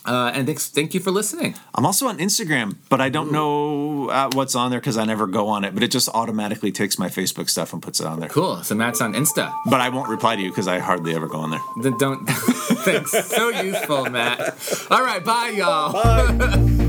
Uh, 0.05 0.31
and 0.33 0.47
thanks, 0.47 0.69
thank 0.69 0.95
you 0.95 1.01
for 1.01 1.11
listening. 1.11 1.55
I'm 1.75 1.85
also 1.85 2.07
on 2.09 2.17
Instagram, 2.19 2.77
but 2.89 2.99
I 3.01 3.11
don't 3.11 3.31
know 3.31 4.09
uh, 4.09 4.31
what's 4.33 4.55
on 4.55 4.71
there 4.71 4.81
because 4.81 4.97
I 4.97 5.05
never 5.05 5.27
go 5.27 5.49
on 5.49 5.65
it. 5.65 5.75
But 5.75 5.83
it 5.83 5.91
just 5.91 6.09
automatically 6.09 6.73
takes 6.73 6.99
my 6.99 7.09
Facebook 7.09 7.51
stuff 7.51 7.75
and 7.75 7.83
puts 7.83 8.01
it 8.01 8.07
on 8.07 8.19
there. 8.21 8.31
Cool. 8.31 8.63
So 8.63 8.75
Matt's 8.75 9.03
on 9.03 9.13
Insta. 9.13 9.53
But 9.67 9.81
I 9.83 9.91
won't 9.91 10.09
reply 10.09 10.37
to 10.37 10.41
you 10.43 10.49
because 10.49 10.69
I 10.69 10.79
hardly 10.79 11.15
ever 11.15 11.27
go 11.27 11.41
on 11.41 11.51
there. 11.51 11.61
Then 11.83 11.99
don't. 11.99 12.25
thanks. 12.29 13.11
So 13.29 13.51
useful, 13.51 14.07
Matt. 14.09 14.87
All 14.91 15.03
right. 15.03 15.23
Bye, 15.23 15.49
y'all. 15.57 16.79